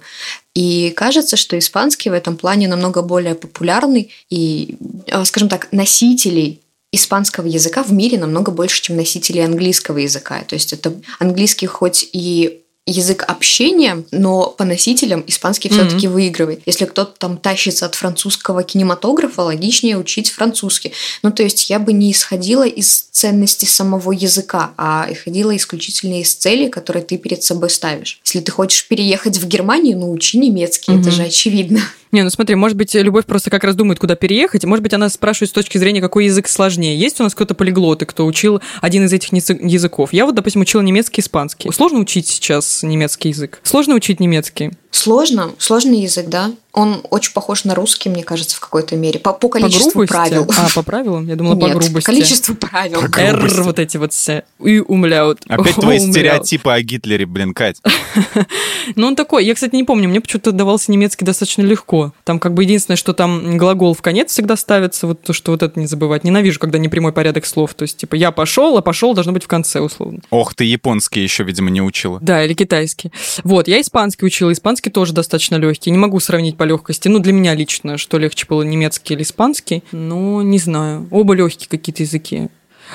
И 0.54 0.92
кажется, 0.96 1.38
что 1.38 1.58
испанский 1.58 2.10
в 2.10 2.14
этом 2.14 2.38
плане 2.38 2.68
намного 2.68 3.02
более 3.02 3.36
популярный 3.36 4.12
и, 4.30 4.78
э, 5.08 5.26
скажем 5.26 5.50
так, 5.50 5.68
носителей 5.72 6.62
испанского 6.92 7.48
языка 7.48 7.84
в 7.84 7.92
мире 7.92 8.18
намного 8.18 8.52
больше, 8.52 8.82
чем 8.82 8.98
носителей 8.98 9.46
английского 9.46 9.98
языка. 10.00 10.42
То 10.44 10.56
есть 10.56 10.74
это 10.74 10.94
английский 11.20 11.68
хоть 11.68 12.08
и 12.12 12.61
язык 12.88 13.24
общения, 13.28 14.04
но 14.12 14.48
по 14.48 14.65
носителям 14.65 15.24
испанский 15.28 15.70
Мгм. 15.70 15.78
все-таки 15.78 16.08
выигрывает. 16.08 16.62
Если 16.65 16.86
кто-то 16.86 17.13
там 17.17 17.38
тащится 17.38 17.86
от 17.86 17.96
французского 17.96 18.63
кинематографа, 18.63 19.44
логичнее 19.44 19.98
учить 19.98 20.32
французский. 20.32 20.91
Ну, 21.22 21.32
то 21.32 21.44
есть 21.44 21.70
я 21.70 21.78
бы 21.80 21.94
не 21.94 22.12
исходила 22.12 22.65
из 22.67 23.02
ценности 23.12 23.65
самого 23.65 24.12
языка, 24.12 24.72
а 24.78 25.08
исходила 25.12 25.56
исключительно 25.56 26.20
из 26.22 26.34
целей, 26.34 26.70
которые 26.70 27.04
ты 27.04 27.17
перед 27.17 27.44
собой 27.44 27.70
ставишь. 27.70 28.20
Если 28.26 28.39
ты 28.39 28.52
хочешь 28.52 28.88
переехать 28.88 29.38
в 29.38 29.48
Германию, 29.48 29.98
ну, 30.00 30.12
учи 30.12 30.39
немецкий, 30.39 30.91
это 30.91 31.02
Мгм. 31.10 31.12
же 31.12 31.24
очевидно. 31.24 31.82
Не, 32.12 32.24
ну 32.24 32.30
смотри, 32.30 32.56
может 32.56 32.78
быть, 32.78 32.93
Любовь 32.93 33.26
просто 33.26 33.50
как 33.50 33.63
раз 33.63 33.76
думает, 33.76 34.00
куда 34.00 34.15
переехать. 34.15 34.65
Может 34.65 34.84
быть, 34.84 34.93
она 34.93 35.10
спрашивает 35.10 35.50
с 35.50 35.54
точки 35.54 35.78
зрения, 35.78 36.02
какой 36.02 36.26
язык 36.26 36.47
сложнее. 36.47 36.97
Есть 36.97 37.19
у 37.19 37.24
нас 37.24 37.34
кто-то 37.34 37.54
полиглоты, 37.54 38.06
кто 38.06 38.26
учил 38.26 38.62
один 38.82 39.06
из 39.06 39.13
этих 39.13 39.32
язы- 39.32 39.60
языков? 39.62 40.12
Я 40.12 40.26
вот, 40.26 40.36
допустим, 40.36 40.62
учила 40.62 40.82
немецкий 40.82 41.21
испанский. 41.21 41.71
Сложно 41.71 42.00
учить 42.00 42.28
сейчас 42.28 42.84
немецкий 42.84 43.30
язык? 43.30 43.60
Сложно 43.63 43.95
учить 43.95 44.19
немецкий? 44.19 44.71
Сложно, 44.92 45.52
сложный 45.58 46.02
язык, 46.02 46.28
да. 46.28 46.52
Он 46.74 47.02
очень 47.10 47.34
похож 47.34 47.66
на 47.66 47.76
русский, 47.76 48.08
мне 48.10 48.24
кажется, 48.24 48.56
в 48.56 48.60
какой-то 48.62 48.96
мере. 48.96 49.20
По, 49.20 49.34
по 49.34 49.48
По 49.50 49.60
количеству 49.60 49.89
грубости? 50.06 50.12
правил. 50.14 50.48
А, 50.58 50.68
по 50.74 50.84
правилам? 50.84 51.28
Я 51.28 51.36
думала, 51.36 51.56
по 51.56 51.66
Нет, 51.66 51.78
грубости. 51.78 52.06
количество 52.06 52.54
правил. 52.54 53.02
По 53.12 53.20
Р, 53.20 53.64
вот 53.64 53.80
эти 53.80 53.98
вот 53.98 54.14
все. 54.14 54.44
И 54.64 54.80
умляют. 54.80 55.42
Опять 55.48 55.76
твои 55.76 55.98
Умляют. 55.98 56.14
стереотипы 56.14 56.72
о 56.72 56.82
Гитлере, 56.82 57.26
блин, 57.26 57.54
Кать. 57.54 57.82
Ну, 58.96 59.08
он 59.08 59.16
такой. 59.16 59.46
Я, 59.46 59.54
кстати, 59.54 59.76
не 59.76 59.84
помню. 59.84 60.10
Мне 60.10 60.22
почему-то 60.22 60.52
давался 60.52 60.92
немецкий 60.92 61.24
достаточно 61.24 61.62
легко. 61.62 62.14
Там 62.24 62.39
как 62.39 62.54
бы 62.56 62.64
единственное, 62.64 62.98
что 62.98 63.14
там 63.14 63.58
глагол 63.58 63.94
в 63.94 64.02
конец 64.02 64.32
всегда 64.32 64.56
ставится. 64.56 65.06
Вот 65.08 65.22
то, 65.22 65.34
что 65.34 65.52
вот 65.52 65.62
это 65.62 65.80
не 65.80 65.86
забывать. 65.86 66.24
Ненавижу, 66.24 66.60
когда 66.60 66.80
не 66.80 66.89
прямой 66.89 67.14
порядок 67.14 67.46
слов. 67.46 67.74
То 67.76 67.84
есть, 67.84 67.98
типа, 67.98 68.16
я 68.16 68.32
пошел, 68.32 68.76
а 68.78 68.82
пошел 68.82 69.14
должно 69.14 69.34
быть 69.34 69.44
в 69.44 69.48
конце, 69.48 69.80
условно. 69.82 70.20
Ох, 70.32 70.56
ты 70.56 70.64
японский 70.64 71.22
еще, 71.22 71.44
видимо, 71.44 71.70
не 71.70 71.82
учила. 71.82 72.18
Да, 72.22 72.44
или 72.44 72.54
китайский. 72.54 73.12
Вот, 73.44 73.68
я 73.68 73.80
испанский 73.80 74.26
учила. 74.26 74.52
Испанский 74.52 74.81
тоже 74.90 75.14
достаточно 75.14 75.56
легкий. 75.56 75.92
Не 75.92 75.98
могу 75.98 76.20
сравнить 76.20 76.58
по 76.58 76.64
легкости. 76.64 77.08
Ну, 77.08 77.20
для 77.20 77.34
меня 77.34 77.56
лично, 77.56 77.98
что 77.98 78.18
легче 78.18 78.46
было, 78.48 78.64
немецкий 78.64 79.14
или 79.14 79.24
испанский. 79.24 79.84
Но 79.92 80.42
не 80.42 80.58
знаю. 80.58 81.08
Оба 81.12 81.34
легкие 81.34 81.68
какие-то 81.70 82.04
языки. 82.04 82.50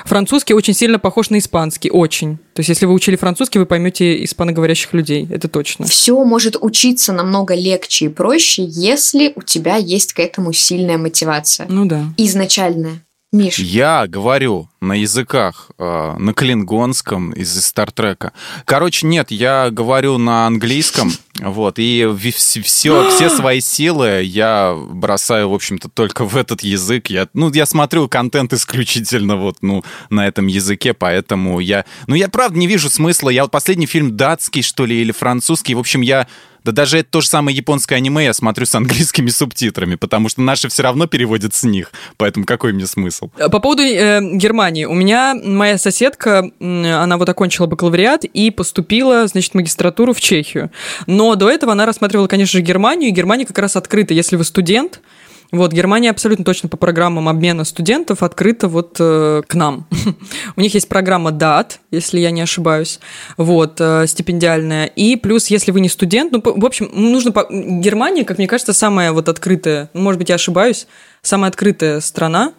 Французский 0.05 0.55
очень 0.55 0.75
сильно 0.75 0.99
похож 0.99 1.31
на 1.31 1.39
испанский, 1.39 1.91
очень. 1.91 2.37
То 2.53 2.61
есть, 2.61 2.69
если 2.69 2.87
вы 2.87 2.93
учили 2.93 3.17
французский, 3.17 3.59
вы 3.59 3.67
поймете 3.67 4.23
испаноговорящих 4.25 4.93
людей, 4.93 5.27
это 5.31 5.49
точно. 5.49 5.87
Все 5.87 6.23
может 6.25 6.57
учиться 6.61 7.13
намного 7.13 7.55
легче 7.55 8.07
и 8.07 8.09
проще, 8.09 8.65
если 8.67 9.33
у 9.35 9.43
тебя 9.43 9.77
есть 9.77 10.13
к 10.13 10.21
этому 10.21 10.53
сильная 10.53 10.99
мотивация. 10.99 11.67
Ну 11.69 11.87
да. 11.87 12.05
Изначальная. 12.17 13.03
Миш, 13.37 13.59
Я 13.59 14.07
говорю 14.07 14.69
на 14.81 14.95
языках, 14.95 15.71
э, 15.79 16.15
на 16.19 16.33
клингонском 16.33 17.33
из 17.33 17.61
Стартрека. 17.65 18.33
Короче, 18.65 19.07
нет, 19.07 19.31
я 19.31 19.71
говорю 19.71 20.19
на 20.19 20.47
английском, 20.47 21.13
вот, 21.41 21.79
и 21.79 22.09
все, 22.21 23.11
все 23.11 23.29
свои 23.29 23.61
силы 23.61 24.23
я 24.23 24.75
бросаю, 24.75 25.51
в 25.51 25.55
общем-то, 25.55 25.89
только 25.89 26.25
в 26.25 26.37
этот 26.37 26.63
язык. 26.63 27.09
Я, 27.09 27.29
ну, 27.35 27.53
я 27.53 27.67
смотрю 27.67 28.09
контент 28.09 28.53
исключительно 28.53 29.37
вот, 29.37 29.57
ну, 29.61 29.85
на 30.09 30.27
этом 30.27 30.47
языке, 30.47 30.95
поэтому 30.95 31.61
я... 31.61 31.85
Ну, 32.07 32.15
я 32.15 32.29
правда 32.29 32.59
не 32.59 32.67
вижу 32.67 32.89
смысла. 32.89 33.29
Я 33.29 33.43
вот 33.43 33.51
последний 33.51 33.87
фильм 33.87 34.17
датский, 34.17 34.63
что 34.63 34.87
ли, 34.87 35.01
или 35.01 35.13
французский, 35.13 35.75
в 35.75 35.79
общем, 35.79 36.01
я... 36.01 36.27
Да 36.67 36.73
даже 36.73 36.99
это 36.99 37.09
то 37.13 37.21
же 37.21 37.29
самое 37.29 37.57
японское 37.57 37.95
аниме 37.95 38.25
я 38.25 38.35
смотрю 38.35 38.67
с 38.67 38.75
английскими 38.75 39.29
субтитрами, 39.29 39.95
потому 39.95 40.29
что 40.29 40.41
наши 40.41 40.69
все 40.69 40.83
равно 40.83 41.07
переводят 41.07 41.55
с 41.55 41.63
них. 41.63 41.93
Поэтому 42.17 42.45
какой 42.45 42.73
мне 42.73 42.89
смысл? 42.89 43.29
По 43.29 43.61
поводу 43.61 43.85
э, 43.85 44.21
Германии. 44.37 44.85
У 44.85 44.95
меня 44.95 45.37
моя 45.37 45.79
соседка, 45.79 46.51
она 46.61 47.19
вот 47.19 47.29
окончила 47.29 47.67
бакалавриат 47.67 48.25
и 48.25 48.51
поступила, 48.51 49.29
значит, 49.29 49.55
магистратуру 49.55 50.13
в 50.13 50.21
Чехию. 50.21 50.73
Но 51.07 51.37
до 51.37 51.49
этого 51.49 51.71
она 51.71 51.87
рассматривала, 51.87 52.27
конечно 52.27 52.59
же, 52.59 52.65
Германию, 52.65 53.11
и 53.11 53.13
Германия 53.13 53.47
как 53.47 53.61
раз 53.61 53.77
открыта, 53.77 54.13
если 54.13 54.35
вы 54.35 54.43
студент, 54.43 55.01
вот, 55.53 55.73
Германия 55.73 56.11
абсолютно 56.11 56.45
точно 56.45 56.69
по 56.69 56.77
программам 56.77 57.29
обмена 57.29 57.65
студентов 57.65 58.23
открыта 58.23 58.69
вот 58.69 58.97
э, 58.99 59.43
к 59.47 59.55
нам. 59.55 59.87
У 60.57 60.61
них 60.61 60.75
есть 60.75 60.89
программа 60.89 61.31
DAT, 61.31 61.79
если 61.91 62.19
я 62.21 62.31
не 62.31 62.41
ошибаюсь, 62.41 63.01
вот, 63.37 63.81
э, 63.81 64.07
стипендиальная. 64.07 64.87
И 64.87 65.17
плюс, 65.17 65.47
если 65.49 65.71
вы 65.71 65.81
не 65.81 65.89
студент, 65.89 66.33
ну, 66.33 66.41
по- 66.41 66.53
в 66.53 66.65
общем, 66.65 66.91
нужно... 66.93 67.33
по- 67.33 67.47
Германия, 67.51 68.25
как 68.25 68.39
мне 68.39 68.47
кажется, 68.49 68.73
самая 68.73 69.13
вот 69.13 69.29
открытая, 69.29 69.91
может 69.95 70.19
быть, 70.19 70.29
я 70.29 70.35
ошибаюсь, 70.35 70.87
самая 71.23 71.51
открытая 71.51 72.01
страна 72.01 72.53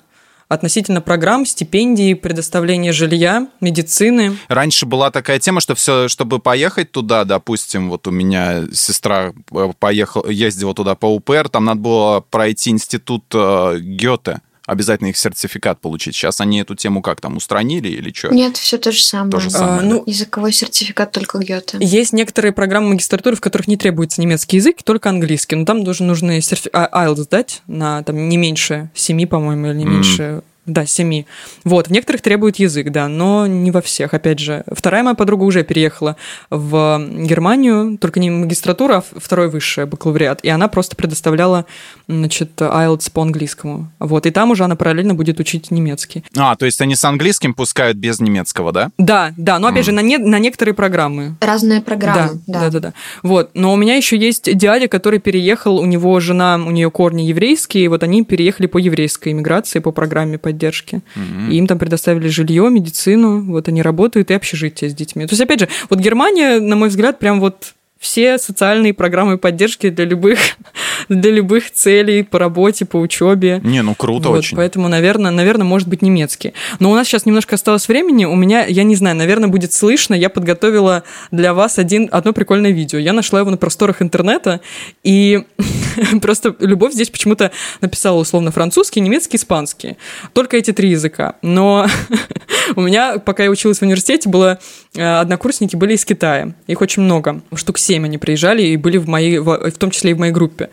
относительно 0.47 1.01
программ, 1.01 1.45
стипендий, 1.45 2.15
предоставления 2.15 2.93
жилья, 2.93 3.47
медицины. 3.59 4.37
Раньше 4.47 4.85
была 4.85 5.11
такая 5.11 5.39
тема, 5.39 5.61
что 5.61 5.75
все, 5.75 6.07
чтобы 6.07 6.39
поехать 6.39 6.91
туда, 6.91 7.25
допустим, 7.25 7.89
вот 7.89 8.07
у 8.07 8.11
меня 8.11 8.63
сестра 8.73 9.33
э, 9.51 9.71
поехала, 9.79 10.29
ездила 10.29 10.73
туда 10.73 10.95
по 10.95 11.13
УПР, 11.13 11.49
там 11.49 11.65
надо 11.65 11.81
было 11.81 12.19
пройти 12.21 12.69
институт 12.69 13.25
э, 13.33 13.77
Гёте, 13.79 14.41
обязательно 14.67 15.07
их 15.07 15.17
сертификат 15.17 15.79
получить. 15.81 16.15
Сейчас 16.15 16.39
они 16.39 16.59
эту 16.59 16.75
тему 16.75 17.01
как 17.01 17.19
там 17.21 17.37
устранили 17.37 17.87
или 17.89 18.13
что? 18.13 18.27
нет, 18.29 18.57
все 18.57 18.77
то 18.77 18.91
же 18.91 19.01
самое. 19.01 19.31
То 19.31 19.39
же 19.39 19.47
А, 19.47 19.51
самое. 19.51 19.81
ну, 19.81 20.03
Языковой 20.05 20.51
сертификат 20.53 21.11
только 21.11 21.39
Гёте. 21.39 21.77
Есть 21.81 22.13
некоторые 22.13 22.51
программы 22.51 22.89
магистратуры, 22.89 23.35
в 23.35 23.41
которых 23.41 23.67
не 23.67 23.77
требуется 23.77 24.21
немецкий 24.21 24.57
язык, 24.57 24.83
только 24.83 25.09
английский. 25.09 25.55
Но 25.55 25.65
там 25.65 25.83
тоже 25.83 26.03
нужно 26.03 26.39
серфи... 26.41 26.69
а, 26.73 27.07
IELTS 27.07 27.15
сдать 27.23 27.61
на 27.65 28.03
там, 28.03 28.29
не 28.29 28.37
меньше 28.37 28.91
семи, 28.93 29.25
по-моему, 29.25 29.67
или 29.67 29.77
не 29.77 29.85
М. 29.85 29.93
меньше... 29.93 30.43
Да, 30.67 30.85
семи. 30.85 31.25
Вот, 31.63 31.87
в 31.87 31.91
некоторых 31.91 32.21
требует 32.21 32.57
язык, 32.57 32.91
да, 32.91 33.07
но 33.07 33.47
не 33.47 33.71
во 33.71 33.81
всех, 33.81 34.13
опять 34.13 34.39
же. 34.39 34.63
Вторая 34.69 35.01
моя 35.01 35.15
подруга 35.15 35.43
уже 35.43 35.63
переехала 35.63 36.17
в 36.49 37.01
Германию, 37.09 37.97
только 37.97 38.19
не 38.19 38.29
магистратура, 38.29 38.97
а 38.97 39.19
второй 39.19 39.49
высший 39.49 39.85
бакалавриат, 39.85 40.41
и 40.43 40.49
она 40.49 40.67
просто 40.67 40.97
предоставляла, 40.97 41.65
значит, 42.09 42.51
IELTS 42.59 43.11
по 43.11 43.21
английскому. 43.21 43.91
Вот, 43.99 44.25
и 44.25 44.31
там 44.31 44.51
уже 44.51 44.65
она 44.65 44.75
параллельно 44.75 45.13
будет 45.15 45.39
учить 45.39 45.71
немецкий. 45.71 46.25
А, 46.35 46.55
то 46.57 46.65
есть 46.65 46.81
они 46.81 46.95
с 46.95 47.05
английским 47.05 47.53
пускают 47.53 47.97
без 47.97 48.19
немецкого, 48.19 48.73
да? 48.73 48.91
Да, 48.97 49.33
да, 49.37 49.59
но 49.59 49.67
опять 49.67 49.85
же, 49.85 49.93
на, 49.93 50.01
не- 50.01 50.17
на 50.17 50.37
некоторые 50.37 50.75
программы. 50.75 51.37
Разные 51.39 51.81
программы, 51.81 52.41
да, 52.45 52.59
да. 52.59 52.59
да, 52.59 52.69
да, 52.69 52.79
да. 52.79 52.93
Вот. 53.23 53.51
Но 53.53 53.71
у 53.71 53.77
меня 53.77 53.95
еще 53.95 54.17
есть 54.17 54.53
дядя, 54.57 54.89
который 54.89 55.19
переехал, 55.19 55.77
у 55.77 55.85
него 55.85 56.19
жена, 56.19 56.55
у 56.55 56.71
нее 56.71 56.91
корни 56.91 57.21
еврейские, 57.21 57.85
и 57.85 57.87
вот 57.87 58.03
они 58.03 58.25
переехали 58.25 58.67
по 58.67 58.77
еврейской 58.77 59.31
иммиграции, 59.31 59.79
по 59.79 59.91
программе 59.91 60.37
поддержки. 60.57 61.01
Мгм. 61.15 61.51
И 61.51 61.55
им 61.57 61.67
там 61.67 61.77
предоставили 61.77 62.27
жилье, 62.27 62.69
медицину, 62.69 63.41
вот 63.41 63.67
они 63.67 63.81
работают 63.81 64.31
и 64.31 64.33
общежитие 64.33 64.89
с 64.89 64.93
детьми. 64.93 65.25
То 65.25 65.33
есть, 65.33 65.41
опять 65.41 65.59
же, 65.59 65.69
вот 65.89 65.99
Германия, 65.99 66.59
на 66.59 66.75
мой 66.75 66.89
взгляд, 66.89 67.19
прям 67.19 67.39
вот 67.39 67.73
все 67.99 68.37
социальные 68.37 68.93
программы 68.93 69.37
поддержки 69.37 69.89
для 69.89 70.05
любых, 70.05 70.39
для 71.09 71.31
любых 71.31 71.71
целей 71.71 72.23
по 72.23 72.39
работе, 72.39 72.85
по 72.85 72.97
учебе. 72.97 73.61
Не, 73.63 73.81
ну 73.81 73.95
круто 73.95 74.29
Вот, 74.29 74.39
очень. 74.39 74.57
Поэтому, 74.57 74.87
наверное, 74.87 75.31
наверное, 75.31 75.65
может 75.65 75.87
быть 75.87 76.01
немецкий. 76.01 76.53
Но 76.79 76.91
у 76.91 76.95
нас 76.95 77.07
сейчас 77.07 77.25
немножко 77.25 77.55
осталось 77.55 77.87
времени. 77.87 78.25
У 78.25 78.35
меня, 78.35 78.65
я 78.65 78.83
не 78.83 78.95
знаю, 78.95 79.15
наверное, 79.15 79.49
будет 79.49 79.73
слышно. 79.73 80.13
Я 80.13 80.29
подготовила 80.29 81.03
для 81.31 81.53
вас 81.53 81.79
один, 81.79 82.09
одно 82.11 82.33
прикольное 82.33 82.71
видео. 82.71 82.99
Я 82.99 83.13
нашла 83.13 83.39
его 83.39 83.49
на 83.49 83.57
просторах 83.57 84.01
интернета, 84.01 84.61
и 85.03 85.43
просто 86.21 86.55
Любовь 86.59 86.93
здесь 86.93 87.09
почему-то 87.09 87.51
написала 87.81 88.19
условно 88.19 88.51
французский, 88.51 88.99
немецкий, 88.99 89.37
испанский. 89.37 89.97
Только 90.33 90.57
эти 90.57 90.71
три 90.71 90.89
языка. 90.89 91.35
Но 91.41 91.87
у 92.75 92.81
меня, 92.81 93.19
пока 93.19 93.43
я 93.43 93.49
училась 93.49 93.79
в 93.79 93.81
университете, 93.83 94.29
было 94.29 94.59
однокурсники 95.01 95.75
были 95.75 95.93
из 95.93 96.05
Китая. 96.05 96.53
Их 96.67 96.81
очень 96.81 97.03
много. 97.03 97.41
Штук 97.55 97.77
семь 97.77 98.05
они 98.05 98.17
приезжали 98.17 98.63
и 98.63 98.77
были 98.77 98.97
в 98.97 99.07
моей, 99.07 99.39
в, 99.39 99.71
в 99.71 99.77
том 99.77 99.91
числе 99.91 100.11
и 100.11 100.13
в 100.13 100.19
моей 100.19 100.33
группе. 100.33 100.69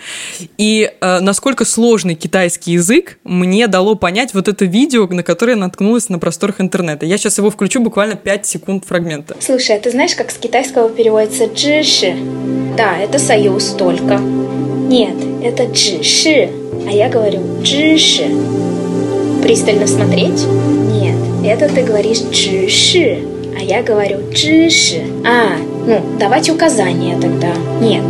И 0.58 0.90
э, 1.00 1.20
насколько 1.20 1.64
сложный 1.64 2.14
китайский 2.14 2.72
язык 2.72 3.18
мне 3.24 3.66
дало 3.66 3.94
понять 3.94 4.34
вот 4.34 4.48
это 4.48 4.64
видео, 4.64 5.06
на 5.06 5.22
которое 5.22 5.52
я 5.52 5.58
наткнулась 5.58 6.08
на 6.08 6.18
просторах 6.18 6.60
интернета. 6.60 7.06
Я 7.06 7.18
сейчас 7.18 7.38
его 7.38 7.50
включу 7.50 7.80
буквально 7.80 8.16
5 8.16 8.46
секунд 8.46 8.84
фрагмента. 8.84 9.36
Слушай, 9.40 9.76
а 9.76 9.80
ты 9.80 9.90
знаешь, 9.90 10.14
как 10.14 10.30
с 10.30 10.38
китайского 10.38 10.88
переводится 10.88 11.46
«джиши»? 11.46 12.16
Да, 12.76 12.98
это 12.98 13.18
союз 13.18 13.74
только. 13.78 14.18
Нет, 14.18 15.16
это 15.42 15.64
«джиши», 15.64 16.50
а 16.86 16.90
я 16.90 17.08
говорю 17.08 17.40
«джиши». 17.62 18.28
Пристально 19.42 19.86
смотреть? 19.86 20.46
Нет, 20.92 21.16
это 21.44 21.68
ты 21.68 21.82
говоришь 21.82 22.22
«джиши», 22.30 23.33
а 23.56 23.62
я 23.62 23.82
говорю 23.82 24.18
«джиши». 24.30 25.02
А, 25.24 25.56
ну, 25.86 26.00
давать 26.18 26.50
указания 26.50 27.18
тогда. 27.20 27.52
Нет, 27.80 28.02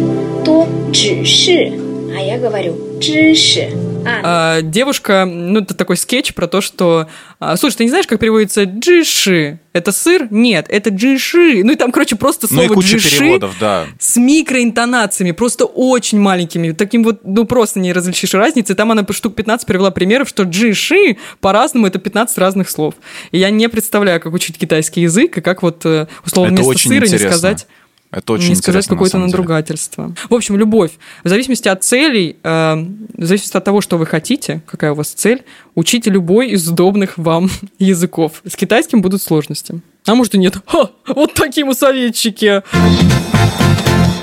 то 0.45 0.67
«джиши», 0.91 1.73
а 2.17 2.21
я 2.21 2.39
говорю 2.39 2.75
«джиши». 3.13 3.71
А, 4.07 4.59
А, 4.59 4.63
девушка, 4.63 5.25
ну, 5.25 5.61
это 5.61 5.75
такой 5.75 5.97
скетч 5.97 6.35
про 6.35 6.47
то, 6.47 6.61
что... 6.61 7.09
а, 7.39 7.57
слушай, 7.57 7.77
ты 7.77 7.85
не 7.85 7.91
знаешь, 7.91 8.07
как 8.07 8.21
переводится 8.21 8.65
джиши? 8.65 9.59
Это 9.73 9.93
сыр? 9.93 10.29
Нет, 10.31 10.67
это 10.69 10.91
джиши. 10.91 11.63
Ну, 11.65 11.73
и 11.73 11.77
там, 11.77 11.91
короче, 11.91 12.17
просто 12.17 12.47
Ну 12.51 12.63
и 12.63 12.67
слово 12.67 12.75
куча 12.75 12.97
джиши 12.97 13.19
переводов, 13.19 13.57
да. 13.59 13.87
с 13.99 14.17
микроинтонациями, 14.17 15.33
просто 15.33 15.65
очень 15.65 16.21
маленькими. 16.21 16.73
Таким 16.73 17.03
вот, 17.03 17.21
ну, 17.25 17.45
просто 17.45 17.81
не 17.81 17.93
различишь 17.93 18.35
разницы. 18.35 18.75
Там 18.75 18.93
она 18.93 19.03
по 19.03 19.13
штук 19.13 19.35
15 19.35 19.67
привела 19.67 19.91
примеров, 19.91 20.29
что 20.29 20.45
джиши 20.45 21.17
по-разному 21.41 21.87
это 21.87 21.99
15 21.99 22.39
разных 22.39 22.71
слов. 22.71 22.95
И 23.33 23.39
я 23.39 23.51
не 23.51 23.69
представляю, 23.69 24.21
как 24.21 24.33
учить 24.33 24.59
китайский 24.59 25.01
язык, 25.03 25.39
и 25.39 25.41
как 25.41 25.63
вот, 25.63 25.85
э, 25.87 26.07
условно, 26.25 26.53
Это 26.55 26.63
вместо 26.63 26.71
очень 26.71 26.91
сыра 26.91 27.07
не 27.07 27.07
интересно. 27.07 27.31
сказать 27.31 27.67
Это 28.15 28.33
очень 28.33 28.51
не 28.51 28.55
сказать 28.55 28.89
на 28.89 28.95
какое-то 28.97 29.17
деле. 29.19 29.27
надругательство. 29.27 30.15
В 30.31 30.35
общем, 30.35 30.57
любовь. 30.57 30.93
В 31.25 31.29
зависимости 31.29 31.69
от 31.69 31.83
целей, 31.83 32.37
э, 32.43 32.75
в 32.77 33.25
зависимости 33.25 33.57
от 33.57 33.65
того, 33.65 33.81
что 33.81 33.99
вы 33.99 34.07
хотите, 34.07 34.62
какая 34.67 34.93
у 34.93 34.95
вас 34.95 35.09
цель, 35.09 35.43
учите 35.75 36.11
любой 36.11 36.51
из 36.51 36.69
удобных 36.69 37.19
вам 37.19 37.51
языков. 37.79 38.43
С 38.47 38.57
китайским 38.57 39.03
будут 39.03 39.21
сложности. 39.23 39.81
А 40.07 40.15
может 40.15 40.35
и 40.35 40.39
нет. 40.39 40.57
Ха, 40.67 40.91
вот 41.09 41.35
такие 41.35 41.65
мы 41.65 41.75
советчики. 41.75 42.62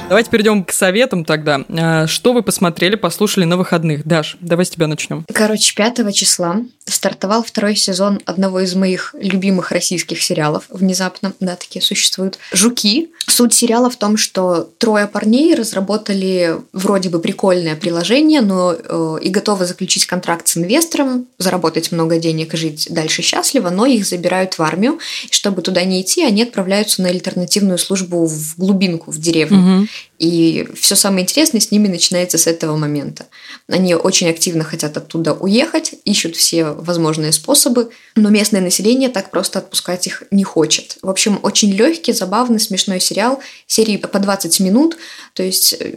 Давайте 0.09 0.29
перейдем 0.29 0.65
к 0.65 0.71
советам 0.73 1.23
тогда. 1.23 1.61
А, 1.69 2.05
Что 2.05 2.33
вы 2.33 2.43
посмотрели, 2.43 2.95
послушали 2.95 3.45
на 3.45 3.55
выходных? 3.55 4.05
Даш, 4.05 4.35
давай 4.41 4.65
с 4.65 4.69
тебя 4.69 4.87
начнем. 4.87 5.25
Короче, 5.33 5.73
5 5.73 6.13
числа 6.13 6.57
стартовал 6.91 7.43
второй 7.43 7.75
сезон 7.75 8.19
одного 8.25 8.59
из 8.59 8.75
моих 8.75 9.15
любимых 9.19 9.71
российских 9.71 10.21
сериалов. 10.21 10.65
Внезапно, 10.69 11.33
да, 11.39 11.55
такие 11.55 11.81
существуют. 11.81 12.37
«Жуки». 12.51 13.09
Суть 13.27 13.53
сериала 13.53 13.89
в 13.89 13.95
том, 13.95 14.17
что 14.17 14.69
трое 14.77 15.07
парней 15.07 15.55
разработали 15.55 16.57
вроде 16.73 17.09
бы 17.09 17.19
прикольное 17.19 17.75
приложение, 17.75 18.41
но 18.41 18.73
э, 18.73 19.17
и 19.21 19.29
готовы 19.29 19.65
заключить 19.65 20.05
контракт 20.05 20.47
с 20.47 20.57
инвестором, 20.57 21.27
заработать 21.37 21.91
много 21.91 22.17
денег 22.17 22.53
и 22.53 22.57
жить 22.57 22.87
дальше 22.89 23.21
счастливо, 23.21 23.69
но 23.69 23.85
их 23.85 24.05
забирают 24.05 24.57
в 24.57 24.61
армию. 24.61 24.99
И 25.29 25.33
чтобы 25.33 25.61
туда 25.61 25.83
не 25.83 26.01
идти, 26.01 26.23
они 26.23 26.43
отправляются 26.43 27.01
на 27.01 27.09
альтернативную 27.09 27.77
службу 27.77 28.25
в 28.25 28.57
глубинку, 28.57 29.11
в 29.11 29.19
деревню. 29.19 29.57
Мгм. 29.57 29.89
И 30.21 30.67
все 30.75 30.95
самое 30.95 31.23
интересное 31.23 31.59
с 31.59 31.71
ними 31.71 31.87
начинается 31.87 32.37
с 32.37 32.45
этого 32.45 32.77
момента. 32.77 33.25
Они 33.67 33.95
очень 33.95 34.29
активно 34.29 34.63
хотят 34.63 34.95
оттуда 34.95 35.33
уехать, 35.33 35.95
ищут 36.05 36.35
все 36.35 36.65
возможные 36.65 37.31
способы, 37.31 37.89
но 38.15 38.29
местное 38.29 38.61
население 38.61 39.09
так 39.09 39.31
просто 39.31 39.57
отпускать 39.57 40.05
их 40.05 40.21
не 40.29 40.43
хочет. 40.43 40.99
В 41.01 41.09
общем, 41.09 41.39
очень 41.41 41.71
легкий, 41.71 42.13
забавный, 42.13 42.59
смешной 42.59 42.99
сериал, 42.99 43.39
серии 43.65 43.97
по 43.97 44.19
20 44.19 44.59
минут, 44.59 44.95
то 45.33 45.41
есть 45.41 45.75
э, 45.79 45.95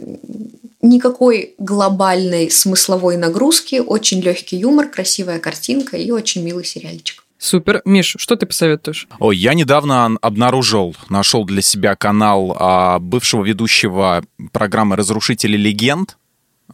никакой 0.81 1.53
глобальной 1.59 2.49
смысловой 2.49 3.17
нагрузки, 3.17 3.75
очень 3.75 4.21
легкий 4.21 4.57
юмор, 4.57 4.87
красивая 4.89 5.37
картинка 5.37 5.97
и 5.97 6.09
очень 6.09 6.43
милый 6.43 6.65
сериальчик. 6.65 7.24
Супер. 7.37 7.81
Миш, 7.85 8.15
что 8.17 8.35
ты 8.35 8.45
посоветуешь? 8.45 9.07
Ой, 9.19 9.37
я 9.37 9.53
недавно 9.53 10.17
обнаружил, 10.21 10.95
нашел 11.09 11.45
для 11.45 11.61
себя 11.61 11.95
канал 11.95 12.55
а, 12.57 12.99
бывшего 12.99 13.43
ведущего 13.43 14.23
программы 14.51 14.95
«Разрушители 14.95 15.57
легенд», 15.57 16.17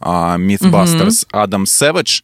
а, 0.00 0.38
Mythbusters, 0.38 1.26
Адам 1.32 1.66
Сэвидж. 1.66 2.22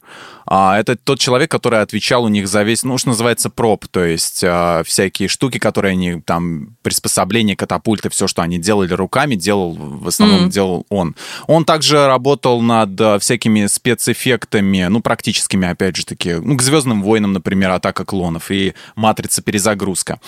А, 0.50 0.78
это 0.78 0.96
тот 0.96 1.20
человек, 1.20 1.50
который 1.50 1.82
отвечал 1.82 2.24
у 2.24 2.28
них 2.28 2.48
за 2.48 2.62
весь, 2.62 2.82
ну, 2.82 2.96
что 2.96 3.08
называется, 3.08 3.50
проб, 3.50 3.86
то 3.86 4.02
есть 4.02 4.42
а, 4.42 4.82
всякие 4.84 5.28
штуки, 5.28 5.58
которые 5.58 5.92
они 5.92 6.22
там, 6.22 6.76
приспособления, 6.82 7.54
катапульты, 7.54 8.08
все, 8.08 8.26
что 8.26 8.40
они 8.40 8.58
делали 8.58 8.94
руками, 8.94 9.34
делал, 9.34 9.74
в 9.74 10.08
основном 10.08 10.42
Мгм. 10.42 10.50
делал 10.50 10.86
он. 10.88 11.14
Он 11.46 11.64
также 11.66 12.06
работал 12.06 12.62
над 12.62 12.98
а, 12.98 13.18
всякими 13.18 13.66
спецэффектами, 13.66 14.86
ну, 14.88 15.00
практическими, 15.02 15.68
опять 15.68 15.96
же 15.96 16.06
таки, 16.06 16.34
ну, 16.34 16.56
к 16.56 16.62
«Звездным 16.62 17.02
войнам», 17.02 17.34
например, 17.34 17.70
«Атака 17.70 18.04
клонов» 18.04 18.50
и 18.50 18.74
«Матрица. 18.96 19.42
Перезагрузка». 19.42 20.18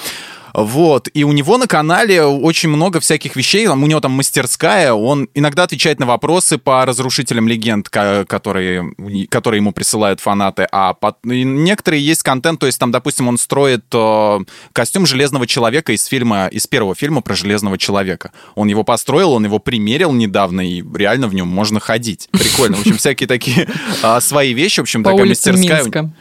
Вот, 0.52 1.08
и 1.14 1.22
у 1.22 1.30
него 1.30 1.58
на 1.58 1.68
канале 1.68 2.24
очень 2.24 2.70
много 2.70 2.98
всяких 2.98 3.36
вещей, 3.36 3.68
у 3.68 3.76
него 3.76 4.00
там 4.00 4.12
мастерская, 4.12 4.92
он 4.92 5.28
иногда 5.34 5.62
отвечает 5.62 6.00
на 6.00 6.06
вопросы 6.06 6.58
по 6.58 6.84
разрушителям 6.84 7.46
легенд, 7.46 7.88
которые, 7.88 8.92
которые 9.28 9.60
ему 9.60 9.72
присылают 9.72 10.09
фанаты, 10.18 10.66
а 10.72 10.94
по- 10.94 11.14
и 11.24 11.44
некоторые 11.44 12.04
есть 12.04 12.22
контент, 12.24 12.58
то 12.58 12.66
есть 12.66 12.78
там, 12.80 12.90
допустим, 12.90 13.28
он 13.28 13.38
строит 13.38 13.84
э, 13.92 14.38
костюм 14.72 15.06
Железного 15.06 15.46
Человека 15.46 15.92
из 15.92 16.04
фильма, 16.06 16.48
из 16.48 16.66
первого 16.66 16.94
фильма 16.94 17.20
про 17.20 17.34
Железного 17.36 17.78
Человека. 17.78 18.32
Он 18.54 18.66
его 18.68 18.82
построил, 18.82 19.32
он 19.32 19.44
его 19.44 19.58
примерил 19.58 20.12
недавно, 20.12 20.68
и 20.68 20.82
реально 20.94 21.28
в 21.28 21.34
нем 21.34 21.46
можно 21.46 21.78
ходить. 21.78 22.28
Прикольно. 22.32 22.76
В 22.78 22.80
общем, 22.80 22.96
всякие 22.96 23.28
такие 23.28 23.68
а, 24.02 24.20
свои 24.20 24.54
вещи, 24.54 24.80
в 24.80 24.84
общем, 24.84 25.04
такая 25.04 25.26
мастерская. 25.26 26.12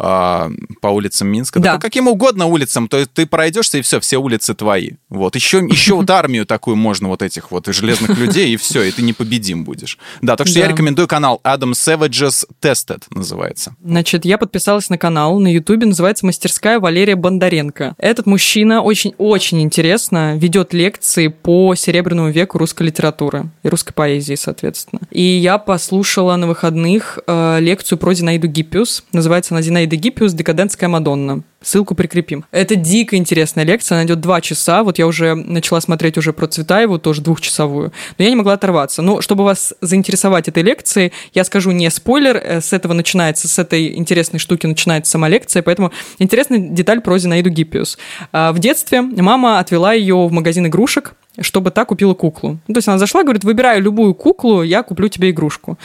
А, 0.00 0.48
по 0.80 0.88
улицам 0.88 1.26
Минска. 1.28 1.58
Да. 1.58 1.70
Да. 1.70 1.74
по 1.74 1.80
каким 1.82 2.06
угодно 2.06 2.46
улицам. 2.46 2.86
То 2.88 2.98
есть 2.98 3.12
ты 3.12 3.26
пройдешься, 3.26 3.78
и 3.78 3.82
все, 3.82 3.98
все 3.98 4.18
улицы 4.18 4.54
твои. 4.54 4.92
Вот. 5.08 5.34
Еще, 5.34 5.58
еще 5.58 5.94
вот 5.94 6.08
армию 6.10 6.46
такую 6.46 6.76
можно, 6.76 7.08
вот 7.08 7.20
этих 7.20 7.50
вот 7.50 7.66
железных 7.66 8.16
людей, 8.16 8.52
и 8.54 8.56
все, 8.56 8.82
и 8.84 8.92
ты 8.92 9.02
непобедим 9.02 9.64
будешь. 9.64 9.98
Да, 10.22 10.36
так 10.36 10.46
что 10.46 10.60
я 10.60 10.66
Да. 10.66 10.72
рекомендую 10.72 11.08
канал 11.08 11.40
Adam 11.42 11.72
Savage's 11.72 12.44
Tested 12.62 13.02
называется. 13.10 13.37
Значит, 13.84 14.24
я 14.24 14.38
подписалась 14.38 14.90
на 14.90 14.98
канал 14.98 15.38
на 15.38 15.48
Ютубе, 15.52 15.86
называется 15.86 16.26
«Мастерская 16.26 16.80
Валерия 16.80 17.16
Бондаренко». 17.16 17.94
Этот 17.98 18.26
мужчина 18.26 18.82
очень-очень 18.82 19.60
интересно 19.62 20.36
ведет 20.36 20.72
лекции 20.72 21.28
по 21.28 21.74
Серебряному 21.74 22.30
веку 22.30 22.58
русской 22.58 22.84
литературы 22.84 23.50
и 23.62 23.68
русской 23.68 23.92
поэзии, 23.92 24.34
соответственно. 24.34 25.00
И 25.10 25.22
я 25.22 25.58
послушала 25.58 26.36
на 26.36 26.46
выходных 26.46 27.18
э, 27.26 27.60
лекцию 27.60 27.98
про 27.98 28.14
Зинаиду 28.14 28.48
Гиппиус. 28.48 29.04
Называется 29.12 29.54
она 29.54 29.62
«Зинаида 29.62 29.96
Гиппиус. 29.96 30.32
Декадентская 30.32 30.88
Мадонна». 30.88 31.42
Ссылку 31.60 31.96
прикрепим. 31.96 32.44
Это 32.52 32.76
дико 32.76 33.16
интересная 33.16 33.64
лекция, 33.64 33.96
она 33.96 34.04
идет 34.04 34.20
два 34.20 34.40
часа. 34.40 34.84
Вот 34.84 34.98
я 34.98 35.08
уже 35.08 35.34
начала 35.34 35.80
смотреть 35.80 36.16
уже 36.16 36.32
про 36.32 36.46
Цветаеву, 36.46 36.98
тоже 37.00 37.20
двухчасовую. 37.20 37.92
Но 38.16 38.24
я 38.24 38.30
не 38.30 38.36
могла 38.36 38.52
оторваться. 38.52 39.02
Но 39.02 39.20
чтобы 39.20 39.42
вас 39.42 39.74
заинтересовать 39.80 40.46
этой 40.46 40.62
лекцией, 40.62 41.12
я 41.34 41.42
скажу 41.42 41.72
не 41.72 41.90
спойлер, 41.90 42.36
э, 42.36 42.60
с 42.60 42.72
этого 42.72 42.92
начинается, 42.92 43.48
с 43.48 43.58
этой 43.58 43.96
интересной 43.96 44.38
штуки 44.38 44.66
начинается 44.66 45.10
сама 45.10 45.28
лекция, 45.28 45.62
поэтому 45.62 45.90
интересная 46.20 46.60
деталь 46.60 47.00
про 47.00 47.18
Зинаиду 47.18 47.50
Гиппиус. 47.50 47.98
А, 48.32 48.52
В 48.52 48.60
детстве 48.60 49.02
мама 49.02 49.58
отвела 49.58 49.92
ее 49.92 50.28
в 50.28 50.32
магазин 50.32 50.66
игрушек, 50.68 51.14
чтобы 51.40 51.70
та 51.70 51.84
купила 51.84 52.14
куклу. 52.14 52.58
Ну, 52.66 52.74
то 52.74 52.78
есть 52.78 52.88
она 52.88 52.98
зашла, 52.98 53.22
говорит, 53.22 53.44
выбираю 53.44 53.82
любую 53.82 54.14
куклу, 54.14 54.62
я 54.62 54.82
куплю 54.82 55.08
тебе 55.08 55.30
игрушку. 55.30 55.78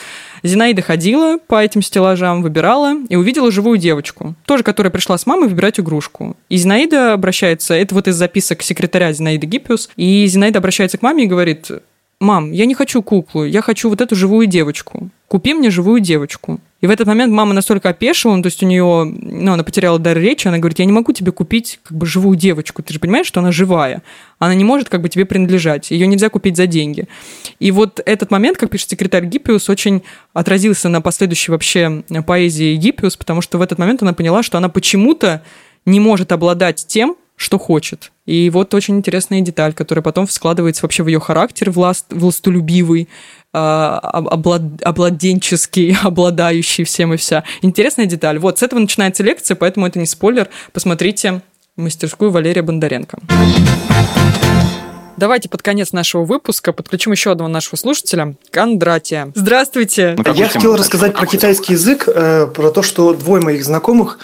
Зинаида 0.43 0.81
ходила 0.81 1.37
по 1.37 1.63
этим 1.63 1.81
стеллажам, 1.81 2.41
выбирала 2.41 2.95
и 3.09 3.15
увидела 3.15 3.51
живую 3.51 3.77
девочку, 3.77 4.35
тоже 4.45 4.63
которая 4.63 4.91
пришла 4.91 5.17
с 5.17 5.25
мамой 5.25 5.49
выбирать 5.49 5.79
игрушку. 5.79 6.35
И 6.49 6.57
Зинаида 6.57 7.13
обращается, 7.13 7.73
это 7.73 7.95
вот 7.95 8.07
из 8.07 8.15
записок 8.15 8.61
секретаря 8.61 9.13
Зинаиды 9.13 9.47
Гиппиус, 9.47 9.89
и 9.95 10.25
Зинаида 10.25 10.59
обращается 10.59 10.97
к 10.97 11.01
маме 11.01 11.25
и 11.25 11.27
говорит, 11.27 11.69
мам, 12.19 12.51
я 12.51 12.65
не 12.65 12.73
хочу 12.73 13.01
куклу, 13.01 13.43
я 13.45 13.61
хочу 13.61 13.89
вот 13.89 14.01
эту 14.01 14.15
живую 14.15 14.47
девочку. 14.47 15.09
Купи 15.33 15.55
мне 15.55 15.71
живую 15.71 15.99
девочку. 15.99 16.59
И 16.79 16.85
в 16.85 16.91
этот 16.91 17.07
момент 17.07 17.33
мама 17.33 17.55
настолько 17.55 17.89
опешила, 17.89 18.35
ну, 18.35 18.43
то 18.43 18.47
есть 18.49 18.61
у 18.61 18.67
нее, 18.67 19.03
ну, 19.03 19.53
она 19.53 19.63
потеряла 19.63 19.97
дар 19.97 20.15
речи, 20.15 20.47
она 20.47 20.59
говорит, 20.59 20.77
я 20.77 20.85
не 20.85 20.91
могу 20.91 21.11
тебе 21.11 21.31
купить 21.31 21.79
как 21.81 21.97
бы 21.97 22.05
живую 22.05 22.37
девочку, 22.37 22.83
ты 22.83 22.93
же 22.93 22.99
понимаешь, 22.99 23.25
что 23.25 23.39
она 23.39 23.51
живая, 23.51 24.03
она 24.37 24.53
не 24.53 24.63
может 24.63 24.89
как 24.89 25.01
бы 25.01 25.09
тебе 25.09 25.25
принадлежать, 25.25 25.89
ее 25.89 26.05
нельзя 26.05 26.29
купить 26.29 26.55
за 26.55 26.67
деньги. 26.67 27.07
И 27.57 27.71
вот 27.71 27.99
этот 28.05 28.29
момент, 28.29 28.59
как 28.59 28.69
пишет 28.69 28.91
секретарь 28.91 29.25
Гиппиус, 29.25 29.69
очень 29.69 30.03
отразился 30.33 30.87
на 30.87 31.01
последующей 31.01 31.51
вообще 31.51 32.03
поэзии 32.27 32.75
Гиппиус, 32.75 33.17
потому 33.17 33.41
что 33.41 33.57
в 33.57 33.63
этот 33.63 33.79
момент 33.79 34.03
она 34.03 34.13
поняла, 34.13 34.43
что 34.43 34.59
она 34.59 34.69
почему-то 34.69 35.41
не 35.87 35.99
может 35.99 36.31
обладать 36.31 36.85
тем, 36.87 37.15
что 37.35 37.57
хочет. 37.57 38.11
И 38.27 38.49
вот 38.51 38.73
очень 38.73 38.97
интересная 38.97 39.41
деталь, 39.41 39.73
которая 39.73 40.03
потом 40.03 40.27
складывается 40.29 40.83
вообще 40.83 41.01
в 41.01 41.07
ее 41.07 41.19
характер 41.19 41.71
власт, 41.71 42.05
властолюбивый, 42.11 43.09
облад- 43.53 44.81
обладенческий, 44.81 45.95
обладающий 46.03 46.83
всем 46.83 47.13
и 47.13 47.17
вся. 47.17 47.43
Интересная 47.61 48.05
деталь. 48.05 48.39
Вот, 48.39 48.59
с 48.59 48.63
этого 48.63 48.79
начинается 48.79 49.23
лекция, 49.23 49.55
поэтому 49.55 49.87
это 49.87 49.99
не 49.99 50.05
спойлер. 50.05 50.49
Посмотрите 50.71 51.41
мастерскую 51.75 52.31
Валерия 52.31 52.61
Бондаренко. 52.61 53.19
Давайте 55.15 55.47
под 55.47 55.61
конец 55.61 55.91
нашего 55.93 56.25
выпуска 56.25 56.73
подключим 56.73 57.11
еще 57.11 57.31
одного 57.31 57.47
нашего 57.47 57.75
слушателя, 57.75 58.35
Кондратия. 58.49 59.31
Здравствуйте. 59.35 60.15
Ну, 60.17 60.33
Я 60.33 60.49
хотел 60.49 60.75
рассказать 60.75 61.13
про 61.13 61.27
китайский 61.27 61.73
язык, 61.73 62.07
э, 62.07 62.47
про 62.47 62.71
то, 62.71 62.81
что 62.81 63.13
двое 63.13 63.41
моих 63.41 63.63
знакомых 63.63 64.17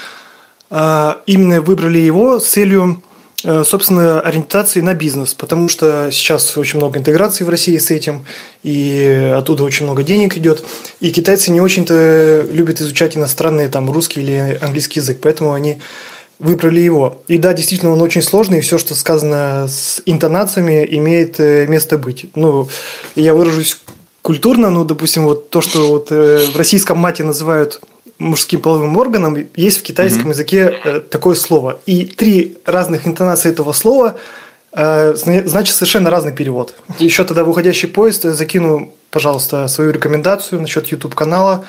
э, 0.72 1.14
именно 1.28 1.62
выбрали 1.62 2.00
его 2.00 2.40
с 2.40 2.48
целью, 2.48 3.04
собственно, 3.44 4.20
ориентации 4.22 4.82
на 4.82 4.94
бизнес, 4.94 5.34
потому 5.34 5.70
что 5.70 6.10
сейчас 6.12 6.58
очень 6.58 6.78
много 6.78 7.00
интеграции 7.00 7.44
в 7.44 7.50
России 7.50 7.78
с 7.78 7.90
этим, 7.92 8.26
и 8.64 9.34
оттуда 9.36 9.64
очень 9.64 9.86
много 9.86 10.04
денег 10.04 10.38
идет, 10.38 10.64
и 11.00 11.12
китайцы 11.12 11.52
не 11.52 11.62
очень-то 11.62 12.46
любят 12.52 12.82
изучать 12.82 13.16
иностранные, 13.16 13.70
там, 13.70 13.90
русский 13.92 14.22
или 14.22 14.60
английский 14.62 15.00
язык, 15.00 15.20
поэтому 15.22 15.54
они 15.54 15.80
выбрали 16.40 16.80
его. 16.80 17.22
И 17.28 17.38
да, 17.38 17.54
действительно, 17.54 17.92
он 17.92 18.02
очень 18.02 18.22
сложный, 18.22 18.60
и 18.60 18.62
все, 18.62 18.78
что 18.78 18.96
сказано 18.96 19.68
с 19.68 20.02
интонациями, 20.06 20.88
имеет 20.90 21.40
э, 21.40 21.68
место 21.68 21.98
быть. 21.98 22.28
Ну, 22.36 22.70
я 23.16 23.34
выражусь 23.34 23.78
культурно, 24.22 24.70
ну, 24.70 24.86
допустим, 24.86 25.26
вот 25.26 25.50
то, 25.50 25.62
что 25.62 25.90
вот 25.90 26.08
э, 26.12 26.46
в 26.54 26.58
российском 26.58 26.98
мате 26.98 27.24
называют 27.24 27.82
мужским 28.20 28.62
половым 28.62 28.98
органом, 28.98 29.38
есть 29.56 29.80
в 29.80 29.82
китайском 29.84 30.30
языке 30.30 30.80
э, 30.84 31.00
такое 31.00 31.36
слово. 31.36 31.80
И 31.86 32.06
три 32.06 32.58
разных 32.66 33.08
интонации 33.08 33.50
этого 33.50 33.72
слова 33.74 34.18
э, 34.74 35.14
зна- 35.16 35.48
значит 35.48 35.76
совершенно 35.76 36.10
разный 36.10 36.34
перевод. 36.34 36.76
Еще 37.00 37.24
тогда 37.24 37.44
в 37.44 37.50
уходящий 37.50 37.88
поезд 37.88 38.26
я 38.26 38.32
закину, 38.34 38.94
пожалуйста, 39.12 39.68
свою 39.68 39.92
рекомендацию 39.92 40.62
насчет 40.62 40.88
YouTube-канала. 40.88 41.66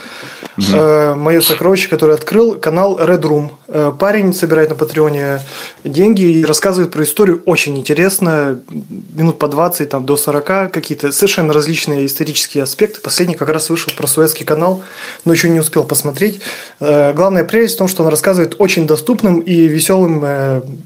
Э, 0.73 1.15
мое 1.15 1.41
сокровище, 1.41 1.89
которое 1.89 2.15
открыл, 2.15 2.55
канал 2.55 2.99
Red 2.99 3.23
Room. 3.23 3.51
Э, 3.69 3.93
парень 3.99 4.35
собирает 4.35 4.69
на 4.69 4.75
Патреоне 4.75 5.41
деньги 5.85 6.23
и 6.23 6.45
рассказывает 6.45 6.93
про 6.93 7.03
историю 7.03 7.43
очень 7.47 7.79
интересно. 7.79 8.61
Минут 8.69 9.39
по 9.39 9.49
20, 9.49 9.89
там, 9.89 10.05
до 10.05 10.17
40, 10.17 10.71
какие-то 10.71 11.13
совершенно 11.13 11.53
различные 11.53 12.05
исторические 12.05 12.65
аспекты. 12.65 13.01
Последний 13.01 13.37
как 13.37 13.49
раз 13.49 13.71
вышел 13.71 13.93
про 13.97 14.07
Суэцкий 14.07 14.45
канал, 14.45 14.83
но 15.25 15.33
еще 15.33 15.49
не 15.49 15.61
успел 15.61 15.85
посмотреть. 15.85 16.41
Э, 16.79 17.15
главная 17.15 17.45
прелесть 17.45 17.77
в 17.77 17.79
том, 17.79 17.89
что 17.89 18.03
он 18.03 18.11
рассказывает 18.11 18.57
очень 18.59 18.87
доступным 18.87 19.41
и 19.41 19.67
веселым 19.67 20.21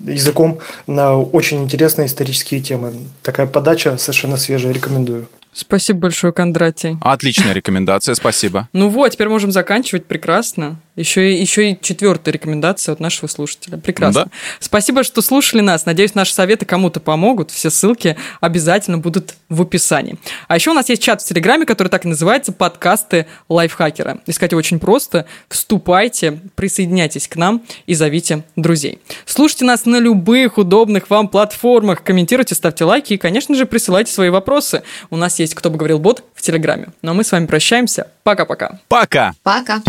языком 0.07 0.59
на 0.87 1.19
очень 1.19 1.65
интересные 1.65 2.07
исторические 2.07 2.61
темы. 2.61 2.93
Такая 3.23 3.47
подача 3.47 3.97
совершенно 3.99 4.37
свежая, 4.37 4.73
рекомендую. 4.73 5.27
Спасибо 5.55 6.01
большое, 6.01 6.33
Кондратий. 6.33 6.99
Отличная 7.01 7.53
рекомендация, 7.53 8.15
спасибо. 8.15 8.69
Ну 8.73 8.89
вот, 8.89 9.11
теперь 9.11 9.29
можем 9.29 9.53
заканчивать. 9.53 10.07
Прекрасно. 10.07 10.81
Еще 10.97 11.33
и, 11.35 11.41
еще 11.41 11.73
и 11.73 11.79
четвертая 11.81 12.33
рекомендация 12.33 12.93
от 12.93 13.01
нашего 13.01 13.29
слушателя. 13.29 13.79
Прекрасно. 13.79 14.27
Да. 14.27 14.31
Спасибо, 14.61 15.03
что 15.03 15.23
слушали 15.23 15.61
нас. 15.61 15.87
Надеюсь, 15.87 16.15
наши 16.15 16.33
советы 16.33 16.67
кому-то 16.67 17.01
помогут. 17.01 17.51
Все 17.51 17.69
ссылки 17.69 18.17
обязательно 18.41 18.99
будут 18.99 19.35
в 19.49 19.63
описании. 19.63 20.17
А 20.47 20.55
еще 20.55 20.71
у 20.71 20.75
нас 20.75 20.89
есть 20.89 21.03
чат 21.03 21.21
в 21.21 21.25
Телеграме, 21.27 21.67
который 21.67 21.89
так 21.89 22.05
и 22.05 22.09
называется 22.09 22.53
«Подкасты 22.53 23.27
лайфхакера». 23.49 24.21
Искать 24.27 24.53
его 24.53 24.61
очень 24.61 24.79
просто. 24.79 25.27
Вступайте, 25.49 26.41
присоединяйтесь 26.55 27.27
к 27.27 27.35
нам 27.35 27.63
и 27.87 27.95
зовите 27.95 28.45
друзей. 28.55 29.01
Слушайте 29.27 29.65
нас 29.65 29.87
на 29.87 29.99
любых 29.99 30.59
удобных 30.59 31.11
вам 31.11 31.27
платформах. 31.27 32.05
Комментируйте, 32.05 32.55
ставьте 32.55 32.85
лайки 32.85 33.15
и, 33.15 33.17
конечно 33.17 33.57
же, 33.57 33.67
присылайте 33.67 34.13
свои 34.13 34.31
вопросы. 34.31 34.85
У 35.11 35.17
нас 35.17 35.41
есть 35.41 35.57
«Кто 35.57 35.71
бы 35.71 35.77
говорил 35.77 35.99
бот» 35.99 36.23
Телеграме. 36.45 36.89
Ну 37.03 37.13
а 37.13 37.15
мы 37.15 37.25
с 37.25 37.33
вами 37.33 37.47
прощаемся. 37.47 38.09
Пока-пока. 38.23 38.79
Пока! 38.89 39.33
Пока. 39.43 39.81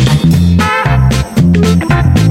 Thank 1.38 2.25